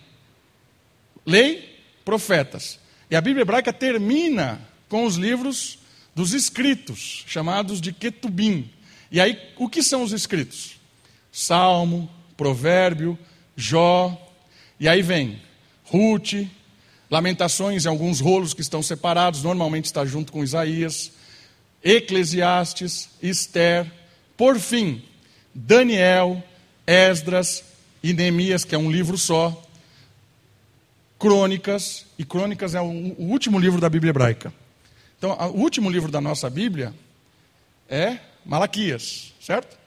lei, 1.25 1.75
profetas. 2.05 2.77
E 3.09 3.15
a 3.15 3.21
Bíblia 3.21 3.41
hebraica 3.41 3.73
termina 3.73 4.61
com 4.87 5.05
os 5.05 5.15
livros 5.15 5.79
dos 6.13 6.33
escritos, 6.33 7.23
chamados 7.25 7.81
de 7.81 7.91
Ketubim. 7.93 8.69
E 9.11 9.19
aí, 9.19 9.39
o 9.57 9.67
que 9.67 9.81
são 9.81 10.03
os 10.03 10.11
escritos? 10.11 10.78
Salmo, 11.31 12.09
Provérbio, 12.35 13.17
Jó, 13.55 14.17
e 14.79 14.87
aí 14.87 15.01
vem 15.01 15.41
Ruth, 15.85 16.47
Lamentações 17.09 17.85
e 17.85 17.87
alguns 17.87 18.19
rolos 18.19 18.53
que 18.53 18.61
estão 18.61 18.83
separados, 18.83 19.43
normalmente 19.43 19.85
está 19.85 20.05
junto 20.05 20.31
com 20.31 20.43
Isaías, 20.43 21.11
Eclesiastes, 21.83 23.09
Esther, 23.21 23.91
por 24.37 24.59
fim, 24.59 25.03
Daniel, 25.53 26.41
Esdras 26.85 27.63
e 28.03 28.13
Neemias, 28.13 28.63
que 28.63 28.75
é 28.75 28.77
um 28.77 28.91
livro 28.91 29.17
só, 29.17 29.61
Crônicas, 31.17 32.05
e 32.17 32.23
Crônicas 32.23 32.75
é 32.75 32.81
o, 32.81 33.15
último 33.17 33.59
livro 33.59 33.81
da 33.81 33.89
Bíblia 33.89 34.11
hebraica. 34.11 34.53
Então, 35.17 35.31
o 35.53 35.59
último 35.59 35.89
livro 35.89 36.09
da 36.09 36.21
nossa 36.21 36.49
Bíblia 36.49 36.93
é 37.89 38.19
Malaquias, 38.45 39.33
certo? 39.41 39.77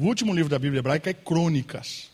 O 0.00 0.04
último 0.04 0.32
livro 0.32 0.48
da 0.48 0.58
Bíblia 0.58 0.78
hebraica 0.78 1.10
é 1.10 1.12
Crônicas. 1.12 2.08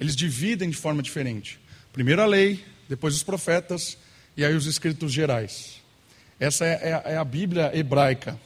Eles 0.00 0.16
dividem 0.16 0.70
de 0.70 0.76
forma 0.78 1.02
diferente. 1.02 1.60
Primeiro 1.92 2.22
a 2.22 2.24
lei, 2.24 2.64
depois 2.88 3.14
os 3.14 3.22
profetas 3.22 3.98
e 4.38 4.42
aí 4.42 4.54
os 4.54 4.64
escritos 4.64 5.12
gerais. 5.12 5.82
Essa 6.40 6.64
é, 6.64 7.02
é, 7.06 7.12
é 7.12 7.16
a 7.18 7.24
Bíblia 7.24 7.70
hebraica. 7.76 8.40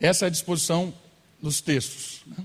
Essa 0.00 0.24
é 0.24 0.26
a 0.26 0.30
disposição 0.30 0.92
dos 1.40 1.60
textos. 1.60 2.22
Né? 2.26 2.44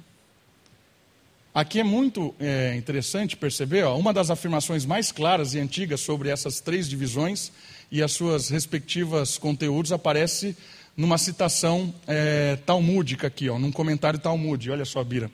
Aqui 1.52 1.80
é 1.80 1.84
muito 1.84 2.36
é, 2.40 2.76
interessante 2.76 3.36
perceber, 3.36 3.86
ó, 3.86 3.98
uma 3.98 4.14
das 4.14 4.30
afirmações 4.30 4.86
mais 4.86 5.12
claras 5.12 5.56
e 5.56 5.60
antigas 5.60 6.02
sobre 6.02 6.30
essas 6.30 6.60
três 6.60 6.88
divisões 6.88 7.52
e 7.92 8.04
as 8.04 8.12
suas 8.12 8.50
respectivas 8.50 9.36
conteúdos 9.36 9.92
aparece 9.92 10.56
numa 11.00 11.18
citação 11.18 11.94
é, 12.06 12.58
talmúdica 12.66 13.28
aqui, 13.28 13.50
ó, 13.50 13.58
num 13.58 13.72
comentário 13.72 14.20
talmude. 14.20 14.70
Olha 14.70 14.84
só, 14.84 15.02
Bira. 15.02 15.32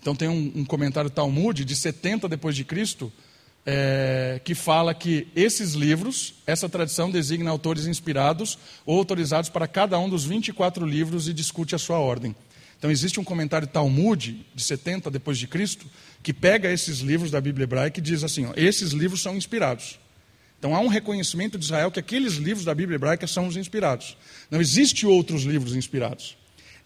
Então 0.00 0.14
tem 0.14 0.28
um, 0.28 0.52
um 0.54 0.64
comentário 0.64 1.10
talmude 1.10 1.64
de 1.64 1.74
70 1.74 2.28
depois 2.28 2.54
de 2.54 2.64
Cristo 2.64 3.12
é, 3.66 4.40
que 4.44 4.54
fala 4.54 4.94
que 4.94 5.26
esses 5.34 5.72
livros, 5.72 6.34
essa 6.46 6.68
tradição 6.68 7.10
designa 7.10 7.50
autores 7.50 7.88
inspirados 7.88 8.56
ou 8.86 8.98
autorizados 8.98 9.50
para 9.50 9.66
cada 9.66 9.98
um 9.98 10.08
dos 10.08 10.24
24 10.24 10.86
livros 10.86 11.26
e 11.26 11.34
discute 11.34 11.74
a 11.74 11.78
sua 11.78 11.98
ordem. 11.98 12.32
Então 12.78 12.88
existe 12.88 13.18
um 13.18 13.24
comentário 13.24 13.66
Talmud 13.66 14.46
de 14.54 14.62
70 14.62 15.10
depois 15.10 15.36
de 15.38 15.48
Cristo 15.48 15.86
que 16.22 16.32
pega 16.32 16.70
esses 16.70 17.00
livros 17.00 17.32
da 17.32 17.40
Bíblia 17.40 17.64
hebraica 17.64 17.98
e 17.98 18.02
diz 18.02 18.22
assim: 18.22 18.46
ó, 18.46 18.52
esses 18.54 18.92
livros 18.92 19.20
são 19.20 19.34
inspirados. 19.34 19.98
Então 20.60 20.76
há 20.76 20.80
um 20.80 20.88
reconhecimento 20.88 21.58
de 21.58 21.64
Israel 21.64 21.90
que 21.90 21.98
aqueles 21.98 22.34
livros 22.34 22.66
da 22.66 22.74
Bíblia 22.74 22.96
hebraica 22.96 23.26
são 23.26 23.46
os 23.46 23.56
inspirados. 23.56 24.14
Não 24.50 24.60
existe 24.60 25.06
outros 25.06 25.44
livros 25.44 25.74
inspirados. 25.74 26.36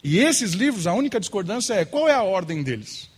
E 0.01 0.17
esses 0.17 0.53
livros, 0.53 0.87
a 0.87 0.93
única 0.93 1.19
discordância 1.19 1.73
é 1.73 1.83
qual 1.83 2.07
é 2.07 2.13
a 2.13 2.23
ordem 2.23 2.63
deles. 2.63 3.09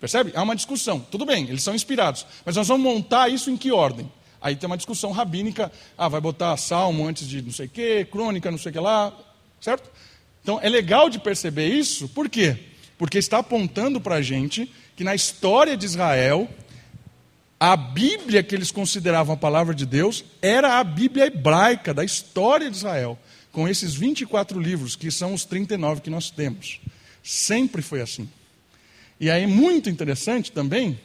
Percebe? 0.00 0.32
Há 0.34 0.42
uma 0.42 0.56
discussão. 0.56 0.98
Tudo 0.98 1.24
bem, 1.24 1.48
eles 1.48 1.62
são 1.62 1.76
inspirados, 1.76 2.26
mas 2.44 2.56
nós 2.56 2.66
vamos 2.66 2.82
montar 2.82 3.28
isso 3.28 3.50
em 3.50 3.56
que 3.56 3.70
ordem? 3.70 4.10
Aí 4.42 4.56
tem 4.56 4.66
uma 4.66 4.76
discussão 4.76 5.12
rabínica. 5.12 5.70
Ah, 5.96 6.08
vai 6.08 6.20
botar 6.20 6.56
salmo 6.56 7.06
antes 7.06 7.28
de 7.28 7.40
não 7.40 7.52
sei 7.52 7.66
o 7.66 7.68
quê, 7.68 8.06
crônica, 8.10 8.50
não 8.50 8.58
sei 8.58 8.70
o 8.70 8.72
que 8.72 8.80
lá, 8.80 9.16
certo? 9.60 9.88
Então 10.42 10.58
é 10.60 10.68
legal 10.68 11.08
de 11.08 11.20
perceber 11.20 11.68
isso, 11.68 12.08
por 12.08 12.28
quê? 12.28 12.56
Porque 12.98 13.16
está 13.16 13.38
apontando 13.38 14.00
para 14.00 14.16
a 14.16 14.22
gente 14.22 14.70
que 14.96 15.04
na 15.04 15.14
história 15.14 15.76
de 15.76 15.86
Israel, 15.86 16.48
a 17.58 17.76
Bíblia 17.76 18.42
que 18.42 18.54
eles 18.54 18.70
consideravam 18.70 19.34
a 19.34 19.38
palavra 19.38 19.74
de 19.74 19.86
Deus 19.86 20.24
era 20.42 20.78
a 20.78 20.84
Bíblia 20.84 21.26
hebraica 21.26 21.94
da 21.94 22.04
história 22.04 22.70
de 22.70 22.76
Israel, 22.76 23.18
com 23.52 23.68
esses 23.68 23.94
24 23.94 24.60
livros, 24.60 24.96
que 24.96 25.10
são 25.10 25.32
os 25.32 25.44
39 25.44 26.00
que 26.00 26.10
nós 26.10 26.30
temos. 26.30 26.80
Sempre 27.22 27.80
foi 27.80 28.00
assim. 28.00 28.28
E 29.18 29.30
aí, 29.30 29.46
muito 29.46 29.88
interessante 29.88 30.50
também, 30.50 30.98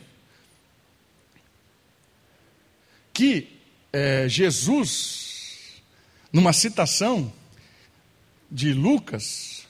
que 3.13 3.47
é, 3.93 4.27
Jesus, 4.27 5.81
numa 6.33 6.51
citação, 6.51 7.31
de 8.51 8.73
Lucas, 8.73 9.67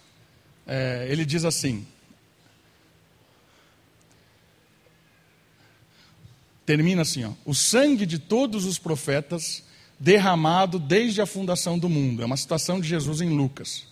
é, 0.65 1.07
ele 1.09 1.25
diz 1.25 1.43
assim: 1.43 1.85
termina 6.69 7.01
assim, 7.01 7.23
ó, 7.23 7.31
o 7.45 7.55
sangue 7.55 8.05
de 8.05 8.19
todos 8.19 8.63
os 8.63 8.77
profetas 8.77 9.63
derramado 9.99 10.77
desde 10.77 11.19
a 11.19 11.25
fundação 11.25 11.79
do 11.79 11.89
mundo. 11.89 12.21
É 12.21 12.25
uma 12.27 12.37
citação 12.37 12.79
de 12.79 12.87
Jesus 12.87 13.21
em 13.21 13.29
Lucas. 13.29 13.87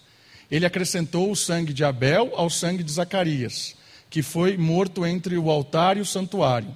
Ele 0.51 0.63
acrescentou 0.63 1.31
o 1.31 1.35
sangue 1.35 1.73
de 1.73 1.83
Abel 1.83 2.33
ao 2.35 2.51
sangue 2.51 2.83
de 2.83 2.91
Zacarias, 2.91 3.75
que 4.11 4.21
foi 4.21 4.57
morto 4.57 5.07
entre 5.07 5.39
o 5.39 5.49
altar 5.49 5.97
e 5.97 6.01
o 6.01 6.05
santuário. 6.05 6.69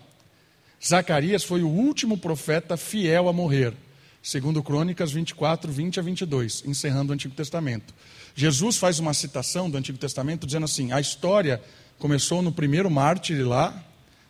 Zacarias 0.84 1.44
foi 1.44 1.62
o 1.62 1.70
último 1.70 2.18
profeta 2.18 2.76
fiel 2.76 3.30
a 3.30 3.34
morrer 3.34 3.76
segundo 4.24 4.64
Crônicas 4.64 5.12
24, 5.12 5.72
20 5.72 6.00
a 6.00 6.04
22, 6.04 6.64
encerrando 6.66 7.12
o 7.12 7.14
Antigo 7.14 7.36
Testamento. 7.36 7.94
Jesus 8.36 8.78
faz 8.78 8.98
uma 8.98 9.14
citação 9.14 9.70
do 9.70 9.78
Antigo 9.78 10.00
Testamento 10.00 10.48
dizendo 10.48 10.66
assim: 10.66 10.92
a 10.92 11.00
história 11.00 11.62
começou 12.00 12.42
no 12.42 12.52
primeiro 12.52 12.90
mártir 12.90 13.48
lá, 13.48 13.84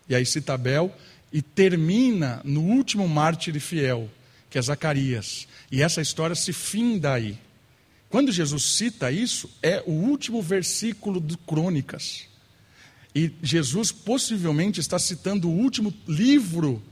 e 0.09 0.15
aí 0.15 0.25
cita 0.25 0.53
Abel, 0.53 0.93
e 1.31 1.41
termina 1.41 2.41
no 2.43 2.61
último 2.61 3.07
mártir 3.07 3.59
fiel, 3.59 4.09
que 4.49 4.57
é 4.57 4.61
Zacarias. 4.61 5.47
E 5.71 5.81
essa 5.81 6.01
história 6.01 6.35
se 6.35 6.51
finda 6.51 7.13
aí. 7.13 7.37
Quando 8.09 8.31
Jesus 8.31 8.63
cita 8.63 9.11
isso, 9.11 9.49
é 9.63 9.81
o 9.85 9.91
último 9.91 10.41
versículo 10.41 11.21
de 11.21 11.37
Crônicas. 11.37 12.25
E 13.15 13.31
Jesus 13.41 13.91
possivelmente 13.91 14.79
está 14.79 14.99
citando 14.99 15.49
o 15.49 15.57
último 15.57 15.93
livro 16.07 16.83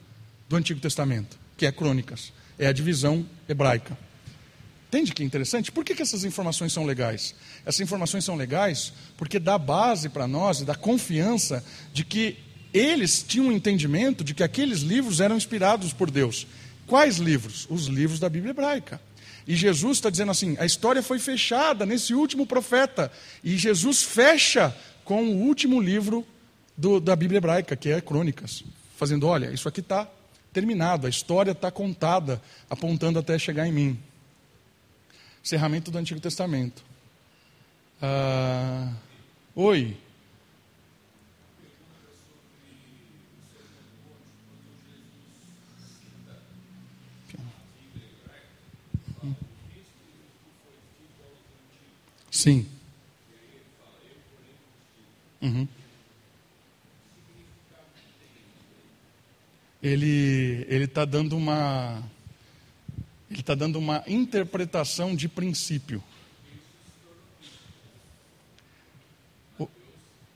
do 0.47 0.55
Antigo 0.55 0.79
Testamento, 0.79 1.37
que 1.57 1.65
é 1.65 1.71
Crônicas 1.71 2.31
é 2.59 2.67
a 2.67 2.73
divisão 2.73 3.25
hebraica. 3.47 3.97
Entende 4.89 5.13
que 5.13 5.23
interessante? 5.23 5.71
Por 5.71 5.85
que, 5.85 5.95
que 5.95 6.01
essas 6.01 6.25
informações 6.25 6.73
são 6.73 6.85
legais? 6.85 7.33
Essas 7.65 7.79
informações 7.79 8.25
são 8.25 8.35
legais 8.35 8.91
porque 9.15 9.39
dá 9.39 9.57
base 9.57 10.09
para 10.09 10.27
nós 10.27 10.59
e 10.59 10.65
dá 10.65 10.75
confiança 10.75 11.63
de 11.93 12.03
que 12.03 12.37
eles 12.73 13.23
tinham 13.23 13.47
um 13.47 13.51
entendimento 13.51 14.23
de 14.23 14.33
que 14.33 14.43
aqueles 14.43 14.79
livros 14.79 15.19
eram 15.19 15.35
inspirados 15.35 15.93
por 15.93 16.11
Deus. 16.11 16.45
Quais 16.85 17.17
livros? 17.17 17.67
Os 17.69 17.85
livros 17.85 18.19
da 18.19 18.29
Bíblia 18.29 18.51
hebraica. 18.51 18.99
E 19.47 19.55
Jesus 19.55 19.97
está 19.97 20.09
dizendo 20.09 20.31
assim: 20.31 20.55
a 20.59 20.65
história 20.65 21.01
foi 21.01 21.19
fechada 21.19 21.85
nesse 21.85 22.13
último 22.13 22.45
profeta. 22.45 23.11
E 23.43 23.57
Jesus 23.57 24.03
fecha 24.03 24.75
com 25.03 25.23
o 25.23 25.41
último 25.41 25.81
livro 25.81 26.25
do, 26.77 26.99
da 26.99 27.15
Bíblia 27.15 27.37
hebraica, 27.37 27.75
que 27.75 27.89
é 27.89 27.99
Crônicas, 27.99 28.63
fazendo: 28.95 29.25
olha, 29.27 29.51
isso 29.51 29.67
aqui 29.67 29.79
está 29.79 30.07
terminado, 30.53 31.07
a 31.07 31.09
história 31.09 31.51
está 31.51 31.71
contada, 31.71 32.41
apontando 32.69 33.19
até 33.19 33.37
chegar 33.39 33.67
em 33.67 33.71
mim. 33.71 33.99
Cerramento 35.43 35.89
do 35.89 35.97
Antigo 35.97 36.19
Testamento. 36.19 36.83
Ah, 38.01 38.93
oi. 39.55 39.97
Sim. 52.39 52.65
Uhum. 55.41 55.67
Ele 59.83 60.65
ele 60.69 60.85
está 60.85 61.03
dando 61.03 61.35
uma 61.35 62.01
ele 63.29 63.41
está 63.41 63.55
dando 63.55 63.77
uma 63.77 64.05
interpretação 64.07 65.13
de 65.13 65.27
princípio. 65.27 66.01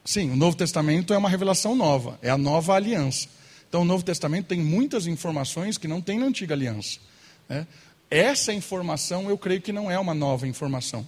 Sim, 0.04 0.32
o 0.32 0.36
Novo 0.36 0.58
Testamento 0.58 1.14
é 1.14 1.18
uma 1.18 1.30
revelação 1.30 1.74
nova, 1.74 2.20
é 2.22 2.30
a 2.30 2.38
nova 2.38 2.74
aliança. 2.74 3.30
Então, 3.70 3.84
o 3.84 3.86
Novo 3.86 4.04
Testamento 4.04 4.48
tem 4.48 4.60
muitas 4.60 5.08
informações 5.08 5.78
que 5.78 5.88
não 5.88 6.02
tem 6.02 6.20
na 6.20 6.26
antiga 6.26 6.54
aliança. 6.54 7.00
Né? 7.48 7.66
Essa 8.12 8.52
informação 8.52 9.30
eu 9.30 9.38
creio 9.38 9.62
que 9.62 9.72
não 9.72 9.90
é 9.90 9.98
uma 9.98 10.14
nova 10.14 10.46
informação. 10.46 11.08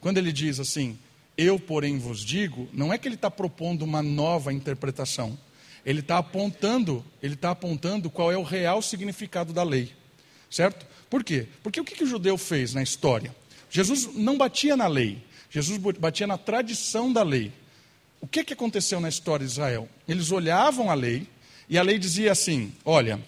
Quando 0.00 0.18
ele 0.18 0.32
diz 0.32 0.60
assim, 0.60 0.98
eu, 1.36 1.58
porém, 1.58 1.98
vos 1.98 2.24
digo, 2.24 2.68
não 2.72 2.92
é 2.92 2.98
que 2.98 3.06
ele 3.06 3.14
está 3.14 3.30
propondo 3.30 3.82
uma 3.82 4.02
nova 4.02 4.52
interpretação. 4.52 5.38
Ele 5.84 6.00
está 6.00 6.18
apontando, 6.18 7.04
ele 7.22 7.34
está 7.34 7.50
apontando 7.50 8.10
qual 8.10 8.32
é 8.32 8.36
o 8.36 8.42
real 8.42 8.80
significado 8.82 9.52
da 9.52 9.62
lei. 9.62 9.92
Certo? 10.50 10.86
Por 11.10 11.22
quê? 11.22 11.46
Porque 11.62 11.80
o 11.80 11.84
que, 11.84 11.94
que 11.94 12.04
o 12.04 12.06
judeu 12.06 12.38
fez 12.38 12.74
na 12.74 12.82
história? 12.82 13.34
Jesus 13.70 14.08
não 14.14 14.38
batia 14.38 14.76
na 14.76 14.86
lei, 14.86 15.22
Jesus 15.50 15.78
batia 15.98 16.26
na 16.26 16.38
tradição 16.38 17.12
da 17.12 17.22
lei. 17.22 17.52
O 18.20 18.26
que, 18.26 18.42
que 18.42 18.54
aconteceu 18.54 19.00
na 19.00 19.08
história 19.08 19.46
de 19.46 19.52
Israel? 19.52 19.88
Eles 20.08 20.32
olhavam 20.32 20.90
a 20.90 20.94
lei 20.94 21.28
e 21.68 21.78
a 21.78 21.82
lei 21.82 21.98
dizia 21.98 22.32
assim: 22.32 22.72
olha, 22.84 23.20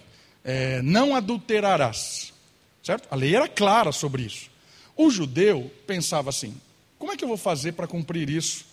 é, 0.43 0.81
não 0.81 1.15
adulterarás. 1.15 2.33
Certo? 2.81 3.07
A 3.11 3.15
lei 3.15 3.35
era 3.35 3.47
clara 3.47 3.91
sobre 3.91 4.23
isso. 4.23 4.48
O 4.99 5.09
judeu 5.09 5.71
pensava 5.87 6.29
assim: 6.29 6.53
como 6.97 7.13
é 7.13 7.15
que 7.15 7.23
eu 7.23 7.27
vou 7.29 7.37
fazer 7.37 7.71
para 7.71 7.87
cumprir 7.87 8.29
isso 8.29 8.65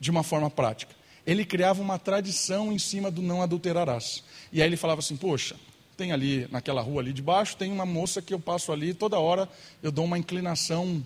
de 0.00 0.10
uma 0.10 0.22
forma 0.22 0.48
prática? 0.48 0.94
Ele 1.26 1.44
criava 1.44 1.82
uma 1.82 1.98
tradição 1.98 2.72
em 2.72 2.78
cima 2.78 3.10
do 3.10 3.20
não 3.20 3.42
adulterarás. 3.42 4.24
E 4.50 4.62
aí 4.62 4.68
ele 4.68 4.78
falava 4.78 5.00
assim: 5.00 5.14
poxa, 5.14 5.56
tem 5.94 6.10
ali 6.10 6.48
naquela 6.50 6.80
rua 6.80 7.02
ali 7.02 7.12
de 7.12 7.20
baixo, 7.20 7.58
tem 7.58 7.70
uma 7.70 7.84
moça 7.84 8.22
que 8.22 8.32
eu 8.32 8.40
passo 8.40 8.72
ali, 8.72 8.94
toda 8.94 9.18
hora 9.18 9.46
eu 9.82 9.92
dou 9.92 10.06
uma 10.06 10.16
inclinação, 10.16 11.04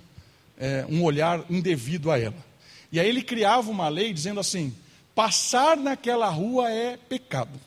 é, 0.57 0.87
um 0.89 1.03
olhar 1.03 1.45
indevido 1.51 2.09
a 2.09 2.17
ela. 2.17 2.47
E 2.93 3.01
aí 3.01 3.09
ele 3.09 3.23
criava 3.23 3.69
uma 3.69 3.89
lei 3.89 4.13
dizendo 4.13 4.39
assim: 4.39 4.73
passar 5.13 5.77
naquela 5.77 6.29
rua 6.29 6.71
é 6.71 6.97
pecado. 6.97 7.59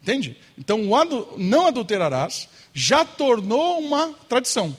Entende? 0.00 0.36
Então, 0.56 0.88
o 0.88 1.36
não 1.36 1.66
adulterarás 1.66 2.48
já 2.72 3.04
tornou 3.04 3.80
uma 3.80 4.14
tradição. 4.28 4.76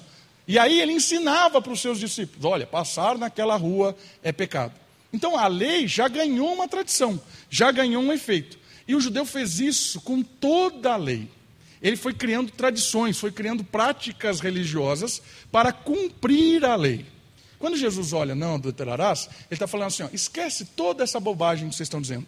E 0.49 0.57
aí 0.57 0.81
ele 0.81 0.93
ensinava 0.93 1.61
para 1.61 1.71
os 1.71 1.79
seus 1.79 1.99
discípulos: 1.99 2.43
olha, 2.43 2.65
passar 2.65 3.19
naquela 3.19 3.55
rua 3.55 3.95
é 4.23 4.31
pecado. 4.31 4.73
Então 5.13 5.37
a 5.37 5.45
lei 5.45 5.87
já 5.87 6.07
ganhou 6.07 6.51
uma 6.51 6.67
tradição, 6.67 7.21
já 7.51 7.71
ganhou 7.71 8.01
um 8.01 8.11
efeito. 8.11 8.57
E 8.87 8.95
o 8.95 8.99
judeu 8.99 9.25
fez 9.25 9.59
isso 9.59 10.01
com 10.01 10.23
toda 10.23 10.93
a 10.93 10.97
lei. 10.97 11.29
Ele 11.79 11.95
foi 11.95 12.15
criando 12.15 12.51
tradições, 12.51 13.19
foi 13.19 13.31
criando 13.31 13.63
práticas 13.63 14.39
religiosas 14.39 15.21
para 15.51 15.71
cumprir 15.71 16.65
a 16.65 16.75
lei. 16.75 17.05
Quando 17.59 17.77
Jesus 17.77 18.11
olha, 18.11 18.33
não 18.33 18.55
adulterarás, 18.55 19.27
ele 19.27 19.45
está 19.51 19.67
falando 19.67 19.89
assim: 19.89 20.01
ó, 20.01 20.09
esquece 20.11 20.65
toda 20.65 21.03
essa 21.03 21.19
bobagem 21.19 21.69
que 21.69 21.75
vocês 21.75 21.85
estão 21.85 22.01
dizendo. 22.01 22.25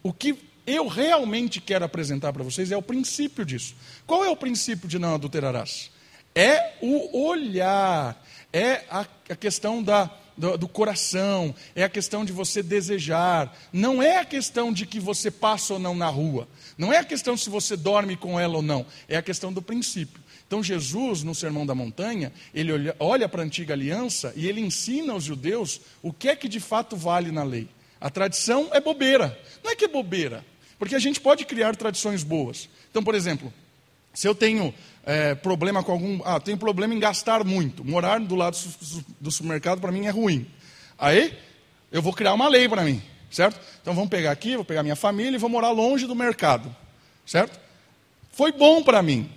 O 0.00 0.12
que 0.12 0.38
eu 0.64 0.86
realmente 0.86 1.60
quero 1.60 1.84
apresentar 1.84 2.32
para 2.32 2.44
vocês 2.44 2.70
é 2.70 2.76
o 2.76 2.82
princípio 2.82 3.44
disso. 3.44 3.74
Qual 4.06 4.24
é 4.24 4.30
o 4.30 4.36
princípio 4.36 4.88
de 4.88 4.96
não 4.96 5.16
adulterarás? 5.16 5.90
É 6.34 6.74
o 6.80 7.26
olhar, 7.26 8.20
é 8.52 8.84
a, 8.90 9.06
a 9.30 9.36
questão 9.36 9.82
da, 9.82 10.10
do, 10.36 10.58
do, 10.58 10.68
coração, 10.68 11.54
é 11.76 11.84
a 11.84 11.88
questão 11.88 12.24
de 12.24 12.32
você 12.32 12.62
desejar, 12.62 13.56
não 13.72 14.02
é 14.02 14.18
a 14.18 14.24
questão 14.24 14.72
de 14.72 14.84
que 14.84 14.98
você 14.98 15.30
passa 15.30 15.74
ou 15.74 15.78
não 15.78 15.94
na 15.94 16.08
rua, 16.08 16.48
não 16.76 16.92
é 16.92 16.98
a 16.98 17.04
questão 17.04 17.36
se 17.36 17.48
você 17.48 17.76
dorme 17.76 18.16
com 18.16 18.38
ela 18.38 18.56
ou 18.56 18.62
não, 18.62 18.84
é 19.08 19.16
a 19.16 19.22
questão 19.22 19.52
do 19.52 19.62
princípio. 19.62 20.22
Então, 20.46 20.62
Jesus, 20.62 21.22
no 21.22 21.34
Sermão 21.34 21.64
da 21.64 21.74
Montanha, 21.74 22.32
ele 22.54 22.72
olha, 22.72 22.96
olha 22.98 23.28
para 23.28 23.42
a 23.42 23.44
antiga 23.44 23.74
aliança 23.74 24.32
e 24.36 24.46
ele 24.46 24.60
ensina 24.60 25.12
aos 25.12 25.24
judeus 25.24 25.80
o 26.02 26.12
que 26.12 26.28
é 26.28 26.36
que 26.36 26.48
de 26.48 26.60
fato 26.60 26.96
vale 26.96 27.32
na 27.32 27.42
lei. 27.42 27.68
A 28.00 28.10
tradição 28.10 28.68
é 28.72 28.80
bobeira. 28.80 29.38
Não 29.62 29.70
é 29.70 29.76
que 29.76 29.86
é 29.86 29.88
bobeira, 29.88 30.44
porque 30.78 30.94
a 30.94 30.98
gente 30.98 31.20
pode 31.20 31.44
criar 31.44 31.74
tradições 31.74 32.22
boas. 32.22 32.68
Então, 32.90 33.02
por 33.02 33.14
exemplo, 33.14 33.52
se 34.12 34.28
eu 34.28 34.34
tenho 34.34 34.72
é, 35.04 35.34
problema 35.34 35.82
com 35.82 35.92
algum. 35.92 36.20
Ah, 36.24 36.40
tenho 36.40 36.56
problema 36.56 36.94
em 36.94 36.98
gastar 36.98 37.44
muito. 37.44 37.84
Morar 37.84 38.18
do 38.20 38.34
lado 38.34 38.56
do 39.20 39.30
supermercado 39.30 39.80
para 39.80 39.92
mim 39.92 40.06
é 40.06 40.10
ruim. 40.10 40.46
Aí, 40.98 41.36
eu 41.92 42.00
vou 42.00 42.12
criar 42.12 42.34
uma 42.34 42.48
lei 42.48 42.68
para 42.68 42.82
mim, 42.82 43.02
certo? 43.30 43.60
Então 43.80 43.94
vamos 43.94 44.10
pegar 44.10 44.30
aqui, 44.30 44.56
vou 44.56 44.64
pegar 44.64 44.82
minha 44.82 44.96
família 44.96 45.36
e 45.36 45.38
vou 45.38 45.50
morar 45.50 45.70
longe 45.70 46.06
do 46.06 46.14
mercado, 46.14 46.74
certo? 47.26 47.58
Foi 48.32 48.50
bom 48.50 48.82
para 48.82 49.02
mim. 49.02 49.30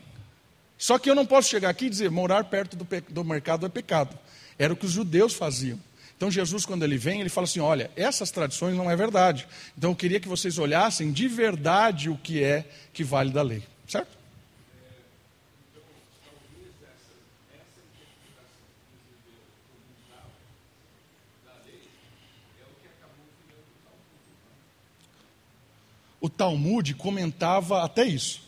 Só 0.78 0.98
que 0.98 1.10
eu 1.10 1.16
não 1.16 1.26
posso 1.26 1.50
chegar 1.50 1.70
aqui 1.70 1.86
e 1.86 1.90
dizer 1.90 2.10
morar 2.10 2.44
perto 2.46 2.76
do, 2.76 2.88
do 3.10 3.24
mercado 3.24 3.66
é 3.66 3.70
pecado. 3.70 4.18
Era 4.58 4.74
o 4.74 4.76
que 4.76 4.86
os 4.86 4.92
judeus 4.92 5.34
faziam. 5.34 5.80
Então 6.16 6.32
Jesus, 6.32 6.66
quando 6.66 6.84
ele 6.84 6.98
vem, 6.98 7.20
ele 7.22 7.30
fala 7.30 7.46
assim: 7.46 7.60
olha, 7.60 7.92
essas 7.96 8.32
tradições 8.32 8.76
não 8.76 8.90
é 8.90 8.96
verdade. 8.96 9.48
Então 9.78 9.92
eu 9.92 9.96
queria 9.96 10.20
que 10.20 10.28
vocês 10.28 10.58
olhassem 10.58 11.12
de 11.12 11.28
verdade 11.28 12.10
o 12.10 12.18
que 12.18 12.44
é 12.44 12.66
que 12.94 13.04
vale 13.04 13.32
da 13.32 13.42
lei. 13.42 13.64
Certo? 13.88 14.18
O 26.20 26.30
Talmud 26.30 26.94
comentava 26.96 27.84
até 27.84 28.06
isso. 28.06 28.42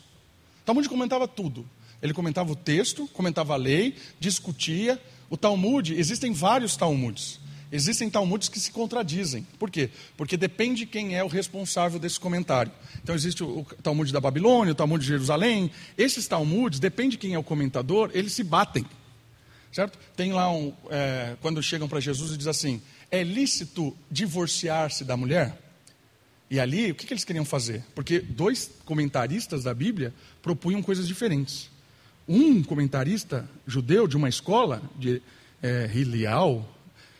O 0.62 0.66
Talmud 0.66 0.88
comentava 0.90 1.28
tudo. 1.28 1.66
Ele 2.02 2.14
comentava 2.14 2.52
o 2.52 2.56
texto, 2.56 3.08
comentava 3.10 3.54
a 3.54 3.58
lei, 3.58 3.96
discutia. 4.20 5.00
O 5.30 5.38
Talmud, 5.38 5.94
existem 5.94 6.32
vários 6.32 6.76
Talmuds. 6.76 7.40
Existem 7.72 8.10
Talmudes 8.10 8.50
que 8.50 8.60
se 8.60 8.72
contradizem. 8.72 9.46
Por 9.60 9.70
quê? 9.70 9.92
Porque 10.18 10.36
depende 10.36 10.88
quem 10.88 11.16
é 11.16 11.24
o 11.24 11.28
responsável 11.28 12.00
desse 12.00 12.20
comentário. 12.20 12.72
Então 13.04 13.14
existe 13.14 13.44
o 13.44 13.64
Talmud 13.84 14.12
da 14.12 14.20
Babilônia, 14.20 14.72
o 14.72 14.76
Talmud 14.76 15.02
de 15.02 15.08
Jerusalém. 15.08 15.70
Esses 15.96 16.28
Talmudes, 16.28 16.80
depende 16.80 17.18
quem 17.18 17.36
é 17.36 17.40
o 17.40 17.44
comentador, 17.44 18.10
eles 18.14 18.34
se 18.34 18.44
batem. 18.44 18.86
Certo? 19.72 20.00
Tem 20.16 20.34
lá 20.34 20.52
um. 20.52 20.74
É, 20.90 21.36
quando 21.42 21.62
chegam 21.62 21.88
para 21.88 22.00
Jesus 22.00 22.34
e 22.34 22.38
diz 22.38 22.48
assim: 22.48 22.82
é 23.12 23.22
lícito 23.22 23.96
divorciar-se 24.10 25.04
da 25.04 25.16
mulher? 25.16 25.69
E 26.50 26.60
ali, 26.60 26.92
o 26.92 26.96
que, 26.96 27.06
que 27.06 27.14
eles 27.14 27.24
queriam 27.24 27.46
fazer? 27.46 27.84
Porque 27.94 28.20
dois 28.20 28.72
comentaristas 28.86 29.64
da 29.64 29.74
Bíblia 29.74 30.14
propunham 30.42 30.82
coisas 30.82 31.08
diferentes. 31.08 31.70
Um 32.28 32.64
comentarista 32.64 33.48
judeu 33.68 34.08
de 34.08 34.18
uma 34.18 34.30
escola, 34.30 34.82
de 34.98 35.22
é, 35.62 35.90
Hilial, 35.94 36.68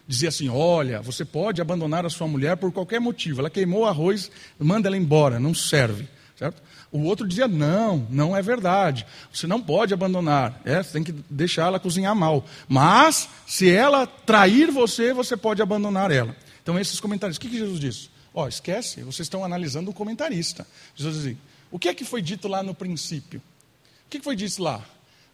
dizia 0.08 0.30
assim: 0.30 0.50
Olha, 0.50 1.02
você 1.02 1.24
pode 1.24 1.62
abandonar 1.62 2.06
a 2.06 2.10
sua 2.10 2.28
mulher 2.28 2.58
por 2.58 2.72
qualquer 2.72 3.00
motivo. 3.00 3.42
Ela 3.42 3.50
queimou 3.50 3.86
arroz, 3.86 4.32
manda 4.58 4.88
ela 4.88 4.98
embora, 4.98 5.40
não 5.40 5.54
serve. 5.54 6.08
Certo? 6.36 6.62
O 6.92 7.04
outro 7.04 7.28
dizia: 7.28 7.48
Não, 7.48 8.08
não 8.10 8.36
é 8.36 8.42
verdade. 8.42 9.06
Você 9.32 9.46
não 9.46 9.62
pode 9.62 9.94
abandonar. 9.94 10.60
É, 10.66 10.82
você 10.82 10.94
tem 10.94 11.04
que 11.04 11.12
deixar 11.30 11.68
ela 11.68 11.80
cozinhar 11.80 12.16
mal. 12.16 12.44
Mas, 12.68 13.30
se 13.46 13.70
ela 13.70 14.08
trair 14.08 14.72
você, 14.72 15.14
você 15.14 15.38
pode 15.38 15.62
abandonar 15.62 16.10
ela. 16.10 16.36
Então, 16.64 16.80
esses 16.80 17.00
comentários. 17.00 17.38
O 17.38 17.40
que, 17.40 17.50
que 17.50 17.58
Jesus 17.58 17.80
disse? 17.80 18.10
Ó, 18.34 18.44
oh, 18.44 18.48
esquece, 18.48 19.02
vocês 19.02 19.26
estão 19.26 19.44
analisando 19.44 19.90
o 19.92 19.94
comentarista. 19.94 20.68
Jesus 20.96 21.24
diz 21.24 21.38
o 21.72 21.78
que 21.78 21.90
é 21.90 21.94
que 21.94 22.04
foi 22.04 22.22
dito 22.22 22.48
lá 22.48 22.64
no 22.64 22.74
princípio? 22.74 23.42
O 24.06 24.10
que 24.10 24.22
foi 24.22 24.36
dito 24.36 24.62
lá? 24.62 24.84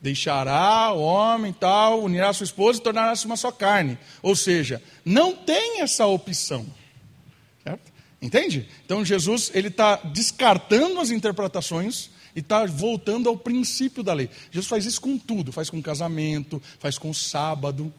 Deixará 0.02 0.92
o 0.94 1.02
homem 1.02 1.54
tal, 1.54 2.04
unirá 2.04 2.32
sua 2.34 2.44
esposa 2.44 2.80
e 2.80 2.84
tornará-se 2.84 3.26
uma 3.26 3.38
só 3.38 3.52
carne. 3.52 3.98
Ou 4.22 4.36
seja, 4.36 4.82
não 5.04 5.34
tem 5.34 5.82
essa 5.82 6.06
opção. 6.06 6.66
Certo? 7.64 7.92
Entende? 8.22 8.68
Então 8.86 9.04
Jesus 9.04 9.50
ele 9.54 9.70
está 9.70 9.96
descartando 9.96 11.00
as 11.00 11.10
interpretações 11.10 12.10
e 12.36 12.40
está 12.40 12.66
voltando 12.66 13.30
ao 13.30 13.38
princípio 13.38 14.04
da 14.04 14.14
lei. 14.14 14.30
Jesus 14.52 14.68
faz 14.68 14.86
isso 14.86 15.00
com 15.00 15.18
tudo, 15.18 15.54
faz 15.54 15.70
com 15.70 15.82
casamento, 15.82 16.62
faz 16.80 16.98
com 16.98 17.10
o 17.10 17.16
sábado. 17.16 17.94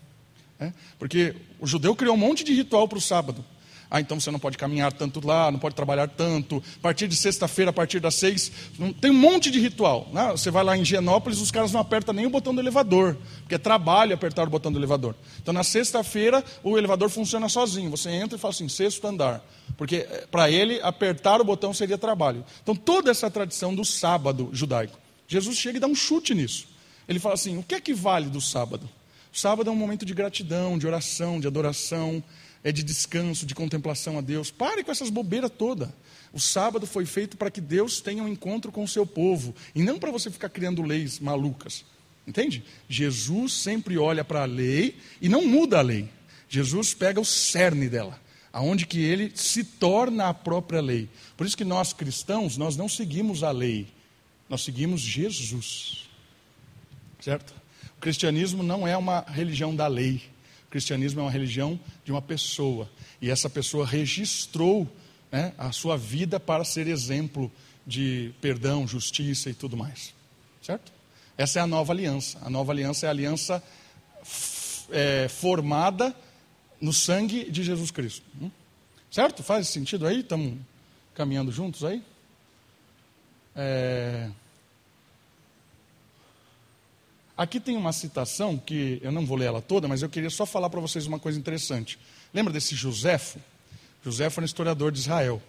Né? 0.58 0.74
Porque 0.98 1.34
o 1.58 1.66
judeu 1.66 1.96
criou 1.96 2.14
um 2.14 2.18
monte 2.18 2.44
de 2.44 2.52
ritual 2.52 2.86
para 2.86 2.98
o 2.98 3.00
sábado. 3.00 3.44
Ah, 3.90 4.00
então 4.00 4.18
você 4.18 4.30
não 4.30 4.38
pode 4.38 4.58
caminhar 4.58 4.92
tanto 4.92 5.24
lá, 5.24 5.50
não 5.50 5.58
pode 5.58 5.74
trabalhar 5.74 6.08
tanto. 6.08 6.62
A 6.78 6.80
partir 6.80 7.06
de 7.06 7.16
sexta-feira, 7.16 7.70
a 7.70 7.72
partir 7.72 8.00
das 8.00 8.14
seis, 8.16 8.50
tem 9.00 9.10
um 9.10 9.14
monte 9.14 9.50
de 9.50 9.60
ritual. 9.60 10.08
Né? 10.12 10.30
Você 10.32 10.50
vai 10.50 10.64
lá 10.64 10.76
em 10.76 10.84
Genópolis, 10.84 11.40
os 11.40 11.50
caras 11.50 11.72
não 11.72 11.80
apertam 11.80 12.12
nem 12.12 12.26
o 12.26 12.30
botão 12.30 12.54
do 12.54 12.60
elevador, 12.60 13.16
porque 13.40 13.54
é 13.54 13.58
trabalho 13.58 14.14
apertar 14.14 14.46
o 14.46 14.50
botão 14.50 14.72
do 14.72 14.78
elevador. 14.78 15.14
Então 15.40 15.54
na 15.54 15.62
sexta-feira 15.62 16.44
o 16.62 16.76
elevador 16.76 17.08
funciona 17.08 17.48
sozinho. 17.48 17.90
Você 17.90 18.10
entra 18.10 18.36
e 18.36 18.40
fala 18.40 18.52
assim, 18.52 18.68
sexto 18.68 19.06
andar. 19.06 19.44
Porque 19.76 20.06
eh, 20.08 20.26
para 20.30 20.50
ele 20.50 20.80
apertar 20.82 21.40
o 21.40 21.44
botão 21.44 21.72
seria 21.72 21.98
trabalho. 21.98 22.44
Então 22.62 22.74
toda 22.74 23.10
essa 23.10 23.30
tradição 23.30 23.74
do 23.74 23.84
sábado 23.84 24.50
judaico. 24.52 24.98
Jesus 25.28 25.56
chega 25.56 25.78
e 25.78 25.80
dá 25.80 25.86
um 25.86 25.94
chute 25.94 26.34
nisso. 26.34 26.66
Ele 27.08 27.18
fala 27.18 27.34
assim: 27.34 27.58
o 27.58 27.62
que 27.62 27.74
é 27.74 27.80
que 27.80 27.94
vale 27.94 28.28
do 28.28 28.40
sábado? 28.40 28.88
O 29.32 29.38
sábado 29.38 29.68
é 29.68 29.72
um 29.72 29.76
momento 29.76 30.06
de 30.06 30.14
gratidão, 30.14 30.78
de 30.78 30.86
oração, 30.86 31.38
de 31.38 31.46
adoração 31.46 32.22
é 32.66 32.72
de 32.72 32.82
descanso, 32.82 33.46
de 33.46 33.54
contemplação 33.54 34.18
a 34.18 34.20
Deus. 34.20 34.50
Pare 34.50 34.82
com 34.82 34.90
essas 34.90 35.08
bobeiras 35.08 35.52
todas. 35.56 35.88
O 36.32 36.40
sábado 36.40 36.84
foi 36.84 37.06
feito 37.06 37.36
para 37.36 37.48
que 37.48 37.60
Deus 37.60 38.00
tenha 38.00 38.24
um 38.24 38.28
encontro 38.28 38.72
com 38.72 38.82
o 38.82 38.88
seu 38.88 39.06
povo 39.06 39.54
e 39.72 39.84
não 39.84 40.00
para 40.00 40.10
você 40.10 40.32
ficar 40.32 40.48
criando 40.48 40.82
leis 40.82 41.20
malucas. 41.20 41.84
Entende? 42.26 42.64
Jesus 42.88 43.52
sempre 43.52 43.96
olha 43.96 44.24
para 44.24 44.42
a 44.42 44.46
lei 44.46 44.96
e 45.22 45.28
não 45.28 45.46
muda 45.46 45.78
a 45.78 45.80
lei. 45.80 46.08
Jesus 46.48 46.92
pega 46.92 47.20
o 47.20 47.24
cerne 47.24 47.88
dela, 47.88 48.20
aonde 48.52 48.84
que 48.84 48.98
ele 48.98 49.30
se 49.36 49.62
torna 49.62 50.28
a 50.28 50.34
própria 50.34 50.80
lei. 50.80 51.08
Por 51.36 51.46
isso 51.46 51.56
que 51.56 51.64
nós 51.64 51.92
cristãos, 51.92 52.56
nós 52.56 52.76
não 52.76 52.88
seguimos 52.88 53.44
a 53.44 53.52
lei, 53.52 53.86
nós 54.48 54.62
seguimos 54.62 55.00
Jesus. 55.00 56.08
Certo? 57.20 57.54
O 57.96 58.00
cristianismo 58.00 58.64
não 58.64 58.88
é 58.88 58.96
uma 58.96 59.20
religião 59.20 59.74
da 59.74 59.86
lei. 59.86 60.34
Cristianismo 60.76 61.20
é 61.20 61.22
uma 61.22 61.30
religião 61.30 61.80
de 62.04 62.12
uma 62.12 62.20
pessoa. 62.20 62.86
E 63.18 63.30
essa 63.30 63.48
pessoa 63.48 63.86
registrou 63.86 64.86
né, 65.32 65.54
a 65.56 65.72
sua 65.72 65.96
vida 65.96 66.38
para 66.38 66.64
ser 66.64 66.86
exemplo 66.86 67.50
de 67.86 68.34
perdão, 68.42 68.86
justiça 68.86 69.48
e 69.48 69.54
tudo 69.54 69.74
mais. 69.74 70.12
Certo? 70.60 70.92
Essa 71.38 71.60
é 71.60 71.62
a 71.62 71.66
nova 71.66 71.94
aliança. 71.94 72.38
A 72.42 72.50
nova 72.50 72.72
aliança 72.72 73.06
é 73.06 73.08
a 73.08 73.10
aliança 73.10 73.62
é, 74.90 75.28
formada 75.28 76.14
no 76.78 76.92
sangue 76.92 77.50
de 77.50 77.64
Jesus 77.64 77.90
Cristo. 77.90 78.26
Hum? 78.38 78.50
Certo? 79.10 79.42
Faz 79.42 79.68
sentido 79.68 80.06
aí? 80.06 80.20
Estamos 80.20 80.58
caminhando 81.14 81.50
juntos 81.50 81.84
aí? 81.84 82.02
É... 83.54 84.28
Aqui 87.36 87.60
tem 87.60 87.76
uma 87.76 87.92
citação 87.92 88.56
que 88.56 88.98
eu 89.02 89.12
não 89.12 89.26
vou 89.26 89.36
ler 89.36 89.46
ela 89.46 89.60
toda, 89.60 89.86
mas 89.86 90.00
eu 90.00 90.08
queria 90.08 90.30
só 90.30 90.46
falar 90.46 90.70
para 90.70 90.80
vocês 90.80 91.06
uma 91.06 91.18
coisa 91.18 91.38
interessante. 91.38 91.98
Lembra 92.32 92.50
desse 92.50 92.74
Joséfo? 92.74 93.38
Joséfo 94.02 94.40
era 94.40 94.44
um 94.44 94.46
historiador 94.46 94.90
de 94.90 95.00
Israel. 95.00 95.42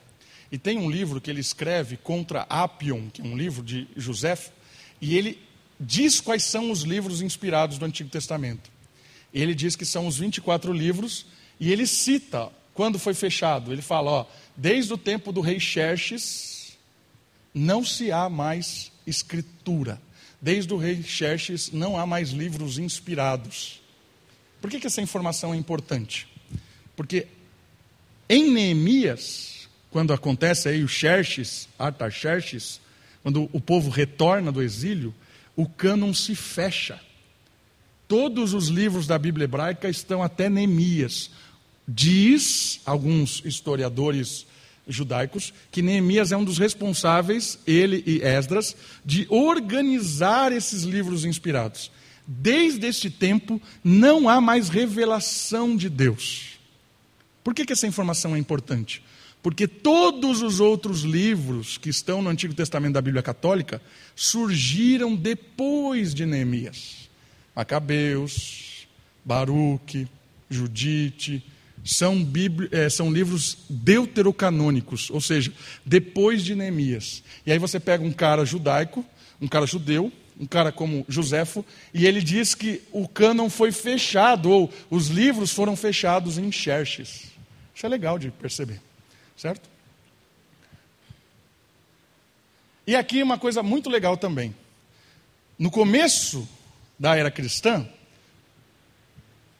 E 0.52 0.58
tem 0.58 0.78
um 0.78 0.90
livro 0.90 1.22
que 1.22 1.30
ele 1.30 1.40
escreve 1.40 1.96
contra 1.96 2.42
Apion, 2.50 3.10
que 3.10 3.22
é 3.22 3.24
um 3.24 3.38
livro 3.38 3.64
de 3.64 3.88
Joséfo, 3.96 4.52
e 5.00 5.16
ele 5.18 5.40
diz 5.80 6.20
quais 6.20 6.44
são 6.44 6.72
os 6.72 6.82
livros 6.82 7.22
inspirados 7.22 7.78
do 7.78 7.86
Antigo 7.86 8.10
Testamento. 8.10 8.70
Ele 9.34 9.56
diz 9.56 9.76
que 9.76 9.86
são 9.86 10.08
os 10.08 10.18
24 10.18 10.74
livros, 10.74 11.26
e 11.60 11.72
ele 11.72 11.88
cita 11.88 12.50
quando 12.74 13.00
foi 13.00 13.14
fechado. 13.14 13.72
Ele 13.72 13.82
fala: 13.82 14.12
ó, 14.12 14.26
desde 14.56 14.92
o 14.94 14.98
tempo 14.98 15.32
do 15.32 15.42
rei 15.42 15.60
Xerxes, 15.60 16.78
não 17.54 17.84
se 17.84 18.12
há 18.12 18.30
mais 18.30 18.92
escritura. 19.06 20.02
Desde 20.40 20.74
o 20.74 20.78
rei 20.78 21.02
Xerxes, 21.02 21.72
não 21.72 21.98
há 21.98 22.06
mais 22.06 22.30
livros 22.30 22.78
inspirados. 22.78 23.82
Por 24.62 24.70
que, 24.70 24.80
que 24.80 24.88
essa 24.88 25.02
informação 25.02 25.54
é 25.54 25.58
importante? 25.58 26.28
Porque 26.96 27.28
em 28.30 28.52
Neemias, 28.52 29.70
quando 29.90 30.14
acontece 30.14 30.68
aí 30.68 30.84
o 30.84 30.88
Xerxes, 30.88 31.68
Artaxerxes, 31.78 32.82
quando 33.24 33.50
o 33.52 33.60
povo 33.60 33.90
retorna 33.90 34.52
do 34.52 34.62
exílio, 34.62 35.14
o 35.56 35.68
cânon 35.68 36.14
se 36.14 36.36
fecha. 36.36 37.00
Todos 38.08 38.54
os 38.54 38.68
livros 38.68 39.08
da 39.08 39.18
Bíblia 39.18 39.46
hebraica 39.46 39.90
estão 39.90 40.22
até 40.22 40.50
Neemias. 40.50 41.32
Diz 41.88 42.80
alguns 42.86 43.42
historiadores 43.44 44.46
judaicos 44.88 45.54
que 45.72 45.82
Neemias 45.82 46.32
é 46.32 46.38
um 46.38 46.44
dos 46.44 46.58
responsáveis, 46.58 47.60
ele 47.68 48.04
e 48.06 48.22
Esdras, 48.22 48.76
de 49.04 49.28
organizar 49.30 50.52
esses 50.52 50.84
livros 50.84 51.26
inspirados. 51.26 51.92
Desde 52.26 52.88
esse 52.88 53.10
tempo 53.10 53.62
não 53.84 54.28
há 54.28 54.42
mais 54.42 54.70
revelação 54.70 55.76
de 55.76 55.90
Deus. 55.90 56.60
Por 57.44 57.54
que, 57.54 57.66
que 57.66 57.74
essa 57.74 57.88
informação 57.88 58.36
é 58.36 58.40
importante? 58.40 59.02
Porque 59.42 59.68
todos 59.68 60.42
os 60.42 60.60
outros 60.60 61.04
livros 61.04 61.78
que 61.78 61.90
estão 61.90 62.22
no 62.22 62.30
Antigo 62.30 62.54
Testamento 62.54 62.96
da 62.96 63.02
Bíblia 63.02 63.24
Católica 63.24 63.82
surgiram 64.16 65.16
depois 65.16 66.14
de 66.14 66.26
Neemias. 66.26 67.10
Macabeus, 67.56 68.88
Baruque, 69.24 70.08
Judite, 70.50 71.44
são, 71.88 72.28
é, 72.72 72.90
são, 72.90 73.12
livros 73.12 73.58
deuterocanônicos, 73.70 75.10
ou 75.10 75.22
seja, 75.22 75.52
depois 75.86 76.44
de 76.44 76.54
Neemias. 76.54 77.24
E 77.46 77.52
aí 77.52 77.58
você 77.58 77.80
pega 77.80 78.04
um 78.04 78.12
cara 78.12 78.46
judaico, 78.46 79.06
um 79.42 79.48
cara 79.48 79.66
judeu, 79.66 80.12
um 80.40 80.46
cara 80.46 80.72
como 80.72 81.06
Joséfo, 81.08 81.66
e 81.94 82.06
ele 82.06 82.22
diz 82.22 82.54
que 82.54 82.82
o 82.92 83.08
cânon 83.08 83.50
foi 83.50 83.72
fechado, 83.72 84.52
ou 84.52 84.72
os 84.90 85.08
livros 85.08 85.52
foram 85.52 85.76
fechados 85.76 86.38
em 86.38 86.52
Xerxes. 86.52 87.32
Isso 87.74 87.86
é 87.86 87.90
legal 87.90 88.20
de 88.20 88.30
perceber, 88.32 88.82
certo? 89.36 89.70
E 92.86 92.96
aqui 92.96 93.24
uma 93.24 93.38
coisa 93.38 93.64
muito 93.64 93.90
legal 93.90 94.16
também. 94.16 94.56
No 95.58 95.72
começo 95.72 96.48
da 97.00 97.16
era 97.16 97.32
cristã, 97.32 97.88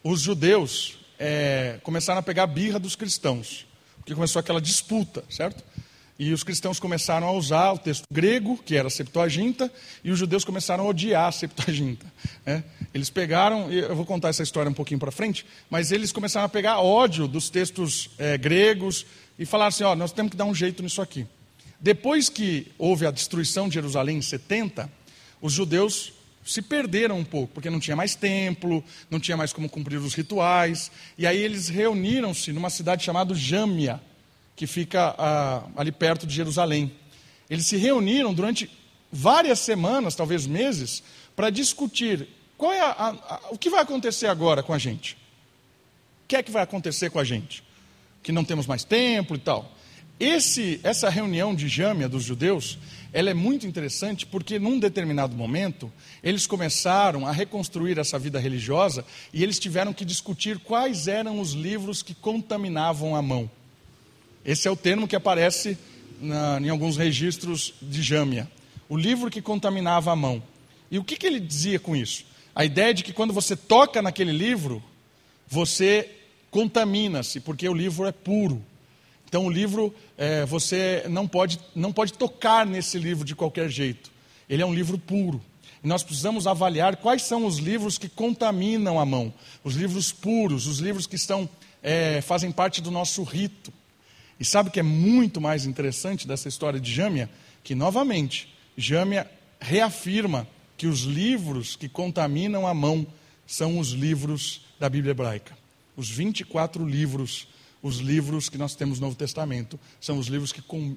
os 0.04 0.22
judeus 0.22 0.98
é, 1.20 1.80
começaram 1.84 2.20
a 2.20 2.24
pegar 2.24 2.44
a 2.44 2.48
birra 2.48 2.80
dos 2.80 2.96
cristãos, 2.96 3.66
porque 3.98 4.14
começou 4.14 4.40
aquela 4.40 4.62
disputa, 4.62 5.24
certo? 5.30 5.64
E 6.20 6.34
os 6.34 6.44
cristãos 6.44 6.80
começaram 6.80 7.28
a 7.28 7.32
usar 7.32 7.74
o 7.74 7.78
texto 7.78 8.04
grego, 8.12 8.58
que 8.58 8.76
era 8.76 8.90
Septuaginta, 8.90 9.72
e 10.04 10.10
os 10.10 10.18
judeus 10.18 10.44
começaram 10.44 10.84
a 10.84 10.88
odiar 10.88 11.28
a 11.28 11.32
Septuaginta. 11.32 12.06
Né? 12.44 12.64
Eles 12.92 13.12
pegaram, 13.12 13.72
eu 13.72 13.96
vou 13.96 14.06
contar 14.06 14.30
essa 14.30 14.42
história 14.42 14.70
um 14.70 14.74
pouquinho 14.74 15.00
para 15.00 15.12
frente, 15.12 15.46
mas 15.70 15.92
eles 15.92 16.12
começaram 16.12 16.48
a 16.48 16.50
pegar 16.50 16.80
ódio 16.80 17.28
dos 17.28 17.52
textos 17.52 18.10
é, 18.18 18.36
gregos 18.36 19.06
e 19.38 19.46
falaram 19.46 19.70
assim: 19.70 19.84
ó, 19.84 19.96
nós 19.96 20.12
temos 20.12 20.32
que 20.32 20.38
dar 20.38 20.46
um 20.46 20.56
jeito 20.56 20.82
nisso 20.82 21.04
aqui. 21.04 21.28
Depois 21.80 22.30
que 22.30 22.72
houve 22.80 23.06
a 23.06 23.12
destruição 23.12 23.68
de 23.68 23.76
Jerusalém 23.76 24.18
em 24.18 24.22
70, 24.22 24.90
os 25.40 25.54
judeus 25.54 26.14
se 26.48 26.62
perderam 26.62 27.20
um 27.20 27.24
pouco, 27.24 27.54
porque 27.54 27.70
não 27.70 27.80
tinha 27.80 27.96
mais 27.96 28.16
templo, 28.16 28.84
não 29.10 29.20
tinha 29.20 29.36
mais 29.36 29.52
como 29.52 29.70
cumprir 29.70 29.98
os 29.98 30.14
rituais, 30.14 30.92
e 31.18 31.28
aí 31.28 31.38
eles 31.38 31.68
reuniram-se 31.68 32.52
numa 32.52 32.70
cidade 32.70 33.04
chamada 33.04 33.36
Jâmia 33.36 34.02
que 34.56 34.66
fica 34.66 35.14
ah, 35.18 35.64
ali 35.76 35.92
perto 35.92 36.26
de 36.26 36.34
Jerusalém. 36.34 36.92
Eles 37.50 37.68
se 37.68 37.78
reuniram 37.78 38.34
durante 38.34 38.70
várias 39.12 39.60
semanas, 39.60 40.16
talvez 40.16 40.48
meses, 40.48 41.04
para 41.36 41.50
discutir 41.50 42.28
qual 42.58 42.74
é 42.74 42.82
a, 42.82 42.90
a, 42.90 43.10
a, 43.10 43.40
o 43.52 43.58
que 43.58 43.70
vai 43.70 43.82
acontecer 43.82 44.28
agora 44.28 44.64
com 44.64 44.74
a 44.74 44.78
gente. 44.80 45.14
O 46.24 46.28
que 46.28 46.36
é 46.36 46.44
que 46.44 46.52
vai 46.52 46.64
acontecer 46.64 47.12
com 47.12 47.20
a 47.20 47.24
gente? 47.24 47.64
Que 48.24 48.32
não 48.32 48.44
temos 48.44 48.66
mais 48.66 48.84
templo 48.84 49.36
e 49.38 49.40
tal. 49.40 49.72
Esse, 50.20 50.80
essa 50.84 51.10
reunião 51.10 51.54
de 51.54 51.68
Jâmia 51.68 52.10
dos 52.10 52.24
judeus, 52.24 52.80
ela 53.14 53.30
é 53.30 53.34
muito 53.36 53.68
interessante 53.68 54.26
porque 54.26 54.58
num 54.58 54.80
determinado 54.80 55.36
momento 55.36 55.92
eles 56.24 56.48
começaram 56.48 57.28
a 57.28 57.32
reconstruir 57.32 58.00
essa 58.00 58.18
vida 58.18 58.40
religiosa 58.40 59.06
e 59.32 59.44
eles 59.44 59.60
tiveram 59.60 59.94
que 59.94 60.04
discutir 60.04 60.58
quais 60.60 61.08
eram 61.08 61.40
os 61.40 61.54
livros 61.54 62.02
que 62.02 62.16
contaminavam 62.16 63.16
a 63.16 63.22
mão. 63.22 63.50
Esse 64.44 64.68
é 64.68 64.72
o 64.72 64.76
termo 64.76 65.08
que 65.08 65.16
aparece 65.16 65.78
na, 66.20 66.60
em 66.60 66.70
alguns 66.70 66.98
registros 66.98 67.74
de 67.82 68.02
Jâmia. 68.02 68.50
O 68.90 68.98
livro 68.98 69.30
que 69.30 69.42
contaminava 69.42 70.12
a 70.12 70.16
mão. 70.16 70.42
E 70.90 70.98
o 70.98 71.04
que, 71.04 71.18
que 71.18 71.28
ele 71.28 71.40
dizia 71.40 71.80
com 71.80 71.96
isso? 71.96 72.26
A 72.56 72.66
ideia 72.66 72.94
de 72.94 73.04
que 73.04 73.14
quando 73.14 73.34
você 73.34 73.56
toca 73.56 74.02
naquele 74.02 74.32
livro, 74.32 74.82
você 75.48 76.10
contamina-se, 76.50 77.40
porque 77.40 77.68
o 77.70 77.74
livro 77.74 78.08
é 78.08 78.12
puro. 78.12 78.64
Então 79.28 79.46
o 79.46 79.50
livro, 79.50 79.94
é, 80.18 80.46
você 80.46 81.04
não 81.10 81.28
pode, 81.28 81.60
não 81.76 81.92
pode 81.92 82.14
tocar 82.14 82.66
nesse 82.66 82.98
livro 82.98 83.26
de 83.26 83.36
qualquer 83.36 83.70
jeito. 83.70 84.12
Ele 84.50 84.62
é 84.62 84.66
um 84.66 84.74
livro 84.74 84.98
puro. 84.98 85.42
E 85.84 85.88
nós 85.88 86.02
precisamos 86.02 86.48
avaliar 86.48 86.96
quais 86.98 87.24
são 87.24 87.46
os 87.46 87.58
livros 87.58 87.98
que 87.98 88.10
contaminam 88.10 89.00
a 89.00 89.06
mão. 89.06 89.34
Os 89.64 89.76
livros 89.76 90.12
puros, 90.12 90.66
os 90.66 90.80
livros 90.80 91.06
que 91.06 91.16
estão, 91.16 91.48
é, 91.84 92.22
fazem 92.22 92.52
parte 92.52 92.82
do 92.82 92.90
nosso 92.90 93.24
rito. 93.24 93.72
E 94.40 94.46
sabe 94.46 94.70
o 94.70 94.72
que 94.72 94.80
é 94.80 94.84
muito 94.84 95.42
mais 95.42 95.66
interessante 95.66 96.28
dessa 96.28 96.48
história 96.48 96.80
de 96.80 96.92
Jâmia? 96.92 97.30
Que, 97.64 97.76
novamente, 97.76 98.54
Jâmia 98.78 99.30
reafirma 99.60 100.48
que 100.78 100.88
os 100.88 101.02
livros 101.02 101.76
que 101.76 101.90
contaminam 101.90 102.68
a 102.68 102.74
mão 102.74 103.06
são 103.46 103.80
os 103.80 103.90
livros 103.90 104.62
da 104.80 104.88
Bíblia 104.88 105.12
hebraica. 105.12 105.58
Os 105.96 106.10
24 106.10 106.86
livros, 106.86 107.48
os 107.82 107.98
livros 107.98 108.50
que 108.50 108.58
nós 108.58 108.76
temos 108.76 109.00
no 109.00 109.08
Novo 109.08 109.18
Testamento, 109.18 109.80
são 110.00 110.18
os 110.18 110.28
livros 110.28 110.52
que, 110.52 110.62
com, 110.62 110.96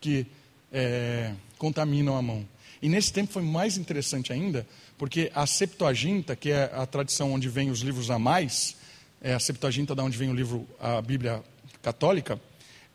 que 0.00 0.26
é, 0.72 1.32
contaminam 1.58 2.16
a 2.16 2.22
mão. 2.22 2.46
E 2.82 2.88
nesse 2.88 3.12
tempo 3.12 3.32
foi 3.32 3.42
mais 3.42 3.76
interessante 3.76 4.32
ainda, 4.32 4.66
porque 4.98 5.30
a 5.34 5.46
Septuaginta, 5.46 6.36
que 6.36 6.50
é 6.50 6.70
a 6.74 6.84
tradição 6.84 7.32
onde 7.32 7.48
vem 7.48 7.70
os 7.70 7.80
livros 7.80 8.10
a 8.10 8.18
mais, 8.18 8.76
é 9.20 9.32
a 9.32 9.40
Septuaginta 9.40 9.94
da 9.94 10.04
onde 10.04 10.18
vem 10.18 10.28
o 10.28 10.34
livro, 10.34 10.66
a 10.78 11.00
Bíblia 11.00 11.42
católica, 11.82 12.38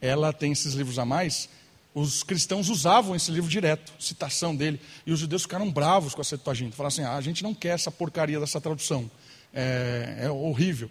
ela 0.02 0.32
tem 0.32 0.52
esses 0.52 0.74
livros 0.74 1.00
a 1.00 1.06
mais. 1.06 1.50
Os 1.94 2.24
cristãos 2.24 2.70
usavam 2.70 3.16
esse 3.16 3.32
livro 3.32 3.50
direto, 3.50 3.92
citação 4.00 4.56
dele, 4.56 4.80
e 5.06 5.12
os 5.12 5.20
judeus 5.20 5.42
ficaram 5.42 5.72
bravos 5.72 6.14
com 6.14 6.22
a 6.22 6.24
Septuaginta. 6.24 6.76
Falaram 6.76 6.94
assim: 6.94 7.04
ah, 7.04 7.16
a 7.16 7.22
gente 7.22 7.44
não 7.44 7.54
quer 7.54 7.70
essa 7.70 7.90
porcaria 7.92 8.40
dessa 8.40 8.62
tradução, 8.62 9.10
é, 9.54 10.20
é 10.22 10.30
horrível. 10.30 10.90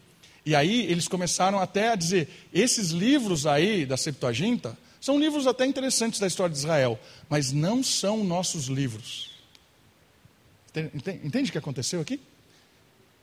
E 0.49 0.55
aí 0.55 0.87
eles 0.91 1.07
começaram 1.07 1.59
até 1.59 1.91
a 1.91 1.95
dizer: 1.95 2.27
esses 2.55 2.89
livros 2.89 3.47
aí 3.47 3.85
da 3.85 3.99
Septuaginta 3.99 4.79
são 4.99 5.21
livros 5.21 5.47
até 5.47 5.67
interessantes 5.67 6.19
da 6.19 6.27
história 6.27 6.51
de 6.51 6.59
Israel, 6.59 6.99
mas 7.29 7.53
não 7.53 7.83
são 7.83 8.25
nossos 8.25 8.65
livros. 8.65 9.31
Entende 11.23 11.51
o 11.51 11.53
que 11.53 11.59
aconteceu 11.59 12.01
aqui? 12.01 12.19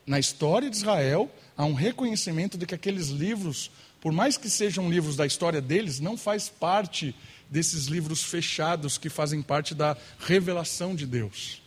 Na 0.05 0.19
história 0.19 0.69
de 0.69 0.77
Israel, 0.77 1.27
há 1.57 1.65
um 1.65 1.73
reconhecimento 1.73 2.59
de 2.59 2.67
que 2.67 2.75
aqueles 2.75 3.07
livros, 3.07 3.71
por 3.99 4.11
mais 4.11 4.37
que 4.37 4.47
sejam 4.47 4.87
livros 4.87 5.15
da 5.15 5.25
história 5.25 5.59
deles, 5.59 5.99
não 5.99 6.15
faz 6.15 6.47
parte 6.47 7.15
desses 7.49 7.87
livros 7.87 8.21
fechados 8.21 8.99
que 8.99 9.09
fazem 9.09 9.41
parte 9.41 9.73
da 9.73 9.97
revelação 10.19 10.93
de 10.93 11.07
Deus. 11.07 11.59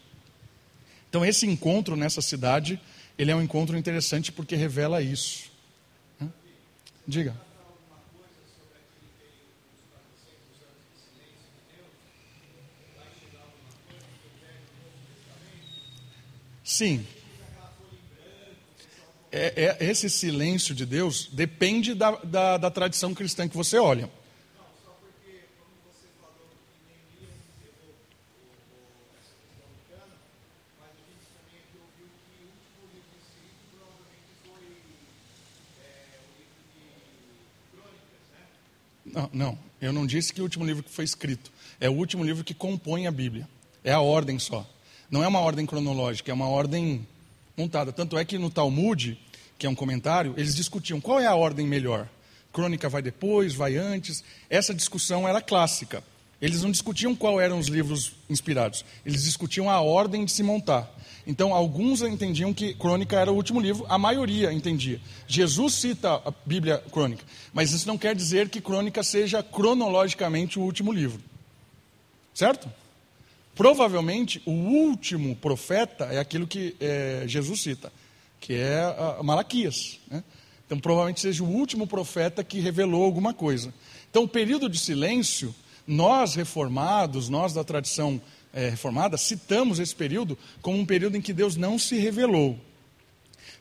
Então 1.09 1.25
esse 1.25 1.47
encontro 1.47 1.97
nessa 1.97 2.23
cidade, 2.23 2.81
ele 3.19 3.33
é 3.33 3.37
um 3.37 3.43
encontro 3.43 3.77
interessante 3.77 4.31
porque 4.31 4.55
revela 4.55 5.03
isso. 5.03 5.51
Diga. 7.07 7.35
Sim. 16.63 17.05
É, 19.33 19.79
é, 19.81 19.91
esse 19.91 20.09
silêncio 20.09 20.75
de 20.75 20.87
Deus 20.87 21.29
depende 21.33 21.95
da, 21.95 22.13
da, 22.17 22.57
da 22.59 22.71
tradição 22.71 23.15
cristã 23.15 23.49
que 23.49 23.57
você 23.57 23.79
olha. 23.79 24.11
Não, 39.13 39.31
não, 39.33 39.59
eu 39.81 39.93
não 39.93 40.07
disse 40.07 40.33
que 40.33 40.41
o 40.41 40.45
último 40.45 40.65
livro 40.65 40.83
que 40.83 40.91
foi 40.91 41.05
escrito. 41.05 41.51
É 41.81 41.89
o 41.89 41.93
último 41.93 42.25
livro 42.25 42.45
que 42.45 42.55
compõe 42.55 43.07
a 43.07 43.11
Bíblia. 43.11 43.49
É 43.85 43.93
a 43.93 44.01
ordem 44.01 44.39
só. 44.39 44.69
Não 45.11 45.23
é 45.23 45.29
uma 45.29 45.41
ordem 45.41 45.65
cronológica, 45.65 46.31
é 46.31 46.35
uma 46.35 46.49
ordem 46.49 47.07
montada. 47.57 47.93
Tanto 47.93 48.19
é 48.19 48.25
que 48.25 48.39
no 48.39 48.51
Talmud, 48.51 49.19
que 49.57 49.67
é 49.67 49.71
um 49.71 49.75
comentário, 49.75 50.35
eles 50.37 50.55
discutiam 50.55 51.01
qual 51.01 51.21
é 51.21 51.27
a 51.27 51.35
ordem 51.35 51.67
melhor. 51.67 52.09
Crônica 52.53 52.89
vai 52.89 53.03
depois, 53.03 53.55
vai 53.55 53.77
antes. 53.77 54.25
Essa 54.51 54.75
discussão 54.75 55.27
era 55.27 55.41
clássica. 55.41 56.03
Eles 56.41 56.63
não 56.63 56.71
discutiam 56.71 57.15
qual 57.15 57.41
eram 57.41 57.59
os 57.59 57.67
livros 57.67 58.13
inspirados, 58.31 58.85
eles 59.05 59.25
discutiam 59.25 59.69
a 59.69 59.81
ordem 59.81 60.25
de 60.25 60.33
se 60.33 60.43
montar. 60.43 60.89
Então, 61.27 61.53
alguns 61.53 62.01
entendiam 62.01 62.55
que 62.55 62.73
Crônica 62.73 63.15
era 63.15 63.31
o 63.31 63.35
último 63.35 63.61
livro, 63.61 63.85
a 63.89 63.99
maioria 63.99 64.51
entendia. 64.51 64.99
Jesus 65.27 65.75
cita 65.75 66.15
a 66.15 66.33
Bíblia 66.47 66.83
Crônica, 66.91 67.23
mas 67.53 67.73
isso 67.73 67.87
não 67.87 67.99
quer 67.99 68.15
dizer 68.15 68.49
que 68.49 68.63
Crônica 68.63 69.03
seja 69.03 69.43
cronologicamente 69.43 70.59
o 70.59 70.63
último 70.63 70.91
livro. 70.91 71.21
Certo? 72.33 72.71
Provavelmente, 73.55 74.41
o 74.47 74.53
último 74.53 75.35
profeta 75.35 76.05
é 76.05 76.19
aquilo 76.19 76.47
que 76.47 76.77
é, 76.79 77.25
Jesus 77.27 77.61
cita, 77.61 77.93
que 78.41 78.55
é 78.55 78.81
a 79.19 79.23
Malaquias. 79.23 79.99
Né? 80.09 80.23
Então, 80.65 80.79
provavelmente 80.79 81.21
seja 81.21 81.43
o 81.43 81.49
último 81.49 81.87
profeta 81.87 82.45
que 82.45 82.61
revelou 82.61 83.05
alguma 83.05 83.35
coisa. 83.35 83.75
Então, 84.09 84.23
o 84.23 84.29
período 84.29 84.69
de 84.69 84.79
silêncio, 84.79 85.55
nós 85.89 86.35
reformados, 86.35 87.31
nós 87.31 87.55
da 87.55 87.65
tradição 87.65 88.21
é, 88.53 88.69
reformada, 88.69 89.17
citamos 89.17 89.79
esse 89.79 89.95
período 89.95 90.37
como 90.61 90.79
um 90.79 90.85
período 90.85 91.17
em 91.17 91.21
que 91.21 91.33
Deus 91.33 91.57
não 91.57 91.79
se 91.79 91.97
revelou. 91.97 92.59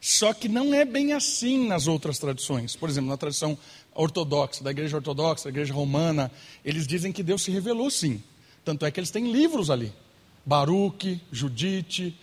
Só 0.02 0.34
que 0.34 0.48
não 0.48 0.74
é 0.74 0.86
bem 0.86 1.14
assim 1.14 1.68
nas 1.68 1.88
outras 1.88 2.20
tradições. 2.20 2.76
Por 2.76 2.90
exemplo, 2.90 3.10
na 3.10 3.18
tradição 3.18 3.58
ortodoxa, 3.96 4.64
da 4.64 4.72
igreja 4.72 4.98
ortodoxa, 4.98 5.46
da 5.46 5.50
igreja 5.50 5.74
romana, 5.74 6.32
eles 6.64 6.86
dizem 6.86 7.12
que 7.12 7.24
Deus 7.24 7.42
se 7.44 7.50
revelou 7.50 7.90
sim. 7.90 8.22
Tanto 8.64 8.86
é 8.86 8.92
que 8.92 9.00
eles 9.00 9.10
têm 9.10 9.32
livros 9.32 9.70
ali. 9.70 9.92
Baruque, 10.46 11.20
Judite, 11.32 12.16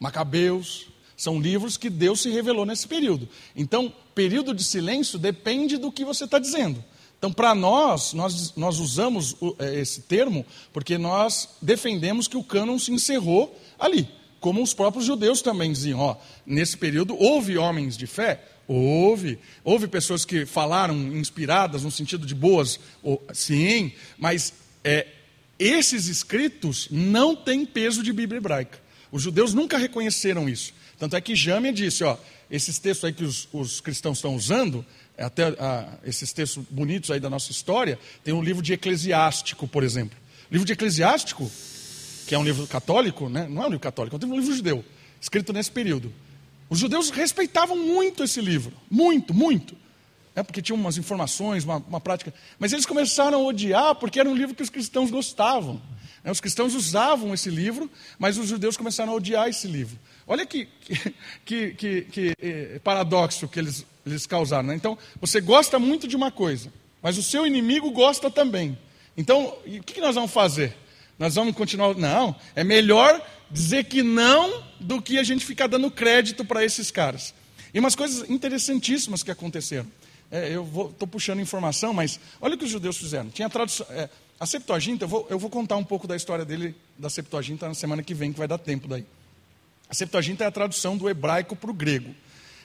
Macabeus. 0.00 0.86
São 1.16 1.40
livros 1.40 1.76
que 1.76 1.90
Deus 1.90 2.22
se 2.22 2.30
revelou 2.30 2.64
nesse 2.64 2.86
período. 2.86 3.28
Então, 3.54 3.92
período 4.14 4.54
de 4.54 4.62
silêncio 4.62 5.18
depende 5.18 5.76
do 5.76 5.90
que 5.90 6.04
você 6.04 6.24
está 6.24 6.38
dizendo. 6.38 6.82
Então, 7.18 7.32
para 7.32 7.54
nós, 7.54 8.12
nós, 8.12 8.54
nós 8.56 8.78
usamos 8.78 9.36
é, 9.58 9.80
esse 9.80 10.02
termo 10.02 10.46
porque 10.72 10.96
nós 10.96 11.48
defendemos 11.60 12.28
que 12.28 12.36
o 12.36 12.44
cânon 12.44 12.78
se 12.78 12.92
encerrou 12.92 13.58
ali. 13.78 14.08
Como 14.40 14.62
os 14.62 14.72
próprios 14.72 15.04
judeus 15.04 15.42
também 15.42 15.72
diziam: 15.72 15.98
ó, 15.98 16.16
nesse 16.46 16.76
período 16.76 17.16
houve 17.18 17.58
homens 17.58 17.96
de 17.96 18.06
fé, 18.06 18.40
Houve. 18.68 19.38
Houve 19.64 19.88
pessoas 19.88 20.26
que 20.26 20.44
falaram 20.44 20.94
inspiradas 21.16 21.82
no 21.82 21.90
sentido 21.90 22.26
de 22.26 22.34
boas, 22.34 22.78
sim, 23.32 23.92
mas 24.18 24.52
é, 24.84 25.06
esses 25.58 26.06
escritos 26.06 26.86
não 26.90 27.34
têm 27.34 27.64
peso 27.64 28.02
de 28.02 28.12
Bíblia 28.12 28.36
hebraica. 28.36 28.78
Os 29.10 29.22
judeus 29.22 29.54
nunca 29.54 29.78
reconheceram 29.78 30.46
isso. 30.46 30.74
Tanto 30.98 31.16
é 31.16 31.20
que 31.20 31.34
Jâmia 31.34 31.72
disse, 31.72 32.04
ó, 32.04 32.18
esses 32.50 32.78
textos 32.78 33.06
aí 33.06 33.12
que 33.14 33.24
os, 33.24 33.48
os 33.54 33.80
cristãos 33.80 34.18
estão 34.18 34.36
usando, 34.36 34.84
até 35.24 35.48
ah, 35.58 35.98
esses 36.04 36.32
textos 36.32 36.64
bonitos 36.70 37.10
aí 37.10 37.20
da 37.20 37.28
nossa 37.28 37.50
história, 37.50 37.98
tem 38.22 38.32
um 38.34 38.42
livro 38.42 38.62
de 38.62 38.72
Eclesiástico, 38.72 39.66
por 39.66 39.82
exemplo. 39.82 40.16
O 40.50 40.52
livro 40.52 40.66
de 40.66 40.72
Eclesiástico, 40.72 41.50
que 42.26 42.34
é 42.34 42.38
um 42.38 42.44
livro 42.44 42.66
católico, 42.66 43.28
né? 43.28 43.46
não 43.48 43.62
é 43.62 43.66
um 43.66 43.70
livro 43.70 43.80
católico, 43.80 44.18
é 44.20 44.26
um 44.26 44.38
livro 44.38 44.54
judeu, 44.54 44.84
escrito 45.20 45.52
nesse 45.52 45.70
período. 45.70 46.12
Os 46.70 46.78
judeus 46.78 47.10
respeitavam 47.10 47.76
muito 47.76 48.22
esse 48.22 48.40
livro, 48.40 48.72
muito, 48.90 49.32
muito 49.32 49.76
né, 50.38 50.44
porque 50.44 50.62
tinha 50.62 50.76
umas 50.76 50.96
informações, 50.96 51.64
uma, 51.64 51.78
uma, 51.78 52.00
prática. 52.00 52.32
Mas 52.60 52.72
eles 52.72 52.86
começaram 52.86 53.40
a 53.40 53.42
odiar 53.42 53.96
porque 53.96 54.20
era 54.20 54.28
um 54.28 54.36
livro 54.36 54.54
que 54.54 54.62
os 54.62 54.70
cristãos 54.70 55.10
gostavam. 55.10 55.82
Né, 56.22 56.30
os 56.30 56.40
cristãos 56.40 56.76
usavam 56.76 57.34
esse 57.34 57.50
livro, 57.50 57.90
mas 58.20 58.38
os 58.38 58.46
judeus 58.46 58.76
começaram 58.76 59.12
a 59.12 59.16
odiar 59.16 59.48
esse 59.48 59.66
livro. 59.66 59.98
Olha 60.28 60.46
que, 60.46 60.68
que, 61.44 61.70
que, 61.72 62.02
que 62.02 62.32
eh, 62.40 62.80
paradoxo 62.84 63.48
que 63.48 63.58
eles, 63.58 63.84
eles 64.12 64.26
causaram. 64.26 64.68
Né? 64.68 64.74
Então, 64.74 64.96
você 65.20 65.40
gosta 65.40 65.78
muito 65.78 66.06
de 66.06 66.16
uma 66.16 66.30
coisa, 66.30 66.72
mas 67.02 67.18
o 67.18 67.22
seu 67.22 67.46
inimigo 67.46 67.90
gosta 67.90 68.30
também. 68.30 68.76
Então, 69.16 69.56
o 69.66 69.82
que 69.82 70.00
nós 70.00 70.14
vamos 70.14 70.30
fazer? 70.30 70.76
Nós 71.18 71.34
vamos 71.34 71.54
continuar. 71.54 71.94
Não, 71.94 72.34
é 72.54 72.62
melhor 72.62 73.20
dizer 73.50 73.84
que 73.84 74.02
não 74.02 74.62
do 74.78 75.02
que 75.02 75.18
a 75.18 75.22
gente 75.22 75.44
ficar 75.44 75.66
dando 75.66 75.90
crédito 75.90 76.44
para 76.44 76.64
esses 76.64 76.90
caras. 76.90 77.34
E 77.72 77.78
umas 77.78 77.94
coisas 77.94 78.28
interessantíssimas 78.30 79.22
que 79.22 79.30
aconteceram. 79.30 79.86
É, 80.30 80.54
eu 80.54 80.90
estou 80.90 81.08
puxando 81.08 81.40
informação, 81.40 81.92
mas 81.92 82.20
olha 82.40 82.54
o 82.54 82.58
que 82.58 82.64
os 82.64 82.70
judeus 82.70 82.96
fizeram. 82.96 83.30
Tinha 83.30 83.48
tradução, 83.48 83.86
é, 83.90 84.08
a 84.38 84.46
Septuaginta, 84.46 85.04
eu 85.04 85.08
vou, 85.08 85.26
eu 85.30 85.38
vou 85.38 85.50
contar 85.50 85.76
um 85.76 85.84
pouco 85.84 86.06
da 86.06 86.14
história 86.14 86.44
dele, 86.44 86.74
da 86.98 87.10
Septuaginta, 87.10 87.66
na 87.66 87.74
semana 87.74 88.02
que 88.02 88.14
vem, 88.14 88.32
que 88.32 88.38
vai 88.38 88.46
dar 88.46 88.58
tempo 88.58 88.86
daí. 88.86 89.04
A 89.88 89.94
Septuaginta 89.94 90.44
é 90.44 90.46
a 90.46 90.50
tradução 90.50 90.96
do 90.96 91.08
hebraico 91.08 91.56
para 91.56 91.70
o 91.70 91.74
grego. 91.74 92.14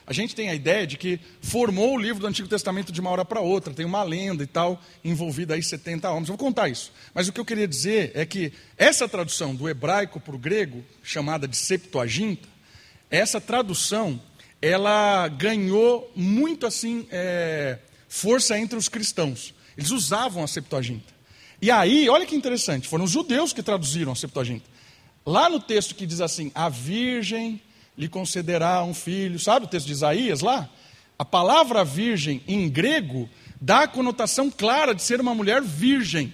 A 0.05 0.13
gente 0.13 0.35
tem 0.35 0.49
a 0.49 0.55
ideia 0.55 0.85
de 0.85 0.97
que 0.97 1.19
formou 1.41 1.95
o 1.95 1.97
livro 1.97 2.19
do 2.21 2.27
Antigo 2.27 2.47
Testamento 2.47 2.91
de 2.91 2.99
uma 2.99 3.09
hora 3.09 3.23
para 3.23 3.39
outra, 3.39 3.73
tem 3.73 3.85
uma 3.85 4.03
lenda 4.03 4.43
e 4.43 4.47
tal, 4.47 4.81
envolvida 5.03 5.53
aí 5.53 5.63
70 5.63 6.09
homens. 6.09 6.29
Eu 6.29 6.35
vou 6.35 6.45
contar 6.45 6.67
isso. 6.67 6.91
Mas 7.13 7.27
o 7.27 7.33
que 7.33 7.39
eu 7.39 7.45
queria 7.45 7.67
dizer 7.67 8.11
é 8.13 8.25
que 8.25 8.51
essa 8.77 9.07
tradução 9.07 9.55
do 9.55 9.69
hebraico 9.69 10.19
para 10.19 10.35
o 10.35 10.39
grego, 10.39 10.83
chamada 11.01 11.47
de 11.47 11.55
Septuaginta, 11.55 12.47
essa 13.09 13.39
tradução 13.39 14.19
ela 14.61 15.27
ganhou 15.27 16.09
muito 16.15 16.65
assim 16.65 17.05
é, 17.11 17.79
força 18.07 18.57
entre 18.57 18.77
os 18.77 18.87
cristãos. 18.87 19.53
Eles 19.77 19.91
usavam 19.91 20.43
a 20.43 20.47
Septuaginta. 20.47 21.13
E 21.61 21.69
aí, 21.71 22.09
olha 22.09 22.25
que 22.25 22.35
interessante, 22.35 22.87
foram 22.87 23.05
os 23.05 23.11
judeus 23.11 23.53
que 23.53 23.63
traduziram 23.63 24.11
a 24.11 24.15
Septuaginta. 24.15 24.65
Lá 25.25 25.49
no 25.49 25.59
texto 25.59 25.95
que 25.95 26.05
diz 26.05 26.21
assim: 26.21 26.51
a 26.53 26.69
virgem 26.69 27.61
lhe 27.97 28.07
concederá 28.07 28.83
um 28.83 28.93
filho, 28.93 29.39
sabe 29.39 29.65
o 29.65 29.69
texto 29.69 29.87
de 29.87 29.93
Isaías 29.93 30.41
lá? 30.41 30.69
A 31.17 31.25
palavra 31.25 31.83
virgem 31.83 32.41
em 32.47 32.67
grego 32.67 33.29
dá 33.61 33.83
a 33.83 33.87
conotação 33.87 34.49
clara 34.49 34.93
de 34.93 35.01
ser 35.01 35.21
uma 35.21 35.33
mulher 35.33 35.61
virgem. 35.61 36.33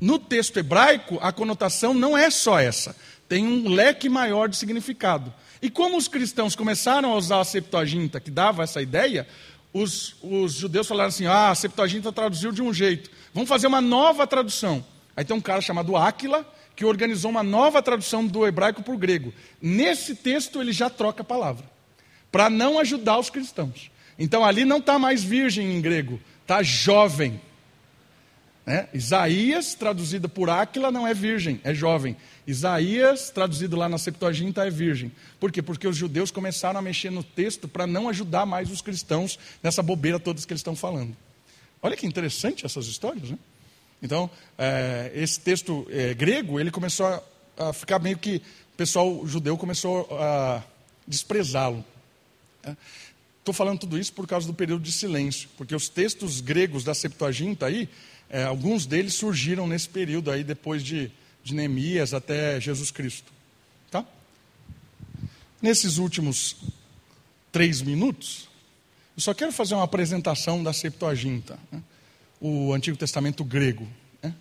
No 0.00 0.18
texto 0.18 0.56
hebraico, 0.58 1.18
a 1.20 1.32
conotação 1.32 1.94
não 1.94 2.16
é 2.16 2.30
só 2.30 2.58
essa, 2.58 2.96
tem 3.28 3.46
um 3.46 3.68
leque 3.68 4.08
maior 4.08 4.48
de 4.48 4.56
significado. 4.56 5.32
E 5.60 5.70
como 5.70 5.96
os 5.96 6.08
cristãos 6.08 6.54
começaram 6.56 7.12
a 7.12 7.16
usar 7.16 7.40
a 7.40 7.44
Septuaginta, 7.44 8.20
que 8.20 8.30
dava 8.30 8.62
essa 8.62 8.82
ideia, 8.82 9.26
os, 9.72 10.16
os 10.22 10.54
judeus 10.54 10.86
falaram 10.86 11.08
assim: 11.08 11.26
ah, 11.26 11.50
a 11.50 11.54
Septuaginta 11.54 12.12
traduziu 12.12 12.52
de 12.52 12.62
um 12.62 12.72
jeito, 12.72 13.10
vamos 13.32 13.48
fazer 13.48 13.66
uma 13.66 13.80
nova 13.80 14.26
tradução. 14.26 14.84
Aí 15.16 15.24
tem 15.24 15.36
um 15.36 15.40
cara 15.40 15.60
chamado 15.60 15.96
Áquila, 15.96 16.46
que 16.76 16.84
organizou 16.84 17.30
uma 17.30 17.42
nova 17.42 17.82
tradução 17.82 18.26
do 18.26 18.46
hebraico 18.46 18.82
para 18.82 18.94
o 18.94 18.98
grego. 18.98 19.32
Nesse 19.60 20.14
texto 20.14 20.60
ele 20.60 20.72
já 20.72 20.90
troca 20.90 21.22
a 21.22 21.24
palavra, 21.24 21.64
para 22.30 22.50
não 22.50 22.78
ajudar 22.78 23.18
os 23.18 23.30
cristãos. 23.30 23.90
Então 24.18 24.44
ali 24.44 24.64
não 24.64 24.78
está 24.78 24.98
mais 24.98 25.22
virgem 25.22 25.76
em 25.76 25.80
grego, 25.80 26.20
está 26.42 26.62
jovem. 26.62 27.40
Né? 28.66 28.88
Isaías, 28.94 29.74
traduzido 29.74 30.28
por 30.28 30.48
Áquila, 30.48 30.90
não 30.90 31.06
é 31.06 31.12
virgem, 31.12 31.60
é 31.64 31.74
jovem. 31.74 32.16
Isaías, 32.46 33.30
traduzido 33.30 33.76
lá 33.76 33.88
na 33.88 33.98
Septuaginta, 33.98 34.66
é 34.66 34.70
virgem. 34.70 35.12
Por 35.38 35.52
quê? 35.52 35.60
Porque 35.60 35.86
os 35.86 35.96
judeus 35.96 36.30
começaram 36.30 36.78
a 36.78 36.82
mexer 36.82 37.10
no 37.10 37.22
texto 37.22 37.68
para 37.68 37.86
não 37.86 38.08
ajudar 38.08 38.46
mais 38.46 38.70
os 38.70 38.80
cristãos 38.80 39.38
nessa 39.62 39.82
bobeira 39.82 40.18
todas 40.18 40.44
que 40.44 40.52
eles 40.52 40.60
estão 40.60 40.76
falando. 40.76 41.14
Olha 41.82 41.96
que 41.96 42.06
interessante 42.06 42.64
essas 42.64 42.86
histórias, 42.86 43.30
né? 43.30 43.38
Então, 44.04 44.30
é, 44.58 45.10
esse 45.14 45.40
texto 45.40 45.86
é, 45.88 46.12
grego, 46.12 46.60
ele 46.60 46.70
começou 46.70 47.06
a, 47.06 47.22
a, 47.56 47.72
ficar 47.72 47.98
meio 47.98 48.18
que, 48.18 48.36
o 48.74 48.76
pessoal 48.76 49.26
judeu 49.26 49.56
começou 49.56 50.06
a 50.20 50.62
desprezá-lo. 51.08 51.82
Estou 52.60 53.52
né? 53.52 53.54
falando 53.54 53.78
tudo 53.78 53.98
isso 53.98 54.12
por 54.12 54.26
causa 54.26 54.46
do 54.46 54.52
período 54.52 54.82
de 54.82 54.92
silêncio, 54.92 55.48
porque 55.56 55.74
os 55.74 55.88
textos 55.88 56.42
gregos 56.42 56.84
da 56.84 56.92
Septuaginta 56.92 57.64
aí, 57.64 57.88
é, 58.28 58.44
alguns 58.44 58.84
deles 58.84 59.14
surgiram 59.14 59.66
nesse 59.66 59.88
período 59.88 60.30
aí, 60.30 60.44
depois 60.44 60.82
de, 60.82 61.10
de 61.42 61.54
Neemias 61.54 62.12
até 62.12 62.60
Jesus 62.60 62.90
Cristo. 62.90 63.32
Tá? 63.90 64.04
Nesses 65.62 65.96
últimos 65.96 66.56
três 67.50 67.80
minutos, 67.80 68.50
eu 69.16 69.22
só 69.22 69.32
quero 69.32 69.50
fazer 69.50 69.74
uma 69.74 69.84
apresentação 69.84 70.62
da 70.62 70.74
Septuaginta. 70.74 71.58
Né? 71.72 71.82
O 72.46 72.74
Antigo 72.74 72.94
Testamento 72.94 73.42
grego. 73.42 73.88
Né? 74.22 74.34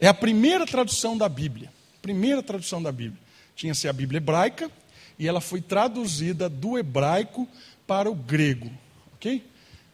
É 0.00 0.08
a 0.08 0.14
primeira 0.14 0.64
tradução 0.66 1.18
da 1.18 1.28
Bíblia. 1.28 1.70
Primeira 2.00 2.42
tradução 2.42 2.82
da 2.82 2.90
Bíblia. 2.90 3.20
Tinha-se 3.54 3.86
a 3.86 3.92
Bíblia 3.92 4.16
hebraica 4.16 4.70
e 5.18 5.28
ela 5.28 5.40
foi 5.42 5.60
traduzida 5.60 6.48
do 6.48 6.78
hebraico 6.78 7.46
para 7.86 8.10
o 8.10 8.14
grego. 8.14 8.70
Ok? 9.16 9.44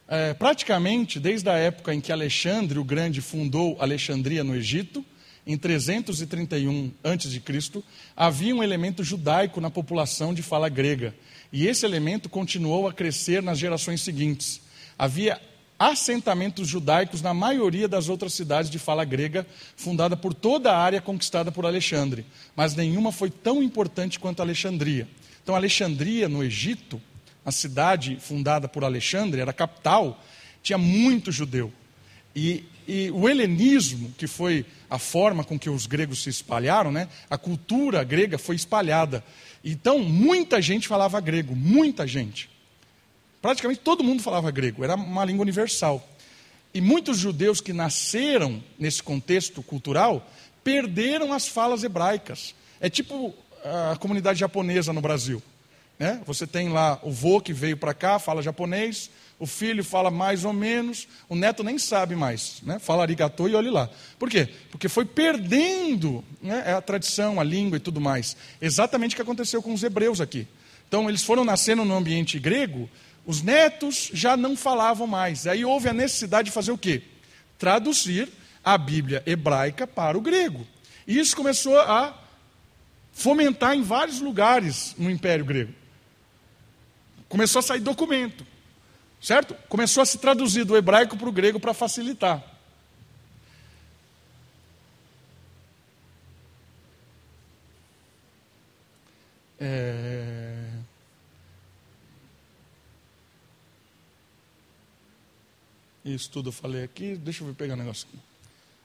É, 0.07 0.33
praticamente 0.33 1.19
desde 1.19 1.49
a 1.49 1.57
época 1.57 1.93
em 1.93 1.99
que 1.99 2.13
Alexandre 2.13 2.79
o 2.79 2.83
Grande 2.83 3.19
fundou 3.19 3.75
Alexandria 3.81 4.41
no 4.41 4.55
Egito, 4.55 5.03
em 5.45 5.57
331 5.57 6.93
a.C., 7.03 7.83
havia 8.15 8.55
um 8.55 8.63
elemento 8.63 9.03
judaico 9.03 9.59
na 9.59 9.69
população 9.69 10.33
de 10.33 10.41
fala 10.41 10.69
grega. 10.69 11.13
E 11.51 11.67
esse 11.67 11.85
elemento 11.85 12.29
continuou 12.29 12.87
a 12.87 12.93
crescer 12.93 13.43
nas 13.43 13.59
gerações 13.59 14.01
seguintes. 14.01 14.61
Havia 14.97 15.41
assentamentos 15.91 16.67
judaicos 16.67 17.21
na 17.21 17.33
maioria 17.33 17.87
das 17.87 18.07
outras 18.07 18.33
cidades 18.33 18.71
de 18.71 18.79
fala 18.79 19.03
grega, 19.03 19.45
fundada 19.75 20.15
por 20.15 20.33
toda 20.33 20.71
a 20.71 20.77
área 20.77 21.01
conquistada 21.01 21.51
por 21.51 21.65
Alexandre, 21.65 22.25
mas 22.55 22.75
nenhuma 22.75 23.11
foi 23.11 23.29
tão 23.29 23.61
importante 23.61 24.19
quanto 24.19 24.41
Alexandria. 24.41 25.07
Então, 25.43 25.55
Alexandria, 25.55 26.29
no 26.29 26.41
Egito, 26.41 27.01
a 27.45 27.51
cidade 27.51 28.17
fundada 28.21 28.69
por 28.69 28.85
Alexandre, 28.85 29.41
era 29.41 29.51
capital, 29.51 30.23
tinha 30.61 30.77
muito 30.77 31.31
judeu. 31.31 31.71
E, 32.33 32.63
e, 32.87 33.11
o 33.11 33.27
helenismo, 33.27 34.13
que 34.17 34.25
foi 34.25 34.65
a 34.89 34.97
forma 34.97 35.43
com 35.43 35.59
que 35.59 35.69
os 35.69 35.85
gregos 35.85 36.23
se 36.23 36.29
espalharam, 36.29 36.93
né, 36.93 37.09
a 37.29 37.37
cultura 37.37 38.03
grega 38.05 38.37
foi 38.37 38.55
espalhada. 38.55 39.21
Então, 39.63 39.99
muita 39.99 40.61
gente 40.61 40.87
falava 40.87 41.19
grego, 41.19 41.53
muita 41.53 42.07
gente. 42.07 42.52
Praticamente 43.43 43.81
todo 43.81 44.05
mundo 44.05 44.23
falava 44.23 44.49
grego, 44.51 44.85
era 44.85 44.95
uma 44.95 45.25
língua 45.25 45.41
universal. 45.41 46.01
E 46.73 46.79
muitos 46.79 47.17
judeus 47.17 47.59
que 47.59 47.73
nasceram 47.73 48.63
nesse 48.79 49.03
contexto 49.03 49.61
cultural 49.61 50.25
perderam 50.63 51.33
as 51.33 51.45
falas 51.45 51.83
hebraicas. 51.83 52.55
É 52.79 52.89
tipo 52.89 53.35
a 53.91 53.97
comunidade 53.97 54.39
japonesa 54.39 54.93
no 54.93 55.01
Brasil. 55.01 55.43
Né? 55.99 56.21
Você 56.25 56.47
tem 56.47 56.69
lá 56.69 56.97
o 57.03 57.11
vô 57.11 57.41
que 57.41 57.51
veio 57.51 57.75
para 57.75 57.93
cá, 57.93 58.17
fala 58.17 58.41
japonês, 58.41 59.09
o 59.37 59.45
filho 59.45 59.83
fala 59.83 60.09
mais 60.09 60.45
ou 60.45 60.53
menos, 60.53 61.05
o 61.27 61.35
neto 61.35 61.65
nem 61.65 61.77
sabe 61.77 62.15
mais, 62.15 62.61
né? 62.63 62.79
fala 62.79 63.01
arigatô 63.01 63.49
e 63.49 63.55
olhe 63.55 63.69
lá. 63.69 63.89
Por 64.17 64.29
quê? 64.29 64.47
Porque 64.71 64.87
foi 64.87 65.03
perdendo 65.03 66.23
né, 66.41 66.73
a 66.73 66.81
tradição, 66.81 67.41
a 67.41 67.43
língua 67.43 67.75
e 67.75 67.81
tudo 67.81 67.99
mais. 67.99 68.37
Exatamente 68.61 69.11
o 69.11 69.15
que 69.17 69.21
aconteceu 69.21 69.61
com 69.61 69.73
os 69.73 69.83
hebreus 69.83 70.21
aqui. 70.21 70.47
Então, 70.87 71.09
eles 71.09 71.23
foram 71.23 71.43
nascendo 71.43 71.83
no 71.83 71.95
ambiente 71.95 72.39
grego, 72.39 72.87
os 73.25 73.41
netos 73.41 74.09
já 74.13 74.35
não 74.35 74.55
falavam 74.55 75.07
mais. 75.07 75.47
Aí 75.47 75.63
houve 75.63 75.89
a 75.89 75.93
necessidade 75.93 76.47
de 76.47 76.51
fazer 76.51 76.71
o 76.71 76.77
quê? 76.77 77.03
Traduzir 77.57 78.29
a 78.63 78.77
Bíblia 78.77 79.23
hebraica 79.25 79.87
para 79.87 80.17
o 80.17 80.21
grego. 80.21 80.67
E 81.07 81.19
isso 81.19 81.35
começou 81.35 81.79
a 81.79 82.17
fomentar 83.11 83.75
em 83.75 83.81
vários 83.81 84.19
lugares 84.19 84.95
no 84.97 85.09
Império 85.09 85.45
Grego. 85.45 85.73
Começou 87.29 87.59
a 87.59 87.63
sair 87.63 87.79
documento, 87.79 88.45
certo? 89.21 89.55
Começou 89.67 90.03
a 90.03 90.05
se 90.05 90.17
traduzir 90.17 90.65
do 90.65 90.77
hebraico 90.77 91.17
para 91.17 91.29
o 91.29 91.31
grego 91.31 91.59
para 91.59 91.73
facilitar. 91.73 92.43
É... 99.59 100.32
Isso 106.03 106.29
tudo 106.29 106.49
eu 106.49 106.53
falei 106.53 106.83
aqui, 106.83 107.15
deixa 107.15 107.43
eu 107.43 107.53
pegar 107.53 107.75
um 107.75 107.77
negócio 107.77 108.07
aqui. 108.09 108.19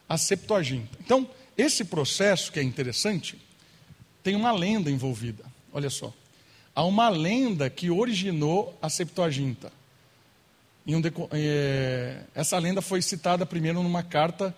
A 0.08 0.16
Septuaginta. 0.16 0.96
Então, 1.00 1.28
esse 1.56 1.84
processo 1.84 2.52
que 2.52 2.60
é 2.60 2.62
interessante, 2.62 3.36
tem 4.22 4.36
uma 4.36 4.52
lenda 4.52 4.90
envolvida. 4.90 5.44
Olha 5.72 5.90
só. 5.90 6.12
Há 6.74 6.84
uma 6.84 7.08
lenda 7.08 7.68
que 7.68 7.90
originou 7.90 8.78
a 8.80 8.88
Septuaginta. 8.88 9.72
Um, 10.86 11.02
é, 11.32 12.22
essa 12.34 12.56
lenda 12.58 12.80
foi 12.80 13.02
citada 13.02 13.44
primeiro 13.44 13.82
numa 13.82 14.02
carta 14.02 14.54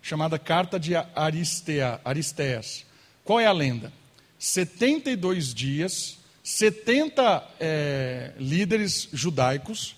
chamada 0.00 0.38
Carta 0.38 0.78
de 0.78 0.94
Aristea, 0.94 2.00
Aristeas. 2.04 2.84
Qual 3.24 3.40
é 3.40 3.46
a 3.46 3.52
lenda? 3.52 3.92
72 4.38 5.54
dias, 5.54 6.18
70 6.42 7.50
é, 7.58 8.32
líderes 8.38 9.08
judaicos 9.12 9.96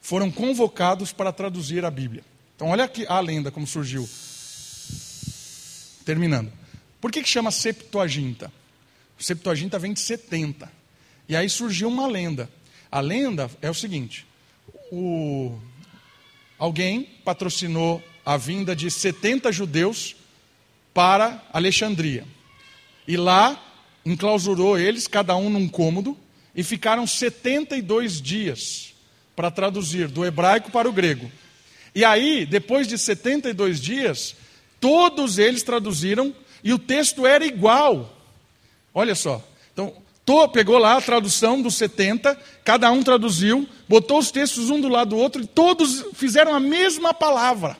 foram 0.00 0.30
convocados 0.30 1.12
para 1.12 1.32
traduzir 1.32 1.84
a 1.84 1.90
Bíblia. 1.90 2.24
Então, 2.56 2.68
olha 2.68 2.84
aqui 2.84 3.06
a 3.08 3.20
lenda 3.20 3.50
como 3.50 3.66
surgiu. 3.66 4.08
Terminando. 6.04 6.52
Por 7.00 7.10
que, 7.10 7.22
que 7.22 7.28
chama 7.28 7.50
Septuaginta? 7.50 8.52
Septuaginta 9.18 9.78
vem 9.78 9.92
de 9.92 10.00
70. 10.00 10.70
E 11.28 11.36
aí 11.36 11.48
surgiu 11.48 11.88
uma 11.88 12.06
lenda. 12.06 12.50
A 12.90 13.00
lenda 13.00 13.50
é 13.62 13.70
o 13.70 13.74
seguinte: 13.74 14.26
o... 14.90 15.58
alguém 16.58 17.04
patrocinou 17.24 18.02
a 18.24 18.36
vinda 18.36 18.74
de 18.74 18.90
70 18.90 19.52
judeus 19.52 20.16
para 20.92 21.42
Alexandria. 21.52 22.26
E 23.06 23.16
lá 23.16 23.62
enclausurou 24.04 24.78
eles, 24.78 25.06
cada 25.06 25.36
um 25.36 25.48
num 25.48 25.68
cômodo, 25.68 26.16
e 26.54 26.62
ficaram 26.62 27.06
72 27.06 28.20
dias 28.20 28.89
para 29.34 29.50
traduzir 29.50 30.08
do 30.08 30.24
hebraico 30.24 30.70
para 30.70 30.88
o 30.88 30.92
grego. 30.92 31.30
E 31.94 32.04
aí, 32.04 32.46
depois 32.46 32.86
de 32.86 32.96
72 32.96 33.80
dias, 33.80 34.36
todos 34.78 35.38
eles 35.38 35.62
traduziram 35.62 36.34
e 36.62 36.72
o 36.72 36.78
texto 36.78 37.26
era 37.26 37.44
igual. 37.44 38.16
Olha 38.94 39.14
só. 39.14 39.44
Então, 39.72 39.94
Tô, 40.24 40.48
pegou 40.48 40.78
lá 40.78 40.96
a 40.96 41.00
tradução 41.00 41.60
dos 41.60 41.74
70, 41.74 42.38
cada 42.62 42.88
um 42.92 43.02
traduziu, 43.02 43.68
botou 43.88 44.18
os 44.18 44.30
textos 44.30 44.70
um 44.70 44.80
do 44.80 44.88
lado 44.88 45.10
do 45.10 45.16
outro 45.16 45.42
e 45.42 45.46
todos 45.46 46.04
fizeram 46.14 46.54
a 46.54 46.60
mesma 46.60 47.12
palavra. 47.12 47.76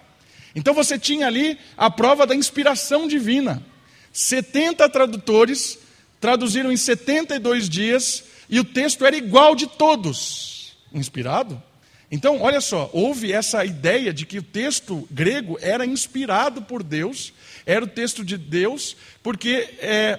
Então 0.53 0.75
você 0.75 0.99
tinha 0.99 1.29
ali 1.29 1.57
a 1.77 1.89
prova 1.89 2.27
da 2.27 2.35
inspiração 2.35 3.07
divina. 3.07 3.63
70 4.13 4.89
tradutores 4.89 5.79
traduziram 6.21 6.73
em 6.73 6.77
72 6.77 7.69
dias 7.69 8.25
e 8.49 8.59
o 8.59 8.65
texto 8.65 9.07
era 9.07 9.17
igual 9.17 9.55
de 9.55 9.69
todos 9.69 10.60
inspirado? 10.93 11.63
Então, 12.11 12.41
olha 12.41 12.61
só, 12.61 12.91
houve 12.93 13.33
essa 13.33 13.65
ideia 13.65 14.13
de 14.13 14.27
que 14.27 14.39
o 14.39 14.43
texto 14.43 15.07
grego 15.11 15.57
era 15.61 15.87
inspirado 15.87 16.63
por 16.63 16.83
Deus, 16.83 17.33
era 17.65 17.85
o 17.85 17.89
texto 17.89 18.25
de 18.25 18.37
Deus, 18.37 18.97
porque 19.23 19.77
é, 19.79 20.19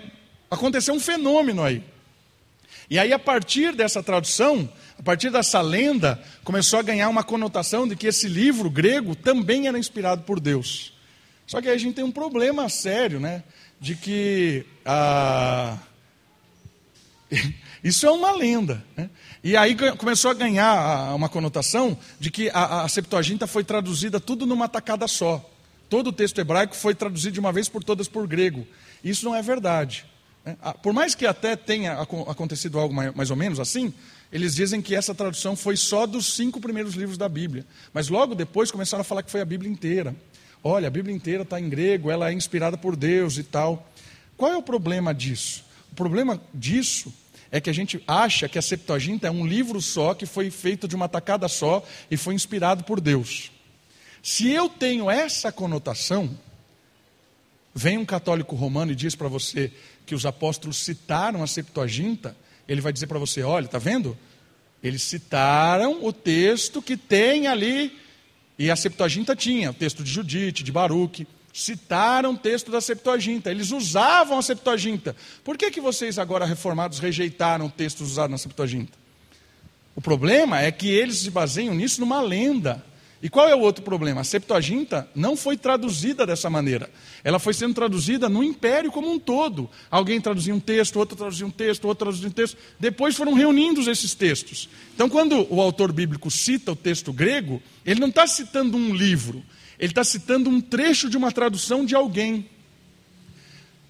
aconteceu 0.49 0.93
um 0.93 0.99
fenômeno 0.99 1.63
aí. 1.63 1.83
E 2.89 2.97
aí, 2.97 3.11
a 3.11 3.19
partir 3.19 3.73
dessa 3.73 4.01
tradução, 4.01 4.69
a 4.97 5.03
partir 5.03 5.29
dessa 5.31 5.59
lenda, 5.61 6.21
começou 6.43 6.79
a 6.79 6.83
ganhar 6.83 7.09
uma 7.09 7.23
conotação 7.23 7.87
de 7.87 7.95
que 7.95 8.07
esse 8.07 8.27
livro 8.27 8.69
grego 8.69 9.15
também 9.15 9.67
era 9.67 9.79
inspirado 9.79 10.23
por 10.23 10.39
Deus. 10.39 10.93
Só 11.47 11.61
que 11.61 11.67
aí 11.67 11.75
a 11.75 11.77
gente 11.77 11.95
tem 11.95 12.03
um 12.03 12.11
problema 12.11 12.69
sério, 12.69 13.19
né? 13.19 13.43
De 13.79 13.95
que 13.95 14.65
ah, 14.85 15.77
isso 17.83 18.05
é 18.05 18.11
uma 18.11 18.31
lenda. 18.31 18.85
Né? 18.95 19.09
E 19.43 19.57
aí 19.57 19.75
começou 19.97 20.29
a 20.29 20.35
ganhar 20.35 21.15
uma 21.15 21.27
conotação 21.27 21.97
de 22.19 22.29
que 22.29 22.51
a, 22.51 22.83
a 22.83 22.87
Septuaginta 22.87 23.47
foi 23.47 23.63
traduzida 23.63 24.19
tudo 24.19 24.45
numa 24.45 24.69
tacada 24.69 25.07
só. 25.07 25.43
Todo 25.89 26.07
o 26.07 26.13
texto 26.13 26.39
hebraico 26.39 26.75
foi 26.75 26.93
traduzido 26.93 27.33
de 27.33 27.39
uma 27.39 27.51
vez 27.51 27.67
por 27.67 27.83
todas 27.83 28.07
por 28.07 28.27
grego. 28.27 28.67
Isso 29.03 29.25
não 29.25 29.35
é 29.35 29.41
verdade. 29.41 30.05
Né? 30.45 30.55
Por 30.83 30.93
mais 30.93 31.15
que 31.15 31.25
até 31.25 31.55
tenha 31.55 31.99
acontecido 31.99 32.77
algo 32.77 32.93
mais 32.93 33.31
ou 33.31 33.35
menos 33.35 33.59
assim, 33.59 33.91
eles 34.31 34.53
dizem 34.53 34.79
que 34.79 34.95
essa 34.95 35.13
tradução 35.13 35.55
foi 35.55 35.75
só 35.75 36.05
dos 36.05 36.35
cinco 36.35 36.61
primeiros 36.61 36.93
livros 36.93 37.17
da 37.17 37.27
Bíblia. 37.27 37.65
Mas 37.91 38.09
logo 38.09 38.35
depois 38.35 38.69
começaram 38.69 39.01
a 39.01 39.03
falar 39.03 39.23
que 39.23 39.31
foi 39.31 39.41
a 39.41 39.45
Bíblia 39.45 39.71
inteira. 39.71 40.15
olha, 40.63 40.87
a 40.87 40.91
Bíblia 40.91 41.15
inteira 41.15 41.41
está 41.41 41.59
em 41.59 41.67
grego, 41.67 42.11
ela 42.11 42.29
é 42.29 42.33
inspirada 42.33 42.77
por 42.77 42.95
Deus 42.95 43.39
e 43.39 43.43
tal. 43.43 43.89
Qual 44.37 44.51
é 44.51 44.57
o 44.57 44.61
problema 44.61 45.15
disso? 45.15 45.65
O 45.91 45.95
problema 45.95 46.39
disso 46.53 47.11
é 47.51 47.59
que 47.59 47.69
a 47.69 47.73
gente 47.73 48.01
acha 48.07 48.47
que 48.47 48.57
a 48.57 48.61
Septuaginta 48.61 49.27
é 49.27 49.31
um 49.31 49.45
livro 49.45 49.81
só, 49.81 50.13
que 50.13 50.25
foi 50.25 50.49
feito 50.49 50.87
de 50.87 50.95
uma 50.95 51.09
tacada 51.09 51.47
só 51.49 51.85
e 52.09 52.15
foi 52.15 52.33
inspirado 52.33 52.83
por 52.85 53.01
Deus. 53.01 53.51
Se 54.23 54.49
eu 54.49 54.69
tenho 54.69 55.11
essa 55.11 55.51
conotação, 55.51 56.37
vem 57.75 57.97
um 57.97 58.05
católico 58.05 58.55
romano 58.55 58.93
e 58.93 58.95
diz 58.95 59.15
para 59.15 59.27
você 59.27 59.71
que 60.05 60.15
os 60.15 60.25
apóstolos 60.25 60.77
citaram 60.77 61.43
a 61.43 61.47
Septuaginta, 61.47 62.35
ele 62.67 62.79
vai 62.79 62.93
dizer 62.93 63.07
para 63.07 63.19
você: 63.19 63.43
olha, 63.43 63.65
está 63.65 63.77
vendo? 63.77 64.17
Eles 64.81 65.01
citaram 65.01 66.03
o 66.03 66.13
texto 66.13 66.81
que 66.81 66.95
tem 66.95 67.47
ali, 67.47 67.99
e 68.57 68.71
a 68.71 68.75
Septuaginta 68.75 69.35
tinha, 69.35 69.71
o 69.71 69.73
texto 69.73 70.03
de 70.03 70.11
Judite, 70.11 70.63
de 70.63 70.71
Baruque, 70.71 71.27
citaram 71.53 72.33
o 72.33 72.37
texto 72.37 72.71
da 72.71 72.81
Septuaginta, 72.81 73.51
eles 73.51 73.71
usavam 73.71 74.37
a 74.37 74.41
Septuaginta. 74.41 75.15
Por 75.43 75.57
que, 75.57 75.71
que 75.71 75.81
vocês 75.81 76.17
agora 76.17 76.45
reformados 76.45 76.99
rejeitaram 76.99 77.69
textos 77.69 78.11
usados 78.11 78.31
na 78.31 78.37
Septuaginta? 78.37 78.97
O 79.95 80.01
problema 80.01 80.61
é 80.61 80.71
que 80.71 80.89
eles 80.89 81.17
se 81.17 81.29
baseiam 81.29 81.75
nisso 81.75 81.99
numa 81.99 82.21
lenda. 82.21 82.83
E 83.23 83.29
qual 83.29 83.47
é 83.47 83.53
o 83.53 83.59
outro 83.59 83.83
problema? 83.83 84.21
A 84.21 84.23
Septuaginta 84.23 85.07
não 85.13 85.35
foi 85.35 85.55
traduzida 85.55 86.25
dessa 86.25 86.49
maneira. 86.49 86.89
Ela 87.23 87.37
foi 87.37 87.53
sendo 87.53 87.75
traduzida 87.75 88.27
no 88.27 88.43
império 88.43 88.91
como 88.91 89.11
um 89.11 89.19
todo. 89.19 89.69
Alguém 89.91 90.19
traduzia 90.19 90.55
um 90.55 90.59
texto, 90.59 90.97
outro 90.97 91.15
traduzia 91.15 91.45
um 91.45 91.51
texto, 91.51 91.85
outro 91.85 92.05
traduzia 92.05 92.27
um 92.27 92.31
texto. 92.31 92.57
Depois 92.79 93.15
foram 93.15 93.33
reunindo 93.33 93.79
esses 93.91 94.15
textos. 94.15 94.67
Então, 94.95 95.07
quando 95.07 95.45
o 95.53 95.61
autor 95.61 95.91
bíblico 95.91 96.31
cita 96.31 96.71
o 96.71 96.75
texto 96.75 97.13
grego, 97.13 97.61
ele 97.85 97.99
não 97.99 98.09
está 98.09 98.25
citando 98.25 98.75
um 98.75 98.95
livro, 98.95 99.43
ele 99.81 99.91
está 99.91 100.03
citando 100.03 100.47
um 100.47 100.61
trecho 100.61 101.09
de 101.09 101.17
uma 101.17 101.31
tradução 101.31 101.83
de 101.83 101.95
alguém. 101.95 102.47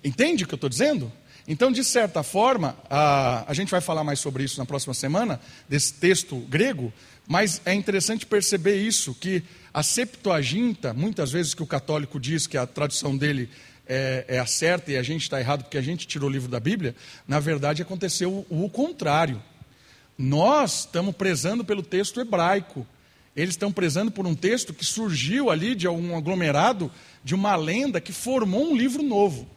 Entende 0.01 0.45
o 0.45 0.47
que 0.47 0.53
eu 0.53 0.55
estou 0.55 0.69
dizendo? 0.69 1.11
Então, 1.45 1.69
de 1.69 1.83
certa 1.83 2.23
forma, 2.23 2.77
a, 2.89 3.43
a 3.45 3.53
gente 3.53 3.69
vai 3.69 3.81
falar 3.81 4.01
mais 4.01 4.19
sobre 4.19 4.45
isso 4.45 4.57
na 4.57 4.65
próxima 4.65 4.93
semana, 4.93 5.41
desse 5.67 5.93
texto 5.95 6.37
grego, 6.49 6.93
mas 7.27 7.61
é 7.65 7.73
interessante 7.73 8.25
perceber 8.25 8.77
isso, 8.77 9.13
que 9.13 9.43
a 9.73 9.83
Septuaginta, 9.83 10.93
muitas 10.93 11.29
vezes 11.29 11.53
que 11.53 11.61
o 11.61 11.67
católico 11.67 12.21
diz 12.21 12.47
que 12.47 12.57
a 12.57 12.65
tradução 12.65 13.17
dele 13.17 13.49
é, 13.85 14.23
é 14.29 14.39
a 14.39 14.45
certa 14.45 14.93
e 14.93 14.97
a 14.97 15.03
gente 15.03 15.23
está 15.23 15.41
errado 15.41 15.63
porque 15.63 15.77
a 15.77 15.81
gente 15.81 16.07
tirou 16.07 16.29
o 16.29 16.31
livro 16.31 16.49
da 16.49 16.59
Bíblia, 16.59 16.95
na 17.27 17.39
verdade 17.41 17.81
aconteceu 17.81 18.45
o, 18.49 18.63
o 18.63 18.69
contrário. 18.69 19.43
Nós 20.17 20.81
estamos 20.81 21.13
prezando 21.15 21.65
pelo 21.65 21.83
texto 21.83 22.21
hebraico. 22.21 22.87
Eles 23.35 23.53
estão 23.53 23.71
prezando 23.71 24.11
por 24.11 24.27
um 24.27 24.35
texto 24.35 24.73
que 24.73 24.83
surgiu 24.83 25.49
ali 25.49 25.73
de 25.73 25.87
um 25.87 26.17
aglomerado 26.17 26.91
de 27.23 27.33
uma 27.33 27.55
lenda 27.55 28.01
que 28.01 28.11
formou 28.11 28.71
um 28.71 28.75
livro 28.75 29.01
novo. 29.01 29.47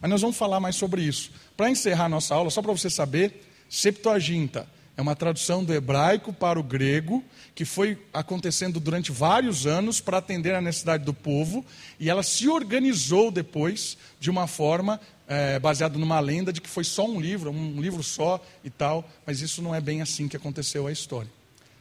Mas 0.00 0.10
nós 0.10 0.20
vamos 0.20 0.36
falar 0.36 0.58
mais 0.58 0.74
sobre 0.74 1.02
isso. 1.02 1.30
Para 1.56 1.70
encerrar 1.70 2.08
nossa 2.08 2.34
aula, 2.34 2.50
só 2.50 2.60
para 2.60 2.72
você 2.72 2.90
saber, 2.90 3.42
Septuaginta 3.68 4.66
é 4.96 5.00
uma 5.00 5.16
tradução 5.16 5.64
do 5.64 5.72
hebraico 5.72 6.32
para 6.32 6.58
o 6.58 6.62
grego, 6.62 7.24
que 7.54 7.64
foi 7.64 7.96
acontecendo 8.12 8.78
durante 8.78 9.10
vários 9.10 9.66
anos 9.66 10.00
para 10.00 10.18
atender 10.18 10.54
a 10.54 10.60
necessidade 10.60 11.04
do 11.04 11.14
povo, 11.14 11.64
e 11.98 12.10
ela 12.10 12.22
se 12.22 12.48
organizou 12.48 13.30
depois 13.30 13.96
de 14.20 14.30
uma 14.30 14.46
forma 14.46 15.00
é, 15.26 15.58
baseada 15.58 15.96
numa 15.98 16.20
lenda 16.20 16.52
de 16.52 16.60
que 16.60 16.68
foi 16.68 16.84
só 16.84 17.06
um 17.06 17.20
livro, 17.20 17.50
um 17.50 17.80
livro 17.80 18.02
só 18.02 18.42
e 18.62 18.68
tal, 18.68 19.08
mas 19.24 19.40
isso 19.40 19.62
não 19.62 19.74
é 19.74 19.80
bem 19.80 20.02
assim 20.02 20.28
que 20.28 20.36
aconteceu 20.36 20.86
a 20.86 20.92
história. 20.92 21.30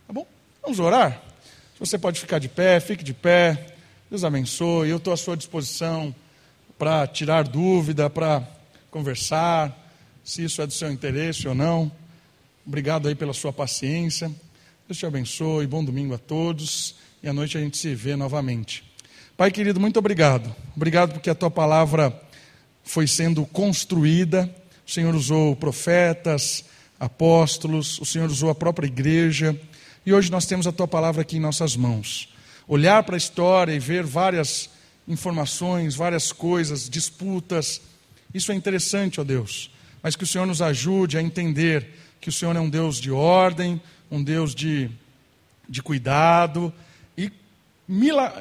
Tá 0.07 0.13
bom? 0.13 0.25
Vamos 0.61 0.79
orar? 0.79 1.30
Você 1.81 1.97
pode 1.97 2.19
ficar 2.19 2.37
de 2.37 2.47
pé, 2.47 2.79
fique 2.79 3.03
de 3.03 3.11
pé. 3.11 3.73
Deus 4.07 4.23
abençoe. 4.23 4.89
Eu 4.89 4.97
estou 4.97 5.11
à 5.11 5.17
sua 5.17 5.35
disposição 5.35 6.13
para 6.77 7.07
tirar 7.07 7.47
dúvida, 7.47 8.07
para 8.07 8.47
conversar, 8.91 9.75
se 10.23 10.43
isso 10.43 10.61
é 10.61 10.67
do 10.67 10.73
seu 10.73 10.91
interesse 10.91 11.47
ou 11.47 11.55
não. 11.55 11.91
Obrigado 12.63 13.07
aí 13.07 13.15
pela 13.15 13.33
sua 13.33 13.51
paciência. 13.51 14.31
Deus 14.87 14.99
te 14.99 15.07
abençoe. 15.07 15.65
Bom 15.65 15.83
domingo 15.83 16.13
a 16.13 16.19
todos. 16.19 16.97
E 17.23 17.27
à 17.27 17.33
noite 17.33 17.57
a 17.57 17.61
gente 17.61 17.79
se 17.79 17.95
vê 17.95 18.15
novamente. 18.15 18.83
Pai 19.35 19.49
querido, 19.49 19.79
muito 19.79 19.97
obrigado. 19.97 20.55
Obrigado 20.75 21.13
porque 21.13 21.31
a 21.31 21.35
tua 21.35 21.49
palavra 21.49 22.13
foi 22.83 23.07
sendo 23.07 23.43
construída. 23.43 24.55
O 24.87 24.91
Senhor 24.91 25.15
usou 25.15 25.55
profetas, 25.55 26.63
apóstolos, 26.99 27.99
o 27.99 28.05
Senhor 28.05 28.29
usou 28.29 28.51
a 28.51 28.55
própria 28.55 28.85
igreja. 28.85 29.59
E 30.03 30.11
hoje 30.11 30.31
nós 30.31 30.47
temos 30.47 30.65
a 30.65 30.71
tua 30.71 30.87
palavra 30.87 31.21
aqui 31.21 31.37
em 31.37 31.39
nossas 31.39 31.75
mãos. 31.75 32.29
Olhar 32.67 33.03
para 33.03 33.15
a 33.15 33.17
história 33.17 33.71
e 33.71 33.79
ver 33.79 34.03
várias 34.03 34.69
informações, 35.07 35.95
várias 35.95 36.31
coisas, 36.31 36.89
disputas. 36.89 37.81
Isso 38.33 38.51
é 38.51 38.55
interessante, 38.55 39.21
ó 39.21 39.23
Deus. 39.23 39.69
Mas 40.01 40.15
que 40.15 40.23
o 40.23 40.27
Senhor 40.27 40.47
nos 40.47 40.61
ajude 40.61 41.17
a 41.17 41.21
entender 41.21 41.87
que 42.19 42.29
o 42.29 42.31
Senhor 42.31 42.55
é 42.55 42.59
um 42.59 42.69
Deus 42.69 42.99
de 42.99 43.11
ordem, 43.11 43.79
um 44.09 44.23
Deus 44.23 44.55
de, 44.55 44.89
de 45.69 45.83
cuidado, 45.83 46.73
e 47.15 47.31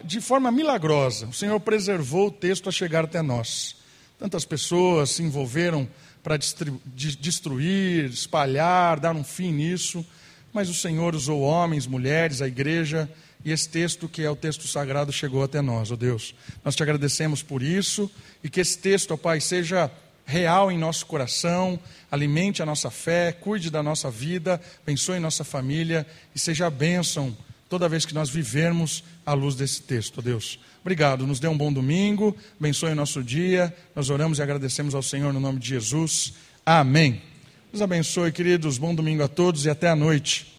de 0.04 0.20
forma 0.20 0.50
milagrosa, 0.50 1.26
o 1.26 1.32
Senhor 1.32 1.58
preservou 1.60 2.28
o 2.28 2.32
texto 2.32 2.68
a 2.68 2.72
chegar 2.72 3.04
até 3.04 3.20
nós. 3.20 3.76
Tantas 4.18 4.44
pessoas 4.44 5.10
se 5.10 5.22
envolveram 5.22 5.88
para 6.22 6.36
destruir, 6.36 8.06
espalhar, 8.06 9.00
dar 9.00 9.14
um 9.14 9.24
fim 9.24 9.50
nisso, 9.52 10.04
mas 10.52 10.68
o 10.68 10.74
Senhor 10.74 11.14
usou 11.14 11.40
homens, 11.40 11.86
mulheres, 11.86 12.43
a 12.43 12.48
igreja, 12.48 13.09
e 13.44 13.51
esse 13.51 13.68
texto, 13.68 14.09
que 14.09 14.22
é 14.22 14.31
o 14.31 14.36
texto 14.36 14.66
sagrado, 14.68 15.12
chegou 15.12 15.43
até 15.43 15.62
nós, 15.62 15.90
ó 15.90 15.97
Deus. 15.97 16.35
Nós 16.64 16.77
te 16.77 16.82
agradecemos 16.82 17.43
por 17.43 17.62
isso, 17.62 18.10
e 18.44 18.51
que 18.51 18.60
esse 18.60 18.78
texto, 18.78 19.12
ó 19.12 19.16
Pai, 19.16 19.40
seja 19.40 19.90
real 20.27 20.70
em 20.70 20.78
nosso 20.78 21.06
coração, 21.06 21.78
alimente 22.10 22.62
a 22.62 22.66
nossa 22.66 22.90
fé, 22.90 23.32
cuide 23.32 23.70
da 23.70 23.82
nossa 23.82 24.10
vida, 24.10 24.60
abençoe 24.82 25.18
nossa 25.18 25.43
família 25.43 26.06
e 26.35 26.39
seja 26.39 26.66
a 26.66 26.70
bênção 26.70 27.36
toda 27.68 27.89
vez 27.89 28.05
que 28.05 28.14
nós 28.14 28.31
vivermos 28.31 29.05
à 29.24 29.32
luz 29.32 29.55
desse 29.55 29.82
texto, 29.82 30.20
Deus. 30.20 30.59
Obrigado, 30.81 31.27
nos 31.27 31.40
dê 31.40 31.47
um 31.48 31.56
bom 31.56 31.72
domingo, 31.72 32.36
abençoe 32.59 32.93
o 32.93 32.97
nosso 32.97 33.22
dia, 33.22 33.74
nós 33.94 34.09
oramos 34.09 34.39
e 34.39 34.43
agradecemos 34.43 34.94
ao 34.94 35.02
Senhor 35.02 35.32
no 35.32 35.40
nome 35.40 35.59
de 35.59 35.68
Jesus. 35.68 36.35
Amém. 36.64 37.30
Deus 37.72 37.82
abençoe, 37.82 38.32
queridos, 38.32 38.78
bom 38.78 38.92
domingo 38.92 39.22
a 39.22 39.28
todos 39.28 39.64
e 39.64 39.70
até 39.70 39.88
a 39.88 39.94
noite. 39.94 40.44